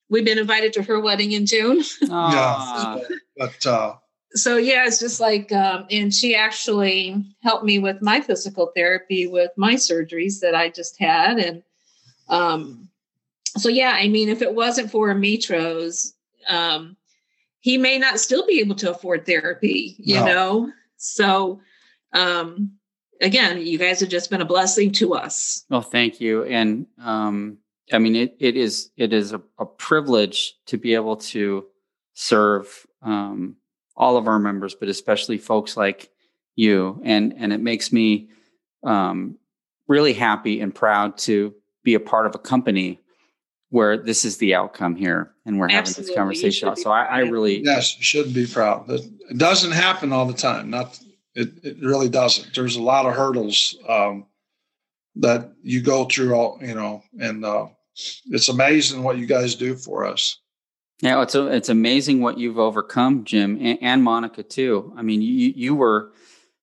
we've 0.10 0.26
been 0.26 0.38
invited 0.39 0.74
to 0.74 0.84
her 0.84 0.99
wedding 0.99 1.32
in 1.34 1.45
June. 1.45 1.84
Aw. 2.10 2.99
but 3.38 3.66
uh, 3.66 3.95
so 4.32 4.58
yeah, 4.58 4.86
it's 4.86 4.99
just 4.99 5.20
like, 5.20 5.51
um, 5.51 5.86
and 5.89 6.14
she 6.14 6.36
actually 6.36 7.24
helped 7.41 7.64
me 7.66 7.80
with 7.80 8.01
my 8.01 8.22
physical 8.22 8.72
therapy 8.76 9.28
with 9.28 9.51
my 9.58 9.76
surgeries 9.76 10.39
that 10.41 10.53
I 10.55 10.70
just 10.70 10.99
had, 10.99 11.39
and 11.39 11.64
um, 12.30 12.89
so 13.58 13.70
yeah, 13.70 13.93
I 13.95 14.08
mean, 14.08 14.30
if 14.30 14.41
it 14.41 14.53
wasn't 14.53 14.91
for 14.91 15.14
Ametros, 15.14 16.14
um, 16.47 16.95
he 17.62 17.78
may 17.78 17.97
not 17.97 18.20
still 18.20 18.45
be 18.45 18.60
able 18.60 18.76
to 18.76 18.91
afford 18.91 19.26
therapy, 19.26 19.95
you 19.97 20.16
No. 20.16 20.26
know. 20.26 20.72
So, 20.97 21.60
um, 22.14 22.72
again, 23.22 23.66
you 23.66 23.78
guys 23.78 23.99
have 23.99 24.10
just 24.10 24.30
been 24.30 24.41
a 24.41 24.45
blessing 24.45 24.91
to 24.93 25.14
us. 25.16 25.66
Well, 25.70 25.82
thank 25.82 26.20
you. 26.22 26.43
And 26.43 26.86
um, 27.01 27.58
I 27.91 27.99
mean, 27.99 28.15
it, 28.15 28.35
it 28.39 28.57
is 28.57 28.91
it 28.97 29.13
is 29.13 29.33
a, 29.33 29.41
a 29.59 29.65
privilege 29.65 30.55
to 30.67 30.77
be 30.77 30.93
able 30.93 31.17
to 31.17 31.65
serve 32.13 32.85
um, 33.01 33.55
all 33.95 34.17
of 34.17 34.27
our 34.27 34.39
members, 34.39 34.75
but 34.75 34.89
especially 34.89 35.38
folks 35.38 35.77
like 35.77 36.09
you. 36.55 37.01
And 37.03 37.33
and 37.38 37.53
it 37.53 37.61
makes 37.61 37.93
me 37.93 38.29
um, 38.83 39.38
really 39.88 40.13
happy 40.13 40.59
and 40.61 40.73
proud 40.73 41.17
to 41.19 41.53
be 41.83 41.93
a 41.93 41.99
part 41.99 42.25
of 42.25 42.35
a 42.35 42.39
company 42.39 42.99
where 43.69 43.97
this 43.97 44.23
is 44.23 44.38
the 44.38 44.55
outcome 44.55 44.95
here, 44.95 45.31
and 45.45 45.59
we're 45.59 45.69
having 45.69 45.93
this 45.93 46.13
conversation. 46.13 46.75
So 46.75 46.89
I, 46.89 47.03
I 47.03 47.19
really 47.19 47.63
yes, 47.63 47.97
you 47.97 48.03
should 48.03 48.33
be 48.33 48.45
proud. 48.45 48.88
But 48.88 49.01
it 49.29 49.38
doesn't 49.38 49.71
happen 49.71 50.11
all 50.11 50.25
the 50.25 50.33
time. 50.33 50.69
Not 50.69 50.99
it, 51.35 51.49
it 51.63 51.77
really 51.81 52.09
doesn't. 52.09 52.53
There's 52.55 52.75
a 52.75 52.81
lot 52.81 53.05
of 53.05 53.13
hurdles 53.13 53.77
um, 53.88 54.25
that 55.17 55.53
you 55.61 55.81
go 55.81 56.05
through. 56.05 56.33
All 56.33 56.59
you 56.61 56.75
know, 56.75 57.03
and 57.19 57.43
uh, 57.45 57.67
it's 58.27 58.49
amazing 58.49 59.03
what 59.03 59.17
you 59.17 59.25
guys 59.25 59.55
do 59.55 59.75
for 59.75 60.05
us. 60.05 60.39
Yeah, 61.01 61.21
it's 61.21 61.35
a, 61.35 61.45
it's 61.47 61.69
amazing 61.69 62.21
what 62.21 62.37
you've 62.39 62.57
overcome, 62.57 63.23
Jim, 63.23 63.57
and, 63.61 63.77
and 63.81 64.03
Monica 64.03 64.41
too. 64.43 64.93
I 64.97 65.01
mean, 65.03 65.21
you 65.21 65.53
you 65.55 65.75
were, 65.75 66.11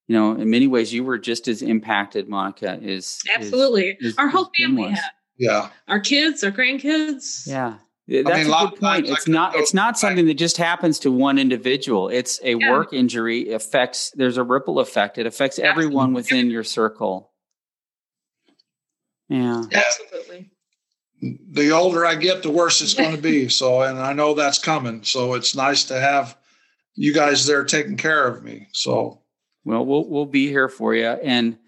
you 0.08 0.16
know, 0.16 0.32
in 0.32 0.50
many 0.50 0.66
ways, 0.66 0.92
you 0.92 1.04
were 1.04 1.18
just 1.18 1.46
as 1.46 1.62
impacted. 1.62 2.28
Monica 2.28 2.78
is 2.82 3.04
is- 3.06 3.22
Absolutely, 3.36 3.96
is- 4.00 4.16
our 4.18 4.28
whole 4.28 4.50
family 4.58 4.88
had 4.90 5.10
Yeah, 5.36 5.68
our 5.88 6.00
kids, 6.00 6.42
our 6.42 6.50
grandkids. 6.50 7.46
Yeah, 7.46 7.78
that's 8.08 8.26
mean, 8.44 8.52
a 8.52 8.56
a 8.56 8.70
good 8.70 8.80
point. 8.80 9.08
It's 9.08 9.28
not 9.28 9.52
go- 9.52 9.60
it's 9.60 9.72
not 9.72 9.96
something 9.98 10.26
that 10.26 10.34
just 10.34 10.56
happens 10.56 10.98
to 11.00 11.12
one 11.12 11.38
individual. 11.38 12.08
It's 12.08 12.40
a 12.42 12.54
Yeah. 12.56 12.70
work 12.72 12.92
injury 12.92 13.52
affects. 13.52 14.10
There's 14.16 14.36
a 14.36 14.42
ripple 14.42 14.80
effect. 14.80 15.16
It 15.16 15.26
affects 15.26 15.60
everyone 15.60 16.12
within 16.12 16.50
your 16.50 16.64
circle. 16.64 17.30
Yeah. 19.28 19.62
Yeah. 19.70 19.82
Absolutely. 19.86 20.50
The 21.50 21.70
older 21.70 22.04
I 22.04 22.14
get, 22.14 22.42
the 22.42 22.50
worse 22.50 22.80
it's 22.80 22.94
going 22.94 23.16
to 23.16 23.22
be. 23.22 23.48
So, 23.54 23.82
and 23.82 23.98
I 23.98 24.12
know 24.12 24.34
that's 24.34 24.58
coming. 24.58 25.04
So 25.04 25.34
it's 25.34 25.54
nice 25.54 25.84
to 25.84 26.00
have 26.00 26.36
you 26.94 27.12
guys 27.12 27.46
there 27.46 27.64
taking 27.64 27.96
care 27.96 28.26
of 28.26 28.42
me. 28.42 28.68
So, 28.72 29.20
well, 29.64 29.84
we'll 29.84 30.08
we'll 30.08 30.26
be 30.26 30.48
here 30.48 30.68
for 30.68 30.94
you, 30.94 31.06
and 31.06 31.58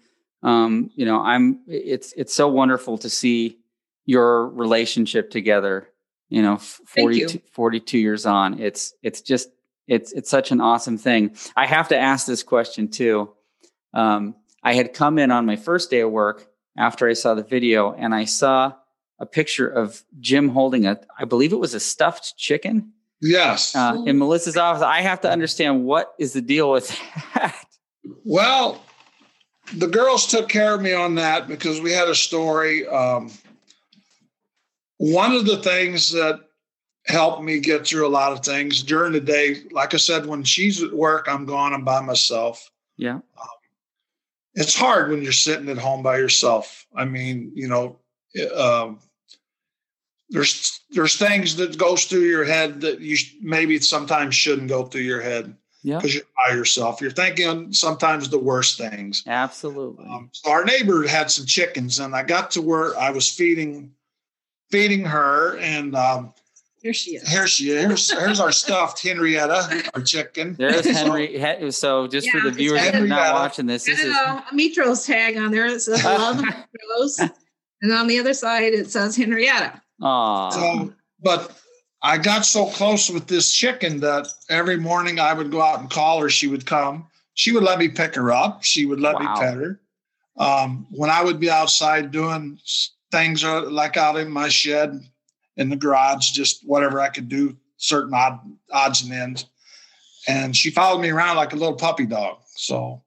um, 0.43 0.91
you 0.95 1.05
know, 1.05 1.21
I'm. 1.21 1.61
It's 1.67 2.13
it's 2.13 2.33
so 2.33 2.47
wonderful 2.47 2.97
to 2.99 3.09
see 3.09 3.59
your 4.05 4.49
relationship 4.49 5.29
together. 5.29 5.89
You 6.29 6.41
know, 6.41 6.57
42, 6.57 7.41
42 7.51 7.97
years 7.97 8.25
on. 8.25 8.59
It's 8.59 8.93
it's 9.01 9.21
just 9.21 9.49
it's 9.87 10.11
it's 10.11 10.29
such 10.29 10.51
an 10.51 10.61
awesome 10.61 10.97
thing. 10.97 11.35
I 11.55 11.65
have 11.65 11.87
to 11.89 11.97
ask 11.97 12.27
this 12.27 12.43
question 12.43 12.89
too. 12.89 13.31
Um, 13.93 14.35
I 14.63 14.73
had 14.73 14.93
come 14.93 15.17
in 15.17 15.31
on 15.31 15.45
my 15.45 15.55
first 15.55 15.89
day 15.89 16.01
of 16.01 16.11
work 16.11 16.47
after 16.77 17.07
I 17.07 17.13
saw 17.13 17.33
the 17.33 17.43
video, 17.43 17.93
and 17.93 18.13
I 18.13 18.25
saw 18.25 18.73
a 19.19 19.25
picture 19.25 19.67
of 19.67 20.03
Jim 20.19 20.49
holding 20.49 20.85
a, 20.85 20.99
I 21.17 21.25
believe 21.25 21.53
it 21.53 21.57
was 21.57 21.73
a 21.73 21.79
stuffed 21.79 22.37
chicken. 22.37 22.93
Yes. 23.21 23.75
Uh, 23.75 24.03
in 24.05 24.19
Melissa's 24.19 24.57
office. 24.57 24.83
I 24.83 25.01
have 25.01 25.21
to 25.21 25.31
understand 25.31 25.85
what 25.85 26.13
is 26.19 26.33
the 26.33 26.41
deal 26.41 26.71
with 26.71 26.95
that. 27.33 27.65
Well, 28.23 28.81
the 29.73 29.87
girls 29.87 30.27
took 30.27 30.49
care 30.49 30.75
of 30.75 30.81
me 30.81 30.93
on 30.93 31.15
that 31.15 31.47
because 31.47 31.81
we 31.81 31.91
had 31.91 32.07
a 32.07 32.15
story. 32.15 32.87
Um, 32.87 33.31
one 34.97 35.33
of 35.33 35.45
the 35.45 35.57
things 35.57 36.11
that 36.11 36.41
helped 37.07 37.41
me 37.41 37.59
get 37.59 37.87
through 37.87 38.05
a 38.05 38.09
lot 38.09 38.33
of 38.33 38.45
things 38.45 38.83
during 38.83 39.13
the 39.13 39.19
day, 39.19 39.63
like 39.71 39.93
I 39.93 39.97
said, 39.97 40.25
when 40.25 40.43
she's 40.43 40.83
at 40.83 40.93
work, 40.93 41.27
I'm 41.27 41.45
gone, 41.45 41.73
I'm 41.73 41.83
by 41.83 42.01
myself. 42.01 42.69
Yeah. 42.97 43.15
Um, 43.15 43.47
it's 44.53 44.75
hard 44.75 45.09
when 45.09 45.21
you're 45.21 45.31
sitting 45.31 45.69
at 45.69 45.77
home 45.77 46.03
by 46.03 46.17
yourself. 46.17 46.85
I 46.95 47.05
mean, 47.05 47.51
you 47.55 47.67
know, 47.67 47.99
um, 48.55 48.99
there's 50.29 50.81
there's 50.91 51.17
things 51.17 51.55
that 51.55 51.77
goes 51.77 52.05
through 52.05 52.21
your 52.21 52.45
head 52.45 52.81
that 52.81 52.99
you 52.99 53.17
maybe 53.41 53.79
sometimes 53.79 54.35
shouldn't 54.35 54.69
go 54.69 54.83
through 54.83 55.01
your 55.01 55.21
head 55.21 55.55
yeah 55.83 55.97
because 55.97 56.13
you're 56.15 56.23
by 56.47 56.53
yourself 56.53 57.01
you're 57.01 57.11
thinking 57.11 57.71
sometimes 57.71 58.29
the 58.29 58.39
worst 58.39 58.77
things 58.77 59.23
absolutely 59.27 60.05
um, 60.05 60.29
so 60.33 60.51
our 60.51 60.65
neighbor 60.65 61.07
had 61.07 61.31
some 61.31 61.45
chickens 61.45 61.99
and 61.99 62.15
i 62.15 62.23
got 62.23 62.51
to 62.51 62.61
where 62.61 62.97
i 62.97 63.09
was 63.09 63.29
feeding 63.29 63.91
feeding 64.69 65.05
her 65.05 65.57
and 65.59 65.95
um, 65.95 66.33
here 66.81 66.93
she 66.93 67.15
is. 67.15 67.27
Here 67.27 67.47
she 67.47 67.71
is. 67.71 67.85
Here's, 67.85 68.11
here's 68.11 68.39
our 68.39 68.51
stuffed 68.51 69.01
Henrietta, 69.01 69.89
our 69.95 70.01
chicken. 70.01 70.55
There's 70.57 70.85
Henry. 70.85 71.71
So 71.71 72.07
just 72.07 72.27
yeah, 72.27 72.33
for 72.33 72.39
the 72.41 72.51
viewers 72.51 72.81
that 72.81 72.95
are 72.95 73.07
not 73.07 73.33
watching 73.33 73.65
this, 73.65 73.85
this 73.85 73.99
is 73.99 74.15
Ametros 74.15 75.05
tag 75.05 75.37
on 75.37 75.51
there. 75.51 75.65
It 75.65 75.81
says 75.81 76.03
"Love 76.03 76.37
Mitros," 76.37 77.31
and 77.81 77.91
on 77.91 78.07
the 78.07 78.19
other 78.19 78.33
side 78.33 78.73
it 78.73 78.89
says 78.91 79.17
Henrietta. 79.17 79.81
Aww. 80.01 80.53
So, 80.53 80.93
but 81.21 81.59
I 82.01 82.17
got 82.17 82.45
so 82.45 82.67
close 82.67 83.09
with 83.09 83.27
this 83.27 83.51
chicken 83.53 83.99
that 84.01 84.27
every 84.49 84.77
morning 84.77 85.19
I 85.19 85.33
would 85.33 85.51
go 85.51 85.61
out 85.61 85.79
and 85.79 85.89
call 85.89 86.21
her. 86.21 86.29
She 86.29 86.47
would 86.47 86.65
come. 86.65 87.07
She 87.33 87.51
would 87.51 87.63
let 87.63 87.79
me 87.79 87.89
pick 87.89 88.15
her 88.15 88.31
up. 88.31 88.63
She 88.63 88.85
would 88.85 88.99
let 88.99 89.15
wow. 89.15 89.21
me 89.21 89.39
pet 89.39 89.53
her. 89.55 89.79
Um, 90.37 90.87
when 90.91 91.09
I 91.09 91.23
would 91.23 91.39
be 91.39 91.49
outside 91.49 92.11
doing 92.11 92.59
things 93.11 93.43
like 93.43 93.97
out 93.97 94.17
in 94.17 94.29
my 94.29 94.49
shed, 94.49 95.01
in 95.57 95.69
the 95.69 95.75
garage, 95.75 96.31
just 96.31 96.65
whatever 96.65 97.01
I 97.01 97.09
could 97.09 97.27
do, 97.27 97.57
certain 97.77 98.13
odd 98.13 98.39
odds 98.71 99.03
and 99.03 99.11
ends. 99.11 99.45
And 100.27 100.55
she 100.55 100.69
followed 100.69 100.99
me 100.99 101.09
around 101.09 101.37
like 101.37 101.53
a 101.53 101.55
little 101.55 101.75
puppy 101.75 102.05
dog. 102.05 102.37
So 102.55 103.01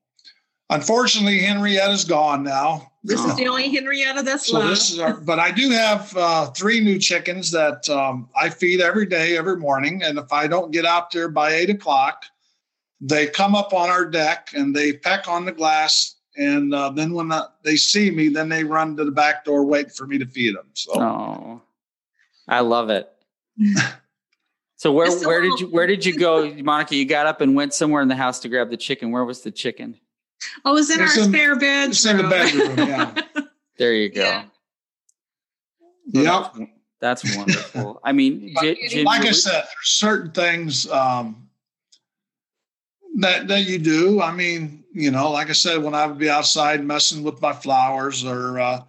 unfortunately, 0.68 1.40
Henrietta's 1.40 2.04
gone 2.04 2.42
now. 2.42 2.89
This 3.02 3.24
is 3.24 3.34
the 3.36 3.48
only 3.48 3.70
Henrietta 3.70 4.22
that's 4.22 4.46
so 4.46 4.58
left. 4.58 4.70
This 4.70 4.90
is 4.92 4.98
our, 4.98 5.14
but 5.14 5.38
I 5.38 5.50
do 5.50 5.70
have 5.70 6.14
uh, 6.16 6.50
three 6.50 6.80
new 6.80 6.98
chickens 6.98 7.50
that 7.50 7.88
um, 7.88 8.28
I 8.36 8.50
feed 8.50 8.82
every 8.82 9.06
day, 9.06 9.38
every 9.38 9.56
morning. 9.56 10.02
And 10.02 10.18
if 10.18 10.30
I 10.32 10.46
don't 10.46 10.70
get 10.70 10.84
out 10.84 11.10
there 11.10 11.28
by 11.28 11.52
eight 11.52 11.70
o'clock, 11.70 12.24
they 13.00 13.26
come 13.26 13.54
up 13.54 13.72
on 13.72 13.88
our 13.88 14.04
deck 14.04 14.50
and 14.54 14.76
they 14.76 14.92
peck 14.92 15.28
on 15.28 15.46
the 15.46 15.52
glass. 15.52 16.16
And 16.36 16.74
uh, 16.74 16.90
then 16.90 17.14
when 17.14 17.32
they 17.64 17.76
see 17.76 18.10
me, 18.10 18.28
then 18.28 18.50
they 18.50 18.64
run 18.64 18.96
to 18.98 19.04
the 19.04 19.10
back 19.10 19.46
door, 19.46 19.64
wait 19.64 19.92
for 19.92 20.06
me 20.06 20.18
to 20.18 20.26
feed 20.26 20.54
them. 20.54 20.68
So, 20.74 20.92
oh, 21.00 21.62
I 22.48 22.60
love 22.60 22.90
it. 22.90 23.10
so 24.76 24.92
where 24.92 25.10
where 25.26 25.40
did 25.40 25.58
you 25.58 25.66
where 25.68 25.86
did 25.86 26.04
you 26.04 26.16
go, 26.16 26.54
Monica? 26.62 26.94
You 26.96 27.06
got 27.06 27.26
up 27.26 27.40
and 27.40 27.54
went 27.54 27.72
somewhere 27.72 28.02
in 28.02 28.08
the 28.08 28.16
house 28.16 28.40
to 28.40 28.48
grab 28.50 28.68
the 28.70 28.76
chicken. 28.76 29.10
Where 29.10 29.24
was 29.24 29.40
the 29.40 29.50
chicken? 29.50 29.98
Oh, 30.64 30.72
it 30.72 30.74
was 30.74 30.90
in 30.90 31.00
it's 31.00 31.16
our 31.16 31.24
in, 31.24 31.32
spare 31.32 31.56
bedroom. 31.56 31.90
It's 31.90 32.06
in 32.06 32.16
the 32.16 32.22
bedroom. 32.24 32.78
Yeah. 32.78 33.14
there 33.78 33.94
you 33.94 34.08
go. 34.10 34.22
Yeah. 34.22 34.44
Yep. 36.12 36.54
That's, 37.00 37.24
that's 37.24 37.36
wonderful. 37.36 38.00
I 38.04 38.12
mean, 38.12 38.54
J- 38.60 39.04
like 39.04 39.22
I 39.22 39.32
said, 39.32 39.52
there's 39.52 39.66
certain 39.82 40.32
things 40.32 40.90
um, 40.90 41.48
that 43.18 43.48
that 43.48 43.62
you 43.62 43.78
do. 43.78 44.20
I 44.20 44.32
mean, 44.32 44.84
you 44.92 45.10
know, 45.10 45.30
like 45.30 45.50
I 45.50 45.54
said, 45.54 45.82
when 45.82 45.94
I 45.94 46.06
would 46.06 46.18
be 46.18 46.30
outside 46.30 46.84
messing 46.84 47.22
with 47.22 47.40
my 47.40 47.52
flowers 47.52 48.24
or 48.24 48.58
uh, 48.58 48.82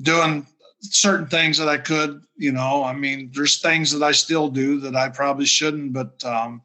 doing 0.00 0.46
certain 0.80 1.26
things 1.26 1.58
that 1.58 1.68
I 1.68 1.78
could, 1.78 2.22
you 2.36 2.52
know, 2.52 2.82
I 2.82 2.92
mean, 2.92 3.30
there's 3.32 3.60
things 3.60 3.92
that 3.92 4.02
I 4.02 4.12
still 4.12 4.48
do 4.48 4.80
that 4.80 4.96
I 4.96 5.08
probably 5.08 5.46
shouldn't, 5.46 5.92
but 5.92 6.22
um, 6.24 6.62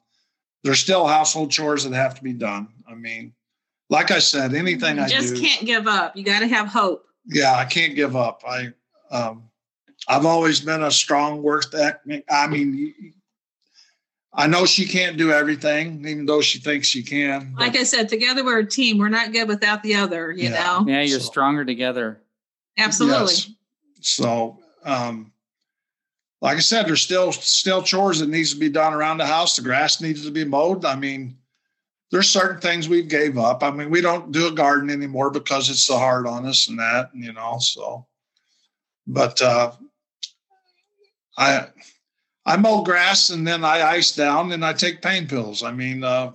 there's 0.63 0.79
still 0.79 1.05
household 1.05 1.51
chores 1.51 1.83
that 1.83 1.93
have 1.93 2.15
to 2.15 2.23
be 2.23 2.33
done. 2.33 2.69
I 2.89 2.95
mean, 2.95 3.33
like 3.89 4.11
I 4.11 4.19
said, 4.19 4.53
anything 4.53 4.97
you 4.97 5.03
I 5.03 5.07
just 5.07 5.35
can't 5.37 5.65
give 5.65 5.87
up. 5.87 6.15
You 6.15 6.23
got 6.23 6.39
to 6.39 6.47
have 6.47 6.67
hope. 6.67 7.05
Yeah, 7.25 7.53
I 7.53 7.65
can't 7.65 7.95
give 7.95 8.15
up. 8.15 8.43
I, 8.47 8.69
um, 9.11 9.43
I've 10.07 10.25
always 10.25 10.59
been 10.59 10.83
a 10.83 10.91
strong 10.91 11.41
work 11.41 11.65
ethic. 11.73 12.23
I 12.29 12.47
mean, 12.47 13.13
I 14.33 14.47
know 14.47 14.65
she 14.65 14.85
can't 14.85 15.17
do 15.17 15.31
everything, 15.31 16.05
even 16.07 16.25
though 16.25 16.41
she 16.41 16.59
thinks 16.59 16.87
she 16.87 17.03
can. 17.03 17.55
Like 17.57 17.75
I 17.75 17.83
said, 17.83 18.07
together 18.07 18.45
we're 18.45 18.59
a 18.59 18.65
team. 18.65 18.97
We're 18.97 19.09
not 19.09 19.31
good 19.31 19.47
without 19.47 19.83
the 19.83 19.95
other. 19.95 20.31
You 20.31 20.49
yeah. 20.49 20.63
know. 20.63 20.85
Yeah, 20.87 21.01
you're 21.01 21.19
so, 21.19 21.25
stronger 21.25 21.65
together. 21.65 22.21
Absolutely. 22.77 23.33
Yes. 23.33 23.51
So, 24.01 24.59
um, 24.85 25.31
like 26.41 26.57
I 26.57 26.61
said, 26.61 26.87
there's 26.87 27.01
still 27.01 27.31
still 27.31 27.81
chores 27.81 28.19
that 28.19 28.29
needs 28.29 28.53
to 28.53 28.59
be 28.59 28.69
done 28.69 28.93
around 28.93 29.17
the 29.17 29.25
house. 29.25 29.55
The 29.55 29.63
grass 29.63 30.01
needs 30.01 30.23
to 30.23 30.31
be 30.31 30.45
mowed. 30.45 30.85
I 30.85 30.95
mean, 30.95 31.37
there's 32.11 32.29
certain 32.29 32.61
things 32.61 32.87
we 32.87 33.03
gave 33.03 33.37
up. 33.37 33.63
I 33.63 33.71
mean, 33.71 33.89
we 33.89 34.01
don't 34.01 34.31
do 34.31 34.47
a 34.47 34.51
garden 34.51 34.89
anymore 34.89 35.29
because 35.29 35.69
it's 35.69 35.83
so 35.83 35.97
hard 35.97 36.25
on 36.25 36.45
us 36.45 36.69
and 36.69 36.79
that, 36.79 37.09
you 37.13 37.33
know. 37.33 37.57
So, 37.59 38.05
but 39.05 39.41
uh, 39.41 39.71
I 41.37 41.67
I 42.45 42.57
mow 42.57 42.83
grass 42.83 43.29
and 43.29 43.45
then 43.45 43.65
I 43.65 43.81
ice 43.81 44.13
down 44.15 44.53
and 44.53 44.63
I 44.63 44.73
take 44.73 45.01
pain 45.01 45.27
pills. 45.27 45.63
I 45.63 45.71
mean, 45.71 46.03
uh, 46.03 46.31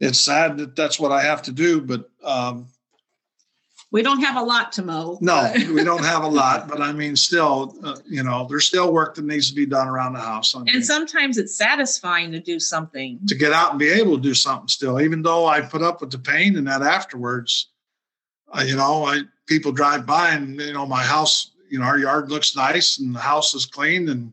it's 0.00 0.18
sad 0.18 0.56
that 0.58 0.74
that's 0.74 0.98
what 0.98 1.12
I 1.12 1.22
have 1.22 1.42
to 1.42 1.52
do, 1.52 1.80
but 1.82 2.10
um, 2.24 2.68
we 3.92 4.02
don't 4.02 4.20
have 4.20 4.36
a 4.36 4.42
lot 4.42 4.72
to 4.72 4.82
mow. 4.82 5.18
No, 5.20 5.52
we 5.72 5.84
don't 5.84 6.02
have 6.02 6.24
a 6.24 6.28
lot, 6.28 6.66
but 6.66 6.80
I 6.80 6.92
mean, 6.92 7.14
still, 7.14 7.76
uh, 7.84 7.98
you 8.08 8.22
know, 8.22 8.46
there's 8.48 8.66
still 8.66 8.92
work 8.92 9.14
that 9.14 9.24
needs 9.24 9.50
to 9.50 9.54
be 9.54 9.66
done 9.66 9.86
around 9.86 10.14
the 10.14 10.20
house. 10.20 10.56
I 10.56 10.60
mean, 10.60 10.74
and 10.74 10.84
sometimes 10.84 11.36
it's 11.36 11.54
satisfying 11.54 12.32
to 12.32 12.40
do 12.40 12.58
something. 12.58 13.20
To 13.28 13.34
get 13.34 13.52
out 13.52 13.70
and 13.70 13.78
be 13.78 13.90
able 13.90 14.16
to 14.16 14.22
do 14.22 14.34
something 14.34 14.66
still, 14.66 15.00
even 15.00 15.22
though 15.22 15.46
I 15.46 15.60
put 15.60 15.82
up 15.82 16.00
with 16.00 16.10
the 16.10 16.18
pain 16.18 16.56
and 16.56 16.66
that 16.66 16.82
afterwards, 16.82 17.68
uh, 18.52 18.62
you 18.62 18.76
know, 18.76 19.04
I 19.04 19.20
people 19.46 19.72
drive 19.72 20.06
by 20.06 20.30
and 20.30 20.58
you 20.58 20.72
know 20.72 20.86
my 20.86 21.02
house, 21.02 21.52
you 21.70 21.78
know, 21.78 21.84
our 21.84 21.98
yard 21.98 22.30
looks 22.30 22.56
nice 22.56 22.98
and 22.98 23.14
the 23.14 23.20
house 23.20 23.54
is 23.54 23.66
clean 23.66 24.08
and 24.08 24.32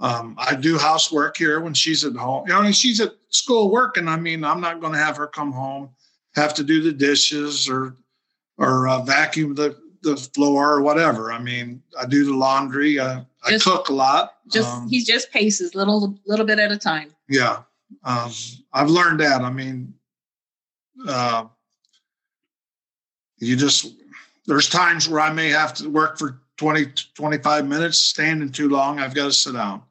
um, 0.00 0.36
I 0.38 0.54
do 0.54 0.76
housework 0.76 1.36
here 1.36 1.60
when 1.60 1.72
she's 1.72 2.04
at 2.04 2.16
home. 2.16 2.46
You 2.48 2.54
know, 2.54 2.70
she's 2.72 3.00
at 3.00 3.14
school 3.28 3.70
working. 3.70 4.08
I 4.08 4.16
mean, 4.16 4.44
I'm 4.44 4.60
not 4.60 4.80
going 4.80 4.92
to 4.92 4.98
have 4.98 5.16
her 5.16 5.26
come 5.26 5.52
home 5.52 5.90
have 6.36 6.54
to 6.54 6.62
do 6.62 6.82
the 6.82 6.92
dishes 6.92 7.68
or 7.68 7.96
or 8.58 8.88
uh, 8.88 9.02
vacuum 9.02 9.54
the 9.54 9.76
the 10.02 10.16
floor 10.16 10.72
or 10.72 10.82
whatever. 10.82 11.32
I 11.32 11.38
mean, 11.38 11.82
I 11.98 12.06
do 12.06 12.24
the 12.24 12.34
laundry. 12.34 12.98
Uh, 12.98 13.22
I 13.44 13.50
just, 13.50 13.64
cook 13.64 13.88
a 13.88 13.92
lot. 13.92 14.34
Just 14.50 14.72
um, 14.72 14.88
he 14.88 15.02
just 15.02 15.30
paces 15.30 15.74
little 15.74 16.18
little 16.26 16.46
bit 16.46 16.58
at 16.58 16.72
a 16.72 16.78
time. 16.78 17.14
Yeah, 17.28 17.62
um, 18.04 18.30
I've 18.72 18.90
learned 18.90 19.20
that. 19.20 19.42
I 19.42 19.50
mean, 19.50 19.94
uh, 21.08 21.46
you 23.38 23.56
just 23.56 23.94
there's 24.46 24.68
times 24.68 25.08
where 25.08 25.20
I 25.20 25.32
may 25.32 25.48
have 25.50 25.74
to 25.74 25.90
work 25.90 26.18
for 26.18 26.40
20 26.56 26.86
25 27.14 27.66
minutes 27.66 27.98
standing 27.98 28.50
too 28.50 28.68
long. 28.68 29.00
I've 29.00 29.14
got 29.14 29.26
to 29.26 29.32
sit 29.32 29.54
down. 29.54 29.82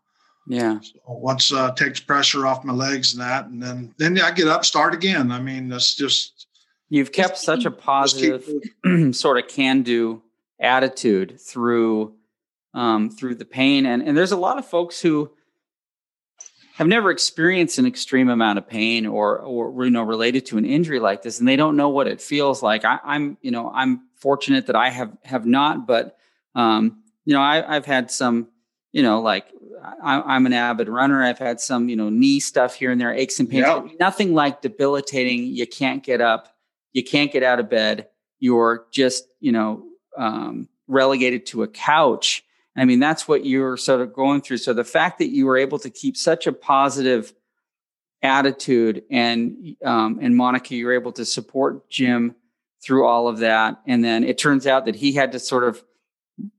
Yeah. 0.47 0.79
So 0.79 0.99
once 1.07 1.51
uh, 1.51 1.71
takes 1.71 1.99
pressure 1.99 2.45
off 2.45 2.63
my 2.63 2.73
legs 2.73 3.13
and 3.13 3.21
that, 3.21 3.47
and 3.47 3.61
then 3.61 3.93
then 3.97 4.19
I 4.19 4.31
get 4.31 4.47
up, 4.47 4.65
start 4.65 4.93
again. 4.93 5.31
I 5.31 5.39
mean, 5.39 5.69
that's 5.69 5.95
just 5.95 6.47
You've 6.95 7.11
kept 7.11 7.37
such 7.37 7.65
a 7.65 7.71
positive 7.71 8.47
sort 9.11 9.37
of 9.37 9.47
can-do 9.47 10.21
attitude 10.59 11.39
through 11.39 12.15
um, 12.73 13.09
through 13.09 13.35
the 13.35 13.45
pain, 13.45 13.85
and 13.85 14.01
and 14.01 14.17
there's 14.17 14.31
a 14.31 14.37
lot 14.37 14.57
of 14.57 14.65
folks 14.65 15.01
who 15.01 15.31
have 16.75 16.87
never 16.87 17.09
experienced 17.11 17.77
an 17.77 17.85
extreme 17.85 18.29
amount 18.29 18.57
of 18.57 18.67
pain 18.67 19.05
or 19.05 19.39
or 19.39 19.85
you 19.85 19.91
know 19.91 20.03
related 20.03 20.45
to 20.47 20.57
an 20.57 20.65
injury 20.65 20.99
like 20.99 21.21
this, 21.21 21.39
and 21.39 21.47
they 21.47 21.55
don't 21.55 21.75
know 21.75 21.89
what 21.89 22.07
it 22.07 22.21
feels 22.21 22.63
like. 22.63 22.85
I, 22.85 22.99
am 23.03 23.37
you 23.41 23.51
know 23.51 23.71
I'm 23.73 24.01
fortunate 24.15 24.67
that 24.67 24.75
I 24.75 24.89
have 24.89 25.17
have 25.23 25.45
not, 25.45 25.85
but 25.85 26.17
um, 26.55 27.03
you 27.25 27.33
know, 27.33 27.41
I, 27.41 27.75
I've 27.75 27.85
had 27.85 28.09
some, 28.09 28.47
you 28.91 29.03
know, 29.03 29.19
like 29.19 29.47
I, 30.01 30.35
am 30.35 30.45
an 30.45 30.53
avid 30.53 30.87
runner. 30.87 31.21
I've 31.23 31.39
had 31.39 31.59
some, 31.59 31.89
you 31.89 31.95
know, 31.95 32.09
knee 32.09 32.39
stuff 32.39 32.75
here 32.75 32.91
and 32.91 33.01
there, 33.01 33.13
aches 33.13 33.39
and 33.39 33.49
pains. 33.49 33.65
Yep. 33.65 33.99
Nothing 33.99 34.33
like 34.33 34.61
debilitating. 34.61 35.43
You 35.43 35.67
can't 35.67 36.03
get 36.03 36.21
up. 36.21 36.54
You 36.95 37.03
can't 37.03 37.29
get 37.29 37.43
out 37.43 37.59
of 37.59 37.69
bed. 37.69 38.07
You're 38.39 38.85
just, 38.89 39.27
you 39.41 39.51
know, 39.51 39.83
um, 40.17 40.69
relegated 40.87 41.45
to 41.47 41.63
a 41.63 41.67
couch. 41.67 42.41
I 42.77 42.85
mean, 42.85 43.01
that's 43.01 43.27
what 43.27 43.45
you're 43.45 43.75
sort 43.75 43.99
of 43.99 44.13
going 44.13 44.39
through. 44.39 44.57
So 44.57 44.73
the 44.73 44.85
fact 44.85 45.19
that 45.19 45.27
you 45.27 45.45
were 45.45 45.57
able 45.57 45.77
to 45.79 45.89
keep 45.89 46.15
such 46.15 46.47
a 46.47 46.53
positive 46.53 47.33
attitude 48.21 49.03
and 49.11 49.75
um, 49.83 50.19
and 50.21 50.37
Monica, 50.37 50.73
you're 50.73 50.93
able 50.93 51.11
to 51.13 51.25
support 51.25 51.89
Jim 51.89 52.33
through 52.81 53.05
all 53.05 53.27
of 53.27 53.39
that, 53.39 53.81
and 53.85 54.03
then 54.03 54.23
it 54.23 54.37
turns 54.37 54.65
out 54.65 54.85
that 54.85 54.95
he 54.95 55.11
had 55.11 55.33
to 55.33 55.39
sort 55.39 55.65
of 55.65 55.83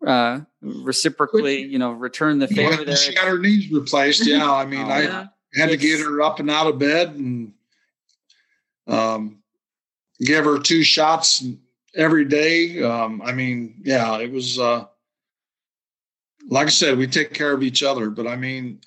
uh, 0.06 0.40
reciprocally, 0.60 1.62
you 1.62 1.78
know, 1.78 1.92
return 1.92 2.40
the 2.40 2.48
favor. 2.48 2.82
Yeah, 2.82 2.94
she 2.94 3.14
got 3.14 3.26
her 3.26 3.38
knees 3.38 3.70
replaced. 3.70 4.26
Yeah, 4.26 4.52
I 4.52 4.66
mean, 4.66 4.86
oh, 4.86 4.90
I 4.90 5.02
yeah. 5.02 5.26
had 5.54 5.70
to 5.70 5.78
get 5.78 6.00
her 6.00 6.20
up 6.20 6.40
and 6.40 6.50
out 6.50 6.66
of 6.66 6.78
bed 6.78 7.14
and 7.14 7.52
um, 8.86 9.42
give 10.20 10.44
her 10.44 10.58
two 10.58 10.82
shots 10.82 11.44
every 11.94 12.24
day. 12.24 12.82
Um, 12.82 13.22
I 13.24 13.32
mean, 13.32 13.80
yeah, 13.82 14.18
it 14.18 14.30
was. 14.30 14.58
Uh, 14.58 14.86
like 16.48 16.68
I 16.68 16.70
said, 16.70 16.96
we 16.96 17.08
take 17.08 17.34
care 17.34 17.52
of 17.52 17.62
each 17.62 17.82
other. 17.82 18.08
But 18.10 18.26
I 18.26 18.36
mean, 18.36 18.80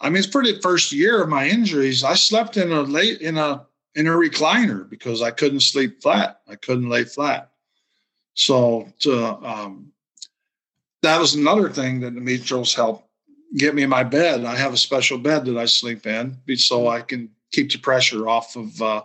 I 0.00 0.08
mean, 0.08 0.18
it's 0.18 0.26
pretty 0.26 0.60
first 0.60 0.92
year 0.92 1.22
of 1.22 1.28
my 1.28 1.48
injuries. 1.48 2.04
I 2.04 2.14
slept 2.14 2.56
in 2.56 2.72
a 2.72 2.82
late 2.82 3.20
in 3.20 3.38
a 3.38 3.66
in 3.94 4.06
a 4.06 4.10
recliner 4.10 4.88
because 4.88 5.22
I 5.22 5.30
couldn't 5.30 5.60
sleep 5.60 6.02
flat. 6.02 6.40
I 6.48 6.56
couldn't 6.56 6.88
lay 6.88 7.04
flat. 7.04 7.50
So 8.34 8.88
to, 9.00 9.36
um, 9.46 9.92
that 11.02 11.20
was 11.20 11.34
another 11.34 11.68
thing 11.68 12.00
that 12.00 12.14
the 12.14 12.20
Mitros 12.20 12.74
helped 12.74 13.06
get 13.56 13.74
me 13.74 13.82
in 13.82 13.90
my 13.90 14.04
bed. 14.04 14.44
I 14.44 14.56
have 14.56 14.72
a 14.72 14.78
special 14.78 15.18
bed 15.18 15.44
that 15.44 15.58
I 15.58 15.66
sleep 15.66 16.06
in 16.06 16.38
so 16.56 16.88
I 16.88 17.02
can 17.02 17.30
keep 17.52 17.70
the 17.70 17.78
pressure 17.78 18.28
off 18.28 18.56
of 18.56 18.80
uh, 18.80 19.02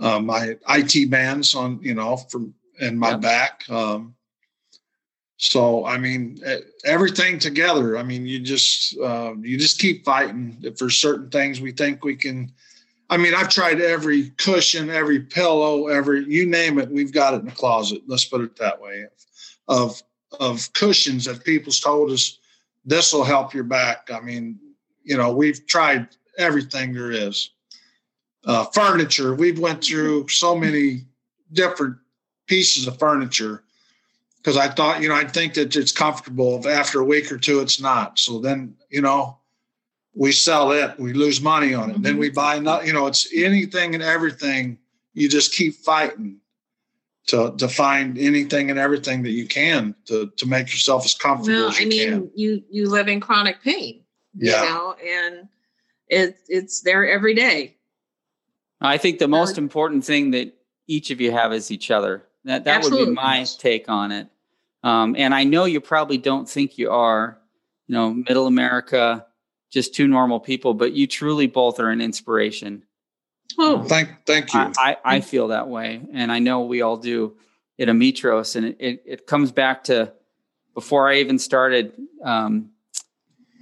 uh, 0.00 0.20
my 0.20 0.56
IT 0.68 1.10
bands 1.10 1.54
on, 1.54 1.80
you 1.82 1.94
know, 1.94 2.16
from 2.16 2.54
and 2.80 2.98
my 2.98 3.10
yeah. 3.10 3.16
back. 3.16 3.68
Um, 3.68 4.14
so 5.36 5.86
I 5.86 5.98
mean, 5.98 6.40
everything 6.84 7.38
together. 7.38 7.96
I 7.96 8.02
mean, 8.02 8.26
you 8.26 8.40
just 8.40 8.98
uh, 8.98 9.34
you 9.40 9.56
just 9.56 9.78
keep 9.78 10.04
fighting 10.04 10.74
for 10.76 10.90
certain 10.90 11.30
things. 11.30 11.60
We 11.60 11.72
think 11.72 12.04
we 12.04 12.16
can. 12.16 12.52
I 13.10 13.16
mean, 13.16 13.34
I've 13.34 13.48
tried 13.48 13.80
every 13.80 14.30
cushion, 14.30 14.90
every 14.90 15.20
pillow, 15.20 15.86
every 15.86 16.24
you 16.24 16.44
name 16.44 16.78
it. 16.78 16.90
We've 16.90 17.12
got 17.12 17.34
it 17.34 17.40
in 17.40 17.46
the 17.46 17.52
closet. 17.52 18.02
Let's 18.06 18.24
put 18.24 18.40
it 18.40 18.56
that 18.56 18.80
way. 18.80 19.06
Of 19.68 20.02
of 20.40 20.72
cushions 20.72 21.24
that 21.24 21.44
people's 21.44 21.80
told 21.80 22.10
us 22.10 22.38
this 22.84 23.12
will 23.12 23.24
help 23.24 23.54
your 23.54 23.64
back. 23.64 24.10
I 24.12 24.20
mean, 24.20 24.58
you 25.04 25.16
know, 25.16 25.32
we've 25.32 25.66
tried 25.66 26.08
everything 26.36 26.92
there 26.92 27.12
is. 27.12 27.50
Uh, 28.48 28.64
furniture. 28.72 29.34
We've 29.34 29.58
went 29.58 29.84
through 29.84 30.28
so 30.28 30.56
many 30.56 31.02
different 31.52 31.98
pieces 32.46 32.86
of 32.86 32.98
furniture 32.98 33.62
because 34.38 34.56
I 34.56 34.68
thought, 34.68 35.02
you 35.02 35.08
know, 35.10 35.14
I 35.14 35.24
think 35.24 35.52
that 35.54 35.76
it's 35.76 35.92
comfortable. 35.92 36.66
After 36.66 37.00
a 37.00 37.04
week 37.04 37.30
or 37.30 37.36
two, 37.36 37.60
it's 37.60 37.78
not. 37.78 38.18
So 38.18 38.38
then, 38.38 38.74
you 38.88 39.02
know, 39.02 39.38
we 40.14 40.32
sell 40.32 40.72
it, 40.72 40.98
we 40.98 41.12
lose 41.12 41.42
money 41.42 41.74
on 41.74 41.90
it. 41.90 41.92
Mm-hmm. 41.94 42.02
Then 42.02 42.16
we 42.16 42.30
buy, 42.30 42.58
not, 42.58 42.86
you 42.86 42.92
know, 42.94 43.06
it's 43.06 43.28
anything 43.34 43.94
and 43.94 44.02
everything. 44.02 44.78
You 45.12 45.28
just 45.28 45.52
keep 45.52 45.74
fighting 45.74 46.40
to 47.26 47.54
to 47.58 47.68
find 47.68 48.18
anything 48.18 48.70
and 48.70 48.78
everything 48.78 49.22
that 49.24 49.30
you 49.30 49.46
can 49.46 49.94
to 50.06 50.32
to 50.36 50.46
make 50.46 50.72
yourself 50.72 51.04
as 51.04 51.14
comfortable 51.14 51.58
well, 51.58 51.68
as 51.68 51.78
you 51.78 51.86
I 51.86 51.88
mean, 51.88 52.08
can. 52.08 52.30
you 52.34 52.64
you 52.70 52.88
live 52.88 53.08
in 53.08 53.20
chronic 53.20 53.62
pain, 53.62 54.02
yeah. 54.34 54.62
you 54.62 54.68
know, 54.70 54.94
and 54.94 55.48
it 56.08 56.38
it's 56.48 56.80
there 56.80 57.06
every 57.06 57.34
day. 57.34 57.76
I 58.80 58.96
think 58.98 59.18
the 59.18 59.28
most 59.28 59.58
important 59.58 60.04
thing 60.04 60.30
that 60.32 60.54
each 60.86 61.10
of 61.10 61.20
you 61.20 61.32
have 61.32 61.52
is 61.52 61.70
each 61.70 61.90
other. 61.90 62.24
That 62.44 62.64
that 62.64 62.78
absolutely. 62.78 63.06
would 63.06 63.10
be 63.10 63.14
my 63.14 63.44
take 63.58 63.88
on 63.88 64.12
it. 64.12 64.28
Um, 64.82 65.16
and 65.18 65.34
I 65.34 65.44
know 65.44 65.64
you 65.64 65.80
probably 65.80 66.18
don't 66.18 66.48
think 66.48 66.78
you 66.78 66.90
are, 66.90 67.38
you 67.88 67.94
know, 67.94 68.14
middle 68.14 68.46
America, 68.46 69.26
just 69.70 69.94
two 69.94 70.06
normal 70.06 70.40
people, 70.40 70.72
but 70.74 70.92
you 70.92 71.06
truly 71.06 71.46
both 71.46 71.80
are 71.80 71.90
an 71.90 72.00
inspiration. 72.00 72.84
Oh, 73.58 73.82
thank, 73.82 74.10
thank 74.24 74.54
you. 74.54 74.60
I, 74.60 74.72
I, 74.78 74.96
I 75.16 75.20
feel 75.20 75.48
that 75.48 75.68
way. 75.68 76.00
And 76.12 76.30
I 76.30 76.38
know 76.38 76.62
we 76.62 76.82
all 76.82 76.96
do 76.96 77.36
at 77.78 77.88
Ametros. 77.88 78.54
And 78.54 78.66
it, 78.66 78.76
it, 78.78 79.02
it 79.04 79.26
comes 79.26 79.50
back 79.50 79.84
to 79.84 80.12
before 80.74 81.10
I 81.10 81.16
even 81.16 81.38
started, 81.38 81.92
um, 82.22 82.70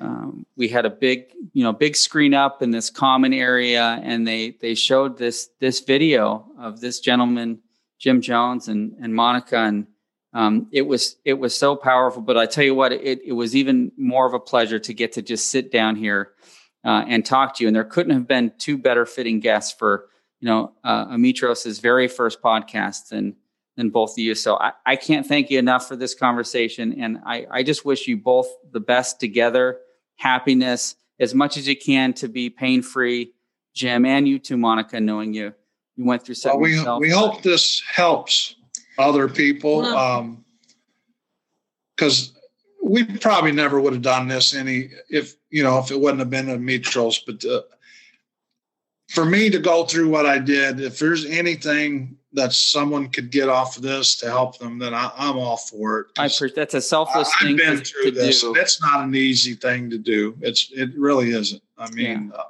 um, 0.00 0.46
we 0.56 0.68
had 0.68 0.84
a 0.84 0.90
big, 0.90 1.32
you 1.52 1.62
know, 1.62 1.72
big 1.72 1.96
screen 1.96 2.34
up 2.34 2.62
in 2.62 2.70
this 2.70 2.90
common 2.90 3.32
area, 3.32 4.00
and 4.02 4.26
they 4.26 4.50
they 4.60 4.74
showed 4.74 5.16
this 5.18 5.48
this 5.60 5.80
video 5.80 6.46
of 6.58 6.80
this 6.80 7.00
gentleman, 7.00 7.60
Jim 7.98 8.20
Jones, 8.20 8.68
and 8.68 8.94
and 9.00 9.14
Monica, 9.14 9.58
and 9.58 9.86
um, 10.34 10.68
it 10.70 10.82
was 10.82 11.16
it 11.24 11.34
was 11.34 11.56
so 11.56 11.76
powerful. 11.76 12.22
But 12.22 12.36
I 12.36 12.46
tell 12.46 12.64
you 12.64 12.74
what, 12.74 12.92
it, 12.92 13.20
it 13.24 13.32
was 13.32 13.56
even 13.56 13.90
more 13.96 14.26
of 14.26 14.34
a 14.34 14.40
pleasure 14.40 14.78
to 14.78 14.92
get 14.92 15.12
to 15.12 15.22
just 15.22 15.50
sit 15.50 15.72
down 15.72 15.96
here 15.96 16.32
uh, 16.84 17.04
and 17.08 17.24
talk 17.24 17.56
to 17.56 17.64
you. 17.64 17.68
And 17.68 17.76
there 17.76 17.84
couldn't 17.84 18.12
have 18.12 18.28
been 18.28 18.52
two 18.58 18.76
better 18.76 19.06
fitting 19.06 19.40
guests 19.40 19.72
for 19.72 20.08
you 20.40 20.46
know 20.46 20.72
uh, 20.84 21.06
Ametros's 21.06 21.78
very 21.78 22.06
first 22.06 22.42
podcast 22.42 23.08
than 23.08 23.36
than 23.76 23.90
both 23.90 24.12
of 24.12 24.18
you. 24.18 24.34
So 24.34 24.56
I, 24.58 24.72
I 24.84 24.96
can't 24.96 25.26
thank 25.26 25.50
you 25.50 25.58
enough 25.58 25.86
for 25.86 25.96
this 25.96 26.14
conversation, 26.14 27.00
and 27.00 27.18
I, 27.24 27.46
I 27.50 27.62
just 27.62 27.84
wish 27.84 28.06
you 28.08 28.16
both 28.16 28.48
the 28.72 28.80
best 28.80 29.20
together, 29.20 29.80
happiness 30.16 30.96
as 31.18 31.34
much 31.34 31.56
as 31.56 31.66
you 31.66 31.76
can 31.76 32.12
to 32.14 32.28
be 32.28 32.50
pain 32.50 32.82
free. 32.82 33.32
Jim 33.74 34.04
and 34.06 34.26
you 34.26 34.38
too, 34.38 34.56
Monica, 34.56 35.00
knowing 35.00 35.34
you 35.34 35.52
you 35.96 36.04
went 36.04 36.24
through 36.24 36.34
something. 36.34 36.60
Well, 36.60 36.98
we 37.00 37.08
we 37.08 37.12
hope 37.12 37.42
this 37.42 37.82
helps 37.94 38.56
other 38.98 39.28
people. 39.28 39.84
Um, 39.84 40.44
because 41.96 42.32
we 42.82 43.04
probably 43.04 43.52
never 43.52 43.80
would 43.80 43.92
have 43.92 44.02
done 44.02 44.28
this 44.28 44.54
any 44.54 44.90
if 45.08 45.34
you 45.50 45.62
know 45.62 45.78
if 45.78 45.90
it 45.90 46.00
wouldn't 46.00 46.20
have 46.20 46.30
been 46.30 46.46
Ametros. 46.46 47.20
But 47.26 47.44
uh, 47.44 47.62
for 49.08 49.24
me 49.24 49.50
to 49.50 49.58
go 49.58 49.84
through 49.84 50.10
what 50.10 50.26
I 50.26 50.38
did, 50.38 50.80
if 50.80 50.98
there's 50.98 51.24
anything 51.24 52.16
that 52.36 52.52
someone 52.52 53.08
could 53.08 53.30
get 53.30 53.48
off 53.48 53.76
of 53.76 53.82
this 53.82 54.14
to 54.16 54.26
help 54.26 54.58
them, 54.58 54.78
then 54.78 54.94
I, 54.94 55.10
am 55.16 55.38
all 55.38 55.56
for 55.56 56.00
it. 56.00 56.06
I 56.18 56.28
pre- 56.28 56.52
that's 56.54 56.74
a 56.74 56.82
selfless 56.82 57.32
I, 57.40 57.44
thing. 57.44 57.52
I've 57.52 57.56
been 57.56 57.78
to, 57.78 57.84
through 57.84 58.04
to 58.04 58.10
this. 58.10 58.42
Do. 58.42 58.54
It's 58.54 58.80
not 58.80 59.04
an 59.04 59.14
easy 59.14 59.54
thing 59.54 59.90
to 59.90 59.98
do. 59.98 60.36
It's 60.40 60.70
it 60.72 60.90
really 60.96 61.30
isn't. 61.30 61.62
I 61.78 61.90
mean, 61.90 62.30
yeah. 62.32 62.40
uh, 62.40 62.44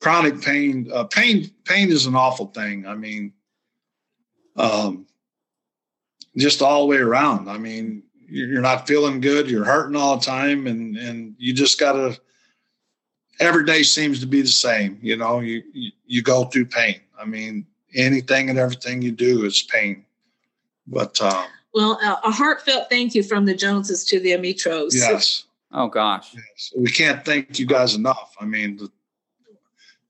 chronic 0.00 0.42
pain, 0.42 0.90
uh, 0.92 1.04
pain, 1.04 1.50
pain 1.64 1.90
is 1.90 2.06
an 2.06 2.16
awful 2.16 2.46
thing. 2.46 2.86
I 2.86 2.94
mean, 2.94 3.32
um, 4.56 5.06
just 6.36 6.60
all 6.60 6.80
the 6.82 6.86
way 6.86 6.98
around. 6.98 7.48
I 7.48 7.58
mean, 7.58 8.02
you're 8.28 8.60
not 8.60 8.88
feeling 8.88 9.20
good, 9.20 9.48
you're 9.48 9.64
hurting 9.64 9.96
all 9.96 10.16
the 10.16 10.24
time, 10.24 10.66
and 10.66 10.96
and 10.96 11.34
you 11.38 11.54
just 11.54 11.78
gotta. 11.78 12.18
Every 13.38 13.66
day 13.66 13.82
seems 13.82 14.18
to 14.20 14.26
be 14.26 14.40
the 14.40 14.48
same. 14.48 14.98
You 15.00 15.16
know, 15.16 15.38
you 15.38 15.62
you, 15.72 15.92
you 16.06 16.22
go 16.22 16.46
through 16.46 16.66
pain. 16.66 17.00
I 17.18 17.24
mean, 17.24 17.66
anything 17.96 18.50
and 18.50 18.58
everything 18.58 19.02
you 19.02 19.12
do 19.12 19.44
is 19.44 19.62
pain. 19.62 20.04
But 20.86 21.20
um, 21.20 21.46
well, 21.74 21.98
a 22.02 22.30
heartfelt 22.30 22.88
thank 22.88 23.14
you 23.14 23.22
from 23.22 23.44
the 23.44 23.54
Joneses 23.54 24.04
to 24.06 24.20
the 24.20 24.30
Ametros. 24.30 24.94
Yes. 24.94 25.44
Oh 25.72 25.88
gosh. 25.88 26.34
Yes. 26.34 26.72
We 26.76 26.90
can't 26.90 27.24
thank 27.24 27.58
you 27.58 27.66
guys 27.66 27.94
enough. 27.94 28.34
I 28.40 28.44
mean, 28.44 28.76
the, 28.76 28.90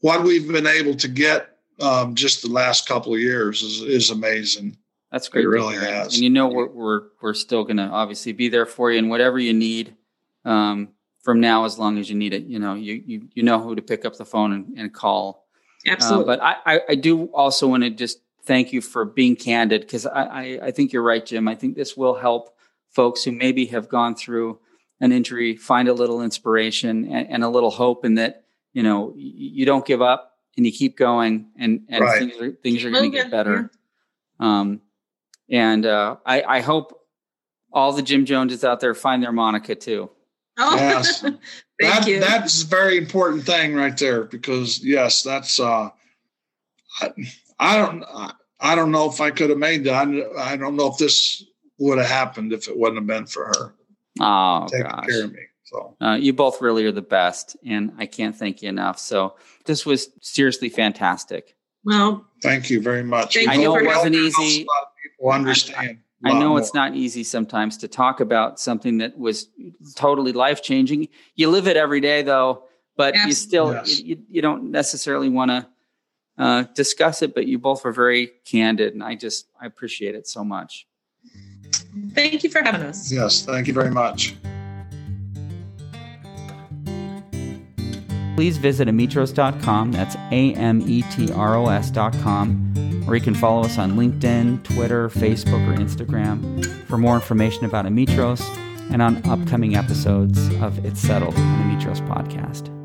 what 0.01 0.23
we've 0.23 0.47
been 0.51 0.67
able 0.67 0.95
to 0.95 1.09
get 1.09 1.57
um, 1.81 2.15
just 2.15 2.43
the 2.43 2.51
last 2.51 2.87
couple 2.87 3.15
of 3.15 3.21
years 3.21 3.63
is, 3.63 3.83
is 3.83 4.11
amazing. 4.11 4.77
That's 5.11 5.29
great. 5.29 5.45
It 5.45 5.49
really 5.49 5.77
has. 5.77 6.15
And 6.15 6.23
you 6.23 6.31
know 6.31 6.49
we're 6.49 6.69
we're 6.69 7.03
we're 7.21 7.35
still 7.35 7.65
gonna 7.65 7.89
obviously 7.93 8.33
be 8.33 8.49
there 8.49 8.67
for 8.67 8.91
you 8.91 8.99
and 8.99 9.09
whatever 9.09 9.39
you 9.39 9.55
need 9.55 9.97
um, 10.45 10.91
from 11.23 11.41
now 11.41 11.65
as 11.65 11.79
long 11.79 11.99
as 11.99 12.09
you 12.11 12.17
need 12.17 12.35
it. 12.35 12.45
You 12.45 12.59
know, 12.59 12.75
you 12.75 13.03
you 13.07 13.29
you 13.35 13.43
know 13.43 13.61
who 13.61 13.75
to 13.75 13.83
pick 13.83 14.05
up 14.05 14.17
the 14.17 14.25
phone 14.25 14.53
and, 14.53 14.79
and 14.79 14.93
call. 14.93 15.46
Absolutely. 15.87 16.35
Uh, 16.35 16.37
but 16.37 16.43
I, 16.43 16.57
I, 16.67 16.81
I 16.91 16.95
do 16.95 17.27
also 17.27 17.69
want 17.69 17.83
to 17.83 17.91
just 17.91 18.21
thank 18.45 18.73
you 18.73 18.81
for 18.81 19.05
being 19.05 19.37
candid 19.37 19.83
because 19.83 20.07
I, 20.07 20.23
I 20.23 20.59
I 20.65 20.71
think 20.71 20.93
you're 20.93 21.03
right, 21.03 21.25
Jim. 21.25 21.49
I 21.49 21.55
think 21.55 21.77
this 21.77 21.97
will 21.97 22.15
help 22.15 22.57
folks 22.91 23.25
who 23.25 23.33
maybe 23.33 23.67
have 23.67 23.89
gone 23.89 24.15
through 24.15 24.59
an 25.01 25.13
injury 25.13 25.57
find 25.57 25.89
a 25.89 25.93
little 25.93 26.23
inspiration 26.23 27.13
and, 27.13 27.29
and 27.29 27.45
a 27.45 27.49
little 27.49 27.71
hope 27.71 28.05
in 28.05 28.15
that 28.15 28.45
you 28.73 28.83
know 28.83 29.13
you 29.17 29.67
don't 29.67 29.85
give 29.85 30.01
up 30.01 30.37
and 30.57 30.65
you 30.65 30.73
keep 30.73 30.97
going 30.97 31.47
and 31.59 31.83
and 31.89 32.03
right. 32.03 32.19
things 32.19 32.41
are 32.41 32.53
things 32.63 32.85
are 32.85 32.91
going 32.91 33.11
to 33.11 33.17
get 33.17 33.31
better. 33.31 33.71
Um, 34.39 34.81
and 35.49 35.87
uh, 35.87 36.17
I, 36.27 36.43
I 36.43 36.61
hope 36.61 37.01
all 37.73 37.93
the 37.93 38.03
Jim 38.03 38.25
Joneses 38.25 38.65
out 38.65 38.81
there 38.81 38.95
find 38.95 39.23
their 39.23 39.33
Monica 39.33 39.75
too. 39.75 40.11
Oh, 40.59 40.77
yes. 40.77 41.25
Thank 41.81 42.05
that, 42.05 42.09
you. 42.09 42.21
That's 42.21 42.63
a 42.63 42.67
very 42.67 42.97
important 42.97 43.45
thing 43.45 43.75
right 43.75 43.97
there 43.97 44.25
because 44.25 44.83
yes, 44.83 45.23
that's 45.23 45.61
uh, 45.61 45.91
I, 47.01 47.11
I 47.59 47.77
don't 47.77 48.05
I 48.61 48.75
don't 48.75 48.91
know 48.91 49.09
if 49.11 49.21
I 49.21 49.31
could 49.31 49.51
have 49.51 49.59
made 49.59 49.85
that. 49.85 50.09
I 50.39 50.57
don't 50.57 50.77
know 50.77 50.91
if 50.91 50.99
this 50.99 51.45
would 51.79 51.99
have 51.99 52.09
happened 52.09 52.53
if 52.53 52.69
it 52.69 52.77
wouldn't 52.77 52.99
have 52.99 53.07
been 53.07 53.27
for 53.27 53.47
her. 53.47 53.75
Oh, 54.21 54.67
taking 54.71 54.87
gosh. 54.87 55.07
care 55.07 55.25
of 55.25 55.33
me. 55.33 55.41
So 55.65 55.97
Uh, 56.01 56.17
you 56.19 56.33
both 56.33 56.63
really 56.63 56.87
are 56.87 56.93
the 56.93 57.03
best, 57.03 57.57
and 57.67 57.93
I 57.99 58.07
can't 58.07 58.35
thank 58.35 58.63
you 58.63 58.69
enough. 58.69 58.99
So 58.99 59.35
this 59.65 59.85
was 59.85 60.09
seriously 60.23 60.69
fantastic. 60.69 61.57
Well, 61.85 62.25
thank 62.43 62.71
you 62.71 62.81
very 62.81 63.05
much. 63.05 63.35
Thank 63.35 63.49
I 63.49 63.55
you 63.55 63.65
know 63.65 63.75
for 63.75 63.81
it 63.81 63.87
wasn't 63.87 64.15
easy. 64.15 64.63
A 64.63 64.67
lot 64.67 64.83
of 64.83 64.89
people 65.03 65.31
understand. 65.31 65.77
a 65.77 65.91
I 65.91 65.99
lot 66.25 66.41
know 66.41 66.57
it's 66.57 66.75
not 66.75 66.95
easy 66.95 67.25
sometimes 67.25 67.77
to 67.79 67.89
talk 67.89 68.21
about 68.21 68.59
something 68.59 68.99
that 68.99 69.19
was 69.19 69.49
totally 69.95 70.33
life 70.33 70.63
changing. 70.63 71.09
You 71.35 71.51
live 71.51 71.67
it 71.69 71.77
every 71.77 72.01
day, 72.01 72.23
though, 72.23 72.65
but 72.97 73.15
you 73.15 73.33
still 73.33 73.73
Yes. 73.73 74.01
you, 74.01 74.19
you 74.29 74.43
don't 74.43 74.71
necessarily 74.71 75.29
want 75.29 75.51
to 75.51 75.67
uh, 76.39 76.63
discuss 76.75 77.23
it. 77.23 77.35
But 77.35 77.47
you 77.47 77.59
both 77.59 77.85
were 77.85 77.93
very 77.93 78.33
candid, 78.45 78.95
and 78.95 79.03
I 79.03 79.15
just 79.15 79.47
I 79.61 79.67
appreciate 79.67 80.15
it 80.15 80.27
so 80.27 80.43
much. 80.43 80.87
thank 82.15 82.43
you 82.45 82.51
for 82.51 82.63
having 82.63 82.83
us. 82.83 83.13
Yes, 83.13 83.43
thank 83.45 83.67
you 83.67 83.75
very 83.75 83.91
much. 83.91 84.37
Please 88.37 88.59
visit 88.59 88.87
ametros.com. 88.87 89.93
That's 89.93 90.15
A 90.31 90.55
M 90.55 90.83
E 90.87 91.03
T 91.11 91.33
R 91.33 91.57
O 91.57 91.69
S.com. 91.69 92.96
Or 93.07 93.15
you 93.15 93.23
can 93.23 93.35
follow 93.35 93.63
us 93.63 93.79
on 93.79 93.93
LinkedIn, 93.93 94.65
Twitter, 94.65 95.09
Facebook, 95.09 95.67
or 95.69 95.79
Instagram 95.79 96.65
for 96.87 96.99
more 96.99 97.15
information 97.15 97.65
about 97.65 97.85
Ametros 97.85 98.43
and 98.91 99.01
on 99.01 99.25
upcoming 99.29 99.77
episodes 99.77 100.49
of 100.57 100.85
It's 100.85 101.01
Settled, 101.01 101.35
an 101.35 101.79
Ametros 101.79 102.07
podcast. 102.09 102.76